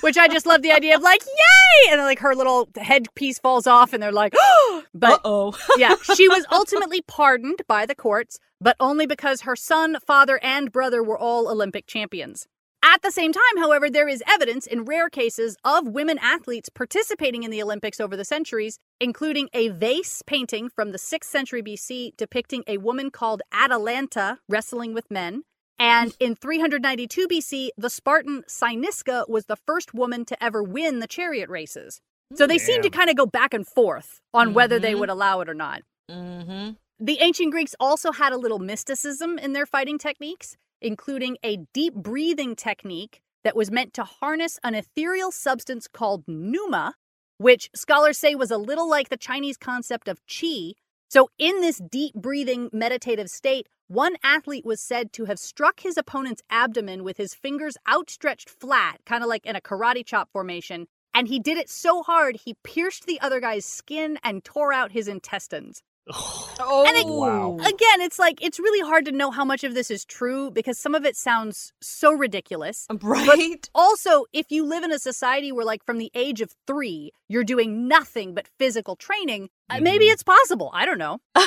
which 0.00 0.16
I 0.16 0.28
just 0.28 0.46
love 0.46 0.62
the 0.62 0.72
idea 0.72 0.96
of 0.96 1.02
like, 1.02 1.22
yay! 1.26 1.90
And 1.90 1.98
then, 1.98 2.06
like 2.06 2.20
her 2.20 2.34
little 2.34 2.68
headpiece 2.76 3.38
falls 3.38 3.66
off 3.66 3.92
and 3.92 4.02
they're 4.02 4.12
like, 4.12 4.34
oh! 4.36 4.84
But 4.94 5.20
oh. 5.24 5.56
yeah, 5.76 5.96
she 6.14 6.28
was 6.28 6.46
ultimately 6.52 7.02
pardoned 7.02 7.62
by 7.66 7.86
the 7.86 7.94
courts, 7.94 8.38
but 8.60 8.76
only 8.80 9.06
because 9.06 9.42
her 9.42 9.56
son, 9.56 9.96
father, 10.06 10.38
and 10.42 10.72
brother 10.72 11.02
were 11.02 11.18
all 11.18 11.48
Olympic 11.48 11.86
champions. 11.86 12.46
At 12.92 13.02
the 13.02 13.12
same 13.12 13.32
time, 13.32 13.56
however, 13.58 13.88
there 13.88 14.08
is 14.08 14.20
evidence 14.28 14.66
in 14.66 14.84
rare 14.84 15.08
cases 15.08 15.56
of 15.64 15.86
women 15.86 16.18
athletes 16.18 16.68
participating 16.68 17.44
in 17.44 17.52
the 17.52 17.62
Olympics 17.62 18.00
over 18.00 18.16
the 18.16 18.24
centuries, 18.24 18.80
including 19.00 19.48
a 19.54 19.68
vase 19.68 20.22
painting 20.26 20.68
from 20.68 20.90
the 20.90 20.98
6th 20.98 21.30
century 21.30 21.62
BC 21.62 22.16
depicting 22.16 22.64
a 22.66 22.78
woman 22.78 23.12
called 23.12 23.42
Atalanta 23.52 24.38
wrestling 24.48 24.92
with 24.92 25.08
men. 25.08 25.44
And 25.78 26.16
in 26.18 26.34
392 26.34 27.28
BC, 27.28 27.68
the 27.78 27.90
Spartan 27.90 28.42
Cynisca 28.48 29.28
was 29.28 29.46
the 29.46 29.54
first 29.54 29.94
woman 29.94 30.24
to 30.24 30.42
ever 30.42 30.60
win 30.60 30.98
the 30.98 31.06
chariot 31.06 31.48
races. 31.48 32.00
So 32.34 32.44
they 32.44 32.58
seem 32.58 32.82
to 32.82 32.90
kind 32.90 33.08
of 33.08 33.14
go 33.14 33.24
back 33.24 33.54
and 33.54 33.64
forth 33.64 34.20
on 34.34 34.52
whether 34.52 34.80
they 34.80 34.94
Mhm. 34.94 34.98
would 34.98 35.10
allow 35.10 35.40
it 35.42 35.48
or 35.48 35.54
not. 35.54 35.82
Mm-hmm. 36.10 36.72
The 36.98 37.18
ancient 37.20 37.52
Greeks 37.52 37.76
also 37.78 38.10
had 38.10 38.32
a 38.32 38.36
little 38.36 38.58
mysticism 38.58 39.38
in 39.38 39.52
their 39.52 39.64
fighting 39.64 39.96
techniques, 39.96 40.56
including 40.80 41.36
a 41.42 41.58
deep 41.72 41.94
breathing 41.94 42.56
technique 42.56 43.20
that 43.44 43.56
was 43.56 43.70
meant 43.70 43.94
to 43.94 44.04
harness 44.04 44.58
an 44.62 44.74
ethereal 44.74 45.30
substance 45.30 45.88
called 45.88 46.24
pneuma, 46.26 46.94
which 47.38 47.70
scholars 47.74 48.18
say 48.18 48.34
was 48.34 48.50
a 48.50 48.58
little 48.58 48.88
like 48.88 49.08
the 49.08 49.16
Chinese 49.16 49.56
concept 49.56 50.08
of 50.08 50.24
qi. 50.26 50.72
So, 51.08 51.28
in 51.38 51.60
this 51.60 51.80
deep 51.90 52.14
breathing 52.14 52.70
meditative 52.72 53.28
state, 53.28 53.66
one 53.88 54.14
athlete 54.22 54.64
was 54.64 54.80
said 54.80 55.12
to 55.14 55.24
have 55.24 55.38
struck 55.38 55.80
his 55.80 55.96
opponent's 55.96 56.42
abdomen 56.48 57.02
with 57.02 57.16
his 57.16 57.34
fingers 57.34 57.76
outstretched 57.88 58.48
flat, 58.48 59.00
kind 59.04 59.24
of 59.24 59.28
like 59.28 59.44
in 59.44 59.56
a 59.56 59.60
karate 59.60 60.06
chop 60.06 60.30
formation. 60.30 60.86
And 61.12 61.26
he 61.26 61.40
did 61.40 61.58
it 61.58 61.68
so 61.68 62.02
hard, 62.04 62.36
he 62.44 62.54
pierced 62.62 63.06
the 63.06 63.20
other 63.20 63.40
guy's 63.40 63.64
skin 63.64 64.18
and 64.22 64.44
tore 64.44 64.72
out 64.72 64.92
his 64.92 65.08
intestines. 65.08 65.82
Oh, 66.12 66.84
And 66.86 66.96
it- 66.96 67.06
Wow. 67.06 67.56
Again, 67.60 68.00
it's 68.00 68.18
like 68.18 68.42
it's 68.42 68.58
really 68.58 68.86
hard 68.86 69.04
to 69.06 69.12
know 69.12 69.30
how 69.30 69.44
much 69.44 69.64
of 69.64 69.74
this 69.74 69.90
is 69.90 70.04
true 70.04 70.50
because 70.50 70.78
some 70.78 70.94
of 70.94 71.04
it 71.04 71.16
sounds 71.16 71.72
so 71.80 72.12
ridiculous. 72.12 72.86
right? 73.02 73.68
Also, 73.74 74.24
if 74.32 74.50
you 74.50 74.64
live 74.64 74.82
in 74.84 74.92
a 74.92 74.98
society 74.98 75.52
where, 75.52 75.64
like, 75.64 75.84
from 75.84 75.98
the 75.98 76.10
age 76.14 76.40
of 76.40 76.54
three, 76.66 77.10
you're 77.28 77.44
doing 77.44 77.88
nothing 77.88 78.34
but 78.34 78.46
physical 78.58 78.96
training, 78.96 79.48
uh, 79.70 79.78
maybe 79.80 80.06
Mhm. 80.06 80.12
it's 80.12 80.22
possible. 80.22 80.70
I 80.72 80.84
don't 80.86 80.98
know. 80.98 81.20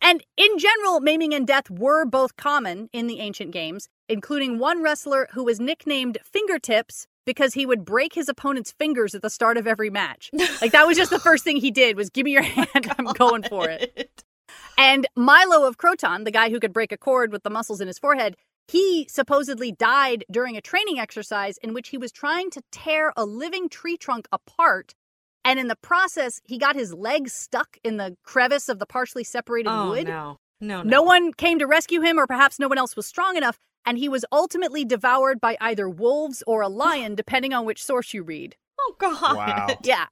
And 0.00 0.22
in 0.36 0.58
general, 0.58 1.00
maiming 1.00 1.34
and 1.34 1.46
death 1.46 1.68
were 1.70 2.04
both 2.04 2.36
common 2.36 2.88
in 2.92 3.06
the 3.08 3.20
ancient 3.20 3.50
games, 3.50 3.88
including 4.08 4.58
one 4.58 4.82
wrestler 4.82 5.28
who 5.32 5.44
was 5.44 5.58
nicknamed 5.60 6.18
Fingertips 6.22 7.06
because 7.28 7.52
he 7.52 7.66
would 7.66 7.84
break 7.84 8.14
his 8.14 8.26
opponent's 8.26 8.72
fingers 8.72 9.14
at 9.14 9.20
the 9.20 9.28
start 9.28 9.58
of 9.58 9.66
every 9.66 9.90
match. 9.90 10.30
Like 10.62 10.72
that 10.72 10.86
was 10.86 10.96
just 10.96 11.10
the 11.10 11.18
first 11.18 11.44
thing 11.44 11.58
he 11.58 11.70
did 11.70 11.94
was 11.94 12.08
give 12.08 12.24
me 12.24 12.32
your 12.32 12.42
oh 12.56 12.64
hand, 12.72 12.90
I'm 12.98 13.04
going 13.12 13.42
for 13.42 13.68
it. 13.68 14.24
And 14.78 15.06
Milo 15.14 15.66
of 15.68 15.76
Croton, 15.76 16.24
the 16.24 16.30
guy 16.30 16.48
who 16.48 16.58
could 16.58 16.72
break 16.72 16.90
a 16.90 16.96
cord 16.96 17.30
with 17.30 17.42
the 17.42 17.50
muscles 17.50 17.80
in 17.82 17.86
his 17.86 17.98
forehead, 17.98 18.34
he 18.66 19.06
supposedly 19.10 19.72
died 19.72 20.24
during 20.30 20.56
a 20.56 20.60
training 20.62 20.98
exercise 20.98 21.58
in 21.58 21.74
which 21.74 21.90
he 21.90 21.98
was 21.98 22.10
trying 22.12 22.50
to 22.52 22.62
tear 22.72 23.12
a 23.16 23.24
living 23.26 23.68
tree 23.68 23.96
trunk 23.98 24.26
apart. 24.32 24.94
And 25.44 25.60
in 25.60 25.68
the 25.68 25.76
process, 25.76 26.40
he 26.46 26.56
got 26.58 26.76
his 26.76 26.94
legs 26.94 27.32
stuck 27.34 27.76
in 27.84 27.98
the 27.98 28.16
crevice 28.24 28.68
of 28.70 28.78
the 28.78 28.86
partially 28.86 29.24
separated 29.24 29.70
Oh 29.70 29.90
wood. 29.90 30.06
no, 30.08 30.38
no, 30.60 30.82
No 30.82 31.02
one 31.02 31.32
came 31.34 31.58
to 31.60 31.66
rescue 31.66 32.00
him, 32.00 32.18
or 32.18 32.26
perhaps 32.26 32.58
no 32.58 32.68
one 32.68 32.78
else 32.78 32.96
was 32.96 33.06
strong 33.06 33.36
enough, 33.36 33.58
and 33.88 33.96
he 33.96 34.08
was 34.08 34.22
ultimately 34.30 34.84
devoured 34.84 35.40
by 35.40 35.56
either 35.62 35.88
wolves 35.88 36.42
or 36.46 36.60
a 36.60 36.68
lion, 36.68 37.14
depending 37.14 37.54
on 37.54 37.64
which 37.64 37.82
source 37.82 38.12
you 38.12 38.22
read. 38.22 38.54
Oh 38.78 38.94
god. 38.98 39.36
Wow. 39.36 39.66
Yeah. 39.82 40.04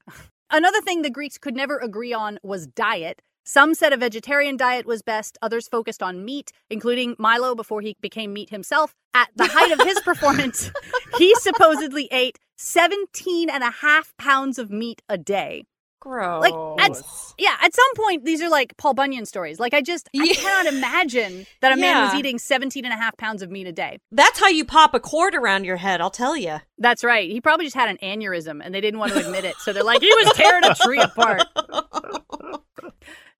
Another 0.50 0.80
thing 0.80 1.02
the 1.02 1.10
Greeks 1.10 1.36
could 1.36 1.54
never 1.54 1.76
agree 1.76 2.14
on 2.14 2.38
was 2.42 2.66
diet. 2.66 3.20
Some 3.44 3.74
said 3.74 3.92
a 3.92 3.98
vegetarian 3.98 4.56
diet 4.56 4.86
was 4.86 5.02
best, 5.02 5.36
others 5.42 5.68
focused 5.68 6.02
on 6.02 6.24
meat, 6.24 6.52
including 6.70 7.16
Milo 7.18 7.54
before 7.54 7.82
he 7.82 7.96
became 8.00 8.32
meat 8.32 8.48
himself. 8.48 8.94
At 9.12 9.28
the 9.36 9.46
height 9.46 9.72
of 9.72 9.86
his 9.86 10.00
performance, 10.04 10.70
he 11.18 11.34
supposedly 11.34 12.08
ate 12.10 12.38
17 12.56 13.50
and 13.50 13.62
a 13.62 13.70
half 13.70 14.16
pounds 14.16 14.58
of 14.58 14.70
meat 14.70 15.02
a 15.06 15.18
day. 15.18 15.64
Gross. 16.06 16.40
Like, 16.40 16.54
at, 16.88 17.02
yeah, 17.36 17.56
at 17.60 17.74
some 17.74 17.94
point, 17.96 18.24
these 18.24 18.40
are 18.40 18.48
like 18.48 18.76
Paul 18.76 18.94
Bunyan 18.94 19.26
stories. 19.26 19.58
Like, 19.58 19.74
I 19.74 19.80
just, 19.82 20.08
I 20.16 20.22
Yeah. 20.24 20.34
cannot 20.34 20.72
imagine 20.72 21.46
that 21.62 21.72
a 21.72 21.76
man 21.76 22.00
was 22.04 22.14
eating 22.14 22.38
17 22.38 22.84
and 22.84 22.94
a 22.94 22.96
half 22.96 23.16
pounds 23.16 23.42
of 23.42 23.50
meat 23.50 23.66
a 23.66 23.72
day. 23.72 23.98
That's 24.12 24.38
how 24.38 24.46
you 24.46 24.64
pop 24.64 24.94
a 24.94 25.00
cord 25.00 25.34
around 25.34 25.64
your 25.64 25.78
head, 25.78 26.00
I'll 26.00 26.10
tell 26.10 26.36
you. 26.36 26.58
That's 26.78 27.02
right. 27.02 27.28
He 27.28 27.40
probably 27.40 27.66
just 27.66 27.74
had 27.74 27.88
an 27.88 27.98
aneurysm 28.04 28.60
and 28.64 28.72
they 28.72 28.80
didn't 28.80 29.00
want 29.00 29.14
to 29.14 29.18
admit 29.26 29.44
it. 29.44 29.56
So 29.56 29.72
they're 29.72 29.82
like, 29.82 30.00
he 30.00 30.06
was 30.14 30.32
tearing 30.36 30.64
a 30.64 30.74
tree 30.76 31.00
apart. 31.00 31.42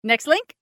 Next 0.03 0.27
link. 0.27 0.57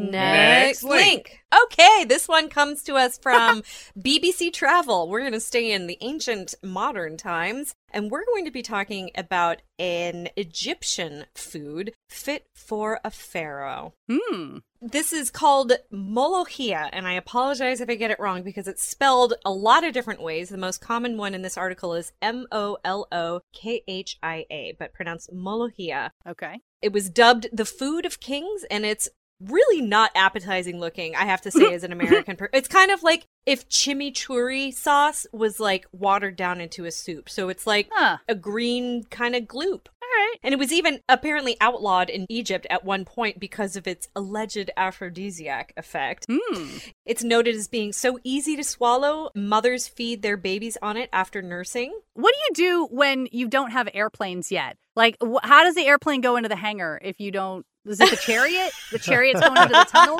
Next 0.00 0.82
Next 0.82 0.82
link. 0.84 1.02
link. 1.02 1.40
Okay, 1.64 2.04
this 2.04 2.28
one 2.28 2.48
comes 2.48 2.82
to 2.84 2.94
us 2.94 3.18
from 3.18 3.62
BBC 3.98 4.52
Travel. 4.52 5.08
We're 5.08 5.20
going 5.20 5.32
to 5.32 5.40
stay 5.40 5.72
in 5.72 5.88
the 5.88 5.98
ancient 6.00 6.54
modern 6.62 7.16
times, 7.16 7.74
and 7.90 8.10
we're 8.10 8.24
going 8.24 8.44
to 8.44 8.52
be 8.52 8.62
talking 8.62 9.10
about 9.16 9.62
an 9.78 10.28
Egyptian 10.36 11.24
food 11.34 11.92
fit 12.08 12.46
for 12.54 13.00
a 13.04 13.10
pharaoh. 13.10 13.94
Hmm. 14.08 14.58
This 14.80 15.12
is 15.12 15.30
called 15.30 15.72
molohia, 15.92 16.88
and 16.92 17.06
I 17.06 17.12
apologize 17.14 17.80
if 17.80 17.90
I 17.90 17.96
get 17.96 18.10
it 18.10 18.20
wrong 18.20 18.42
because 18.42 18.68
it's 18.68 18.88
spelled 18.88 19.34
a 19.44 19.50
lot 19.50 19.84
of 19.84 19.92
different 19.92 20.22
ways. 20.22 20.48
The 20.48 20.56
most 20.56 20.80
common 20.80 21.16
one 21.18 21.34
in 21.34 21.42
this 21.42 21.58
article 21.58 21.94
is 21.94 22.12
M 22.22 22.46
O 22.52 22.78
L 22.84 23.08
O 23.12 23.40
K 23.52 23.82
H 23.88 24.18
I 24.22 24.46
A, 24.50 24.76
but 24.78 24.94
pronounced 24.94 25.34
molohia. 25.34 26.10
Okay. 26.26 26.60
It 26.80 26.92
was 26.94 27.10
dubbed 27.10 27.48
the 27.52 27.66
food 27.66 28.06
of 28.06 28.20
kings, 28.20 28.64
and 28.70 28.86
it's 28.86 29.08
really 29.40 29.80
not 29.80 30.10
appetizing 30.14 30.78
looking, 30.80 31.16
I 31.16 31.24
have 31.24 31.40
to 31.42 31.50
say, 31.50 31.72
as 31.74 31.84
an 31.84 31.92
American. 31.98 32.36
Per- 32.36 32.50
it's 32.52 32.68
kind 32.68 32.90
of 32.90 33.02
like 33.02 33.26
if 33.46 33.68
chimichurri 33.68 34.72
sauce 34.74 35.26
was 35.32 35.58
like 35.60 35.86
watered 35.92 36.36
down 36.36 36.60
into 36.60 36.84
a 36.84 36.90
soup. 36.92 37.28
So 37.28 37.48
it's 37.48 37.66
like 37.66 37.88
Huh. 37.92 38.18
a 38.28 38.34
green 38.34 39.04
kind 39.04 39.34
of 39.34 39.44
gloop. 39.44 39.86
All 40.02 40.08
right. 40.16 40.36
And 40.42 40.52
it 40.52 40.58
was 40.58 40.72
even 40.72 41.00
apparently 41.08 41.56
outlawed 41.60 42.10
in 42.10 42.26
Egypt 42.28 42.66
at 42.68 42.84
one 42.84 43.04
point 43.04 43.38
because 43.38 43.76
of 43.76 43.86
its 43.86 44.08
alleged 44.16 44.70
aphrodisiac 44.76 45.72
effect. 45.76 46.26
Hmm. 46.30 46.68
It's 47.06 47.22
noted 47.24 47.54
as 47.54 47.68
being 47.68 47.92
so 47.92 48.18
easy 48.24 48.56
to 48.56 48.64
swallow, 48.64 49.30
mothers 49.34 49.88
feed 49.88 50.22
their 50.22 50.36
babies 50.36 50.76
on 50.82 50.96
it 50.96 51.08
after 51.12 51.42
nursing. 51.42 51.98
What 52.14 52.34
do 52.34 52.62
you 52.62 52.68
do 52.70 52.88
when 52.94 53.28
you 53.32 53.48
don't 53.48 53.70
have 53.70 53.88
airplanes 53.94 54.50
yet? 54.52 54.76
Like, 54.96 55.16
wh- 55.22 55.42
how 55.44 55.62
does 55.64 55.74
the 55.76 55.86
airplane 55.86 56.20
go 56.20 56.36
into 56.36 56.48
the 56.48 56.56
hangar 56.56 56.98
if 57.02 57.20
you 57.20 57.30
don't? 57.30 57.64
Is 57.86 58.00
it 58.00 58.10
the 58.10 58.16
chariot? 58.16 58.72
the 58.92 58.98
chariot's 58.98 59.40
going 59.40 59.56
into 59.56 59.68
the 59.68 59.84
tunnel? 59.90 60.18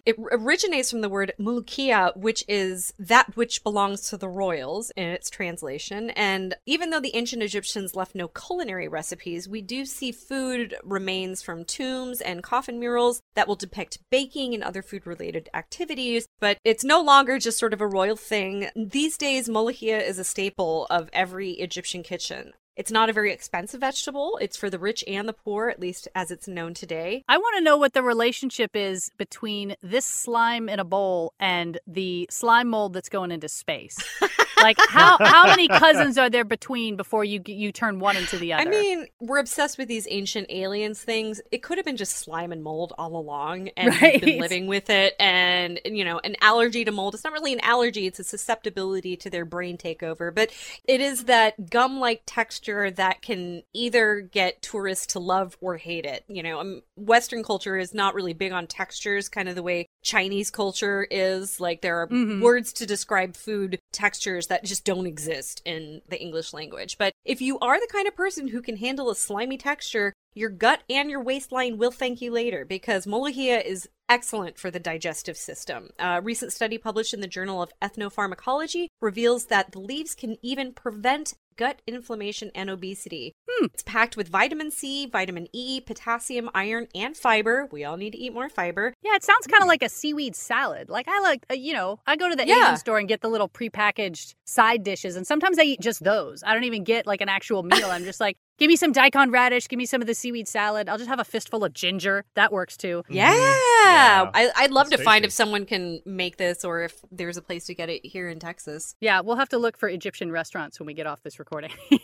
it 0.06 0.16
originates 0.32 0.90
from 0.90 1.02
the 1.02 1.10
word 1.10 1.32
mulukia, 1.38 2.16
which 2.16 2.42
is 2.48 2.94
that 2.98 3.36
which 3.36 3.62
belongs 3.62 4.08
to 4.08 4.16
the 4.16 4.28
royals 4.28 4.90
in 4.96 5.08
its 5.08 5.28
translation. 5.28 6.10
And 6.10 6.54
even 6.64 6.88
though 6.90 7.00
the 7.00 7.14
ancient 7.14 7.42
Egyptians 7.42 7.94
left 7.94 8.14
no 8.14 8.28
culinary 8.28 8.88
recipes, 8.88 9.48
we 9.48 9.60
do 9.60 9.84
see 9.84 10.10
food 10.10 10.74
remains 10.82 11.42
from 11.42 11.64
tombs 11.64 12.22
and 12.22 12.42
coffin 12.42 12.80
murals 12.80 13.20
that 13.34 13.46
will 13.46 13.56
depict 13.56 13.98
baking 14.10 14.54
and 14.54 14.62
other 14.62 14.82
food 14.82 15.06
related 15.06 15.50
activities. 15.52 16.26
But 16.40 16.58
it's 16.64 16.84
no 16.84 17.02
longer 17.02 17.38
just 17.38 17.58
sort 17.58 17.74
of 17.74 17.80
a 17.82 17.86
royal 17.86 18.16
thing. 18.16 18.68
These 18.74 19.18
days, 19.18 19.48
mulukia 19.48 20.06
is 20.06 20.18
a 20.18 20.24
staple 20.24 20.86
of 20.88 21.10
every 21.12 21.52
Egyptian 21.52 22.02
kitchen. 22.02 22.54
It's 22.76 22.90
not 22.90 23.08
a 23.08 23.12
very 23.14 23.32
expensive 23.32 23.80
vegetable. 23.80 24.38
It's 24.40 24.56
for 24.56 24.68
the 24.68 24.78
rich 24.78 25.02
and 25.08 25.26
the 25.26 25.32
poor, 25.32 25.70
at 25.70 25.80
least 25.80 26.08
as 26.14 26.30
it's 26.30 26.46
known 26.46 26.74
today. 26.74 27.24
I 27.26 27.38
want 27.38 27.56
to 27.56 27.64
know 27.64 27.78
what 27.78 27.94
the 27.94 28.02
relationship 28.02 28.76
is 28.76 29.10
between 29.16 29.76
this 29.82 30.04
slime 30.04 30.68
in 30.68 30.78
a 30.78 30.84
bowl 30.84 31.32
and 31.40 31.78
the 31.86 32.28
slime 32.30 32.68
mold 32.68 32.92
that's 32.92 33.08
going 33.08 33.32
into 33.32 33.48
space. 33.48 33.96
like, 34.60 34.76
how 34.88 35.18
how 35.22 35.46
many 35.46 35.68
cousins 35.68 36.18
are 36.18 36.30
there 36.30 36.44
between 36.44 36.96
before 36.96 37.24
you 37.24 37.40
you 37.46 37.72
turn 37.72 37.98
one 38.00 38.16
into 38.16 38.38
the 38.38 38.52
other? 38.52 38.62
I 38.62 38.70
mean, 38.70 39.06
we're 39.20 39.38
obsessed 39.38 39.78
with 39.78 39.88
these 39.88 40.06
ancient 40.10 40.46
aliens 40.50 41.00
things. 41.02 41.40
It 41.50 41.62
could 41.62 41.78
have 41.78 41.84
been 41.84 41.96
just 41.96 42.16
slime 42.18 42.52
and 42.52 42.62
mold 42.62 42.92
all 42.98 43.16
along, 43.16 43.68
and 43.76 43.90
we've 43.92 44.00
Right. 44.02 44.20
been 44.20 44.38
living 44.38 44.66
with 44.66 44.90
it. 44.90 45.14
And 45.18 45.80
you 45.84 46.04
know, 46.04 46.18
an 46.24 46.36
allergy 46.40 46.84
to 46.84 46.92
mold. 46.92 47.14
It's 47.14 47.24
not 47.24 47.32
really 47.32 47.52
an 47.52 47.60
allergy; 47.60 48.06
it's 48.06 48.18
a 48.18 48.24
susceptibility 48.24 49.16
to 49.16 49.30
their 49.30 49.44
brain 49.44 49.76
takeover. 49.76 50.34
But 50.34 50.50
it 50.84 51.00
is 51.00 51.24
that 51.24 51.70
gum-like 51.70 52.22
texture 52.26 52.90
that 52.92 53.22
can 53.22 53.62
either 53.74 54.20
get 54.20 54.62
tourists 54.62 55.06
to 55.08 55.18
love 55.18 55.56
or 55.60 55.76
hate 55.76 56.04
it. 56.04 56.24
You 56.28 56.42
know, 56.42 56.60
um, 56.60 56.82
Western 56.96 57.42
culture 57.42 57.76
is 57.76 57.94
not 57.94 58.14
really 58.14 58.32
big 58.32 58.52
on 58.52 58.66
textures, 58.66 59.28
kind 59.28 59.48
of 59.48 59.54
the 59.54 59.62
way 59.62 59.86
Chinese 60.02 60.50
culture 60.50 61.06
is. 61.10 61.60
Like 61.60 61.82
there 61.82 62.00
are 62.00 62.08
Mhm. 62.08 62.40
words 62.40 62.72
to 62.74 62.86
describe 62.86 63.36
food 63.36 63.78
textures 63.92 64.45
that 64.46 64.64
just 64.64 64.84
don't 64.84 65.06
exist 65.06 65.62
in 65.64 66.02
the 66.08 66.20
English 66.20 66.52
language. 66.52 66.98
But 66.98 67.12
if 67.24 67.40
you 67.40 67.58
are 67.60 67.78
the 67.78 67.88
kind 67.92 68.06
of 68.06 68.16
person 68.16 68.48
who 68.48 68.62
can 68.62 68.76
handle 68.76 69.10
a 69.10 69.14
slimy 69.14 69.58
texture, 69.58 70.12
your 70.34 70.50
gut 70.50 70.82
and 70.90 71.10
your 71.10 71.22
waistline 71.22 71.78
will 71.78 71.90
thank 71.90 72.20
you 72.20 72.30
later 72.30 72.64
because 72.64 73.06
molohia 73.06 73.64
is 73.64 73.88
excellent 74.08 74.58
for 74.58 74.70
the 74.70 74.78
digestive 74.78 75.36
system. 75.36 75.90
A 75.98 76.20
recent 76.20 76.52
study 76.52 76.78
published 76.78 77.14
in 77.14 77.20
the 77.20 77.26
Journal 77.26 77.62
of 77.62 77.72
Ethnopharmacology 77.80 78.88
reveals 79.00 79.46
that 79.46 79.72
the 79.72 79.80
leaves 79.80 80.14
can 80.14 80.36
even 80.42 80.72
prevent 80.72 81.34
gut 81.56 81.80
inflammation 81.86 82.50
and 82.54 82.68
obesity. 82.70 83.34
Hmm. 83.48 83.66
It's 83.72 83.82
packed 83.82 84.16
with 84.16 84.28
vitamin 84.28 84.70
C, 84.70 85.06
vitamin 85.06 85.48
E, 85.52 85.80
potassium, 85.80 86.50
iron, 86.54 86.88
and 86.94 87.16
fiber. 87.16 87.68
We 87.72 87.84
all 87.84 87.96
need 87.96 88.10
to 88.12 88.18
eat 88.18 88.32
more 88.34 88.48
fiber. 88.48 88.92
Yeah, 89.02 89.14
it 89.16 89.24
sounds 89.24 89.46
kind 89.46 89.62
of 89.62 89.68
like 89.68 89.82
a 89.82 89.88
seaweed 89.88 90.36
salad. 90.36 90.88
Like 90.88 91.08
I 91.08 91.20
like, 91.20 91.44
uh, 91.50 91.54
you 91.54 91.72
know, 91.72 91.98
I 92.06 92.16
go 92.16 92.28
to 92.28 92.36
the 92.36 92.46
Yeah. 92.46 92.64
Asian 92.66 92.76
store 92.76 92.98
and 92.98 93.08
get 93.08 93.20
the 93.20 93.28
little 93.28 93.48
prepackaged 93.48 94.34
side 94.44 94.82
dishes, 94.84 95.16
and 95.16 95.26
sometimes 95.26 95.58
I 95.58 95.62
eat 95.62 95.80
just 95.80 96.04
those. 96.04 96.42
I 96.44 96.52
don't 96.54 96.64
even 96.64 96.84
get 96.84 97.06
like 97.06 97.20
an 97.20 97.28
actual 97.28 97.62
meal. 97.62 97.86
I'm 97.90 98.04
just 98.04 98.20
like, 98.20 98.36
give 98.58 98.68
me 98.68 98.76
some 98.76 98.92
daikon 98.92 99.30
radish, 99.30 99.68
give 99.68 99.78
me 99.78 99.86
some 99.86 100.00
of 100.00 100.06
the 100.06 100.14
seaweed 100.14 100.48
salad. 100.48 100.88
I'll 100.88 100.98
just 100.98 101.08
have 101.08 101.20
a 101.20 101.24
fistful 101.24 101.64
of 101.64 101.72
ginger. 101.72 102.24
That 102.34 102.52
works 102.52 102.76
too. 102.76 103.02
Mm-hmm. 103.04 103.14
Yeah. 103.14 103.34
Yeah. 103.34 104.30
I, 104.34 104.50
I'd 104.56 104.70
love 104.70 104.86
to 104.86 104.96
That's 104.96 105.02
find 105.02 105.22
tasty. 105.22 105.28
if 105.28 105.32
someone 105.32 105.66
can 105.66 106.00
make 106.04 106.36
this 106.36 106.64
or 106.64 106.82
if 106.82 107.00
there's 107.10 107.36
a 107.36 107.42
place 107.42 107.66
to 107.66 107.74
get 107.74 107.88
it 107.88 108.04
here 108.04 108.28
in 108.28 108.38
Texas. 108.38 108.96
Yeah, 109.00 109.20
we'll 109.20 109.36
have 109.36 109.48
to 109.50 109.58
look 109.58 109.78
for 109.78 109.88
Egyptian 109.88 110.32
restaurants 110.32 110.80
when 110.80 110.86
we 110.86 110.94
get 110.94 111.06
off 111.06 111.22
this 111.22 111.38
recording. 111.38 111.70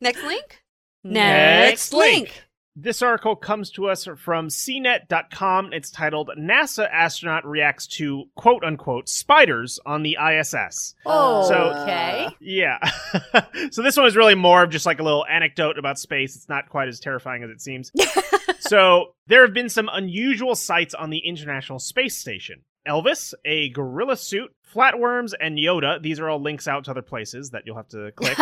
Next 0.00 0.22
link? 0.22 0.62
Next 1.02 1.92
link. 1.92 2.44
This 2.76 3.02
article 3.02 3.36
comes 3.36 3.70
to 3.72 3.86
us 3.88 4.08
from 4.16 4.48
CNET.com. 4.48 5.72
It's 5.72 5.92
titled 5.92 6.30
NASA 6.36 6.88
Astronaut 6.92 7.46
Reacts 7.46 7.86
to 7.98 8.24
Quote 8.34 8.64
Unquote 8.64 9.08
Spiders 9.08 9.78
on 9.86 10.02
the 10.02 10.16
ISS. 10.20 10.96
oh, 11.06 11.48
So- 11.48 11.82
okay. 11.82 12.28
Yeah. 12.40 12.78
so 13.70 13.80
this 13.82 13.96
one 13.96 14.06
is 14.06 14.16
really 14.16 14.34
more 14.34 14.64
of 14.64 14.70
just 14.70 14.86
like 14.86 14.98
a 14.98 15.04
little 15.04 15.24
anecdote 15.24 15.78
about 15.78 16.00
space. 16.00 16.34
It's 16.34 16.48
not 16.48 16.68
quite 16.68 16.88
as 16.88 16.98
terrifying 16.98 17.44
as 17.44 17.50
it 17.50 17.60
seems. 17.60 17.92
so 18.58 19.14
there 19.28 19.42
have 19.42 19.54
been 19.54 19.68
some 19.68 19.88
unusual 19.92 20.56
sights 20.56 20.94
on 20.94 21.10
the 21.10 21.18
International 21.18 21.78
Space 21.78 22.18
Station. 22.18 22.62
Elvis, 22.88 23.34
a 23.44 23.68
gorilla 23.70 24.16
suit, 24.16 24.52
flatworms, 24.74 25.32
and 25.40 25.56
Yoda. 25.58 26.02
These 26.02 26.18
are 26.18 26.28
all 26.28 26.40
links 26.42 26.66
out 26.66 26.84
to 26.84 26.90
other 26.90 27.02
places 27.02 27.50
that 27.50 27.62
you'll 27.66 27.76
have 27.76 27.88
to 27.90 28.10
click. 28.16 28.36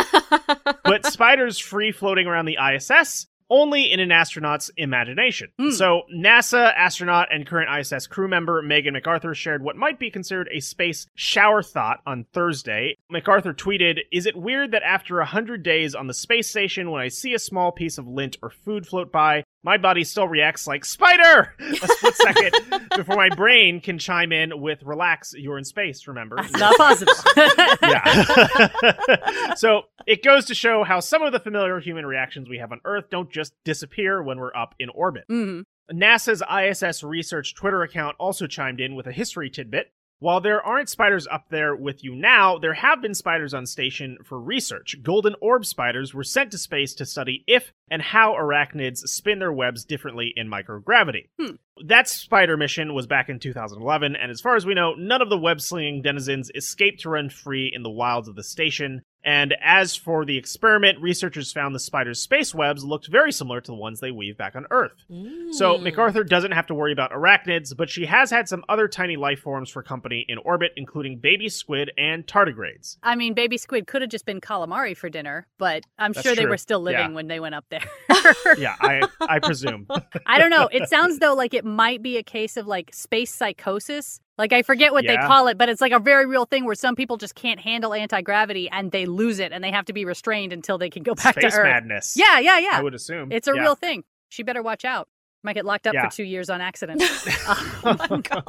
but 0.85 1.05
spiders 1.07 1.59
free 1.59 1.93
floating 1.93 2.27
around 2.27 2.47
the 2.47 2.57
ISS 2.75 3.27
only 3.53 3.93
in 3.93 4.01
an 4.01 4.11
astronaut's 4.11 4.71
imagination. 4.77 5.51
Hmm. 5.59 5.71
So, 5.71 6.03
NASA 6.13 6.73
astronaut 6.75 7.29
and 7.31 7.47
current 7.47 7.69
ISS 7.79 8.07
crew 8.07 8.27
member 8.27 8.63
Megan 8.63 8.95
McArthur 8.95 9.35
shared 9.35 9.63
what 9.63 9.77
might 9.77 9.99
be 9.99 10.11
considered 10.11 10.49
a 10.51 10.61
space 10.61 11.07
shower 11.15 11.63
thought 11.63 12.01
on 12.07 12.25
Thursday. 12.33 12.97
McArthur 13.13 13.55
tweeted, 13.55 13.99
Is 14.11 14.25
it 14.25 14.35
weird 14.35 14.73
that 14.73 14.83
after 14.83 15.19
100 15.19 15.63
days 15.63 15.95
on 15.95 16.07
the 16.07 16.15
space 16.15 16.49
station, 16.49 16.91
when 16.91 17.03
I 17.03 17.09
see 17.09 17.35
a 17.35 17.39
small 17.39 17.71
piece 17.71 17.99
of 17.99 18.09
lint 18.09 18.39
or 18.43 18.49
food 18.49 18.87
float 18.87 19.13
by, 19.13 19.45
my 19.65 19.77
body 19.77 20.05
still 20.05 20.27
reacts 20.29 20.67
like 20.67 20.85
spider 20.85 21.55
a 21.61 21.89
split 21.89 22.15
second 22.17 22.53
before 22.97 23.17
my 23.17 23.29
brain 23.31 23.81
can 23.81 23.99
chime 23.99 24.33
in 24.33 24.61
with 24.61 24.83
relax 24.83 25.35
you're 25.37 25.59
in 25.59 25.65
space 25.65 26.07
remember 26.07 26.37
That's 26.37 26.53
not 26.59 26.77
possible. 26.77 27.13
yeah. 27.83 29.55
so 29.55 29.83
it 30.07 30.23
goes 30.23 30.47
to 30.47 30.55
show 30.55 30.85
how 30.85 31.01
some 31.01 31.23
of 31.23 31.33
the 31.33 31.41
familiar 31.41 31.79
human 31.81 32.07
reactions 32.07 32.49
we 32.49 32.59
have 32.59 32.73
on 32.73 32.81
Earth 32.85 33.05
don't 33.11 33.31
just 33.31 33.53
disappear 33.65 34.23
when 34.23 34.39
we're 34.39 34.55
up 34.55 34.75
in 34.79 34.89
orbit. 34.91 35.25
Mhm. 35.31 35.65
NASA's 35.93 36.43
ISS 36.43 37.03
Research 37.03 37.55
Twitter 37.55 37.83
account 37.83 38.17
also 38.19 38.47
chimed 38.47 38.81
in 38.81 38.95
with 38.95 39.07
a 39.07 39.13
history 39.13 39.51
tidbit. 39.51 39.93
While 40.21 40.41
there 40.41 40.63
aren't 40.65 40.89
spiders 40.89 41.27
up 41.27 41.49
there 41.51 41.75
with 41.75 42.05
you 42.05 42.15
now, 42.15 42.57
there 42.57 42.75
have 42.75 43.03
been 43.03 43.13
spiders 43.15 43.53
on 43.53 43.67
station 43.67 44.19
for 44.25 44.39
research. 44.41 44.97
Golden 45.03 45.35
orb 45.41 45.67
spiders 45.67 46.15
were 46.15 46.23
sent 46.23 46.53
to 46.53 46.59
space 46.59 46.95
to 46.95 47.05
study 47.05 47.43
if 47.49 47.73
and 47.93 48.01
how 48.03 48.33
arachnids 48.33 48.97
spin 49.05 49.39
their 49.39 49.53
webs 49.53 49.85
differently 49.85 50.33
in 50.35 50.49
microgravity. 50.49 51.29
Hmm. 51.39 51.57
That 51.87 52.09
spider 52.09 52.57
mission 52.57 52.95
was 52.95 53.07
back 53.07 53.29
in 53.29 53.39
2011, 53.39 54.17
and 54.17 54.31
as 54.31 54.41
far 54.41 54.57
as 54.57 54.67
we 54.67 54.75
know, 54.75 54.95
none 54.95 55.23
of 55.23 55.29
the 55.31 55.39
web 55.39 55.61
slinging 55.61 56.03
denizens 56.03 56.51
escaped 56.55 57.01
to 57.03 57.11
run 57.11 57.29
free 57.31 57.71
in 57.75 57.83
the 57.83 57.91
wilds 57.91 58.29
of 58.29 58.35
the 58.37 58.43
station. 58.45 59.03
And 59.25 59.55
as 59.63 59.95
for 59.95 60.25
the 60.25 60.37
experiment, 60.37 61.01
researchers 61.01 61.53
found 61.53 61.75
the 61.75 61.81
spider's 61.81 62.21
space 62.21 62.53
webs 62.55 62.85
looked 62.85 63.07
very 63.09 63.31
similar 63.31 63.61
to 63.61 63.71
the 63.71 63.77
ones 63.77 64.01
they 64.01 64.11
weave 64.11 64.37
back 64.37 64.57
on 64.57 64.67
Earth. 64.71 65.05
So 65.53 65.79
Mm. 65.79 65.83
McArthur 65.93 66.27
doesn't 66.29 66.51
have 66.53 66.67
to 66.67 66.75
worry 66.75 66.93
about 66.93 67.13
arachnids, 67.13 67.75
but 67.77 67.89
she 67.89 68.07
has 68.07 68.31
had 68.31 68.49
some 68.49 68.65
other 68.69 68.89
tiny 68.89 69.17
life 69.17 69.39
forms 69.41 69.71
for 69.71 69.81
company 69.83 70.25
in 70.29 70.39
orbit, 70.39 70.73
including 70.77 71.19
baby 71.21 71.49
squid 71.49 71.93
and 71.97 72.27
tardigrades. 72.27 72.97
I 73.03 73.15
mean, 73.15 73.35
baby 73.35 73.59
squid 73.59 73.87
could 73.87 74.03
have 74.03 74.11
just 74.11 74.27
been 74.27 74.41
calamari 74.41 74.97
for 74.97 75.09
dinner, 75.09 75.47
but 75.57 75.85
I'm 75.99 76.13
That's 76.13 76.27
sure 76.27 76.35
they 76.35 76.43
true. 76.43 76.51
were 76.51 76.57
still 76.59 76.81
living 76.81 77.11
Yeah. 77.11 77.15
when 77.15 77.29
they 77.29 77.39
went 77.41 77.55
up 77.55 77.65
there. 77.71 77.82
Yeah, 78.59 78.77
I 78.81 79.03
I 79.21 79.39
presume. 79.39 79.87
I 80.27 80.39
don't 80.39 80.51
know. 80.51 80.69
It 80.71 80.89
sounds 80.89 81.19
though 81.19 81.35
like 81.35 81.55
it 81.55 81.65
might 81.65 82.03
be 82.03 82.17
a 82.19 82.23
case 82.23 82.57
of 82.57 82.67
like 82.67 82.95
space 82.95 83.33
psychosis. 83.35 84.21
Like 84.39 84.53
I 84.53 84.63
forget 84.63 84.93
what 84.93 85.07
they 85.07 85.17
call 85.17 85.49
it, 85.49 85.57
but 85.59 85.69
it's 85.69 85.81
like 85.81 85.93
a 85.93 85.99
very 85.99 86.27
real 86.27 86.45
thing 86.47 86.65
where 86.65 86.75
some 86.75 86.95
people 86.95 87.17
just 87.17 87.35
can't 87.35 87.59
handle 87.61 87.95
anti 87.95 88.21
gravity 88.23 88.69
and 88.71 88.91
they 88.93 89.07
lose 89.07 89.39
it 89.39 89.53
and 89.53 89.63
they 89.65 89.71
have 89.71 89.87
to 89.87 89.93
be 89.93 90.05
restrained 90.05 90.53
until 90.53 90.79
they 90.79 90.91
can 90.91 91.03
go 91.03 91.15
back 91.15 91.39
Space 91.39 91.53
to 91.55 91.61
Earth. 91.61 91.65
madness. 91.67 92.15
Yeah, 92.17 92.39
yeah, 92.39 92.59
yeah. 92.59 92.71
I 92.75 92.83
would 92.83 92.95
assume 92.95 93.33
It's 93.33 93.49
a 93.49 93.53
Yeah. 93.55 93.61
real 93.63 93.75
thing. 93.75 94.05
She 94.29 94.43
better 94.43 94.63
watch 94.63 94.85
out. 94.85 95.09
Might 95.45 95.55
get 95.55 95.65
locked 95.65 95.87
up 95.89 95.95
Yeah. 95.95 96.09
for 96.09 96.15
two 96.17 96.23
years 96.25 96.49
on 96.51 96.61
accident. 96.61 97.03
Oh, 97.49 97.81
oh 97.85 98.07
my 98.11 98.21
god. 98.21 98.45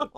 Oh. 0.00 0.08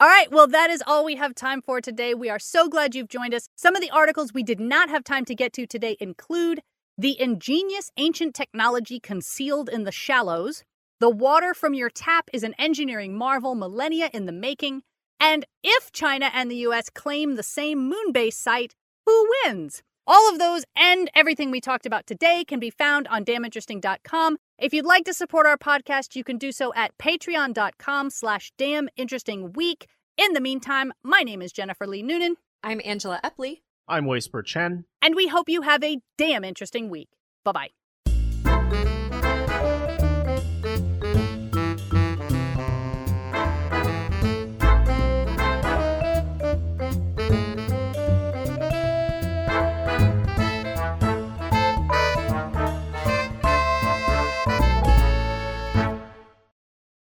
All 0.00 0.08
right, 0.08 0.30
well, 0.32 0.46
that 0.48 0.70
is 0.70 0.82
all 0.86 1.04
we 1.04 1.14
have 1.16 1.34
time 1.34 1.62
for 1.62 1.80
today. 1.80 2.14
We 2.14 2.28
are 2.28 2.38
so 2.40 2.68
glad 2.68 2.94
you've 2.94 3.08
joined 3.08 3.32
us. 3.34 3.48
Some 3.54 3.76
of 3.76 3.80
the 3.82 3.90
articles 3.90 4.32
we 4.34 4.42
did 4.42 4.58
not 4.60 4.88
have 4.90 5.04
time 5.04 5.24
to 5.26 5.34
get 5.34 5.52
to 5.54 5.66
today 5.66 5.96
include 6.00 6.60
the 6.96 7.20
ingenious 7.20 7.90
ancient 7.96 8.34
technology 8.34 9.00
concealed 9.00 9.68
in 9.68 9.84
the 9.84 9.92
shallows, 9.92 10.62
the 11.00 11.10
water 11.10 11.52
from 11.52 11.74
your 11.74 11.90
tap 11.90 12.30
is 12.32 12.42
an 12.42 12.54
engineering 12.58 13.16
marvel 13.16 13.54
millennia 13.54 14.10
in 14.12 14.26
the 14.26 14.32
making, 14.32 14.82
and 15.18 15.44
if 15.62 15.90
China 15.90 16.30
and 16.32 16.50
the 16.50 16.66
US 16.68 16.90
claim 16.90 17.34
the 17.34 17.42
same 17.42 17.88
moon 17.88 18.12
base 18.12 18.36
site, 18.36 18.74
who 19.06 19.28
wins? 19.44 19.82
All 20.06 20.30
of 20.30 20.38
those 20.38 20.64
and 20.76 21.10
everything 21.14 21.50
we 21.50 21.60
talked 21.60 21.86
about 21.86 22.06
today 22.06 22.44
can 22.46 22.60
be 22.60 22.70
found 22.70 23.08
on 23.08 23.24
damninteresting.com. 23.24 24.36
If 24.58 24.74
you'd 24.74 24.84
like 24.84 25.04
to 25.06 25.14
support 25.14 25.46
our 25.46 25.56
podcast, 25.56 26.14
you 26.14 26.22
can 26.22 26.36
do 26.36 26.52
so 26.52 26.72
at 26.74 26.96
patreon.com 26.98 28.10
slash 28.10 28.52
daminterestingweek. 28.58 29.84
In 30.16 30.32
the 30.32 30.40
meantime, 30.40 30.92
my 31.02 31.22
name 31.22 31.42
is 31.42 31.52
Jennifer 31.52 31.86
Lee 31.86 32.02
Noonan, 32.02 32.36
I'm 32.62 32.80
Angela 32.84 33.20
Epley. 33.24 33.62
I'm 33.86 34.06
Whisper 34.06 34.42
Chen. 34.42 34.84
and 35.02 35.14
we 35.14 35.28
hope 35.28 35.48
you 35.48 35.62
have 35.62 35.84
a 35.84 35.98
damn 36.16 36.44
interesting 36.44 36.88
week. 36.88 37.08
Bye-bye. 37.44 37.68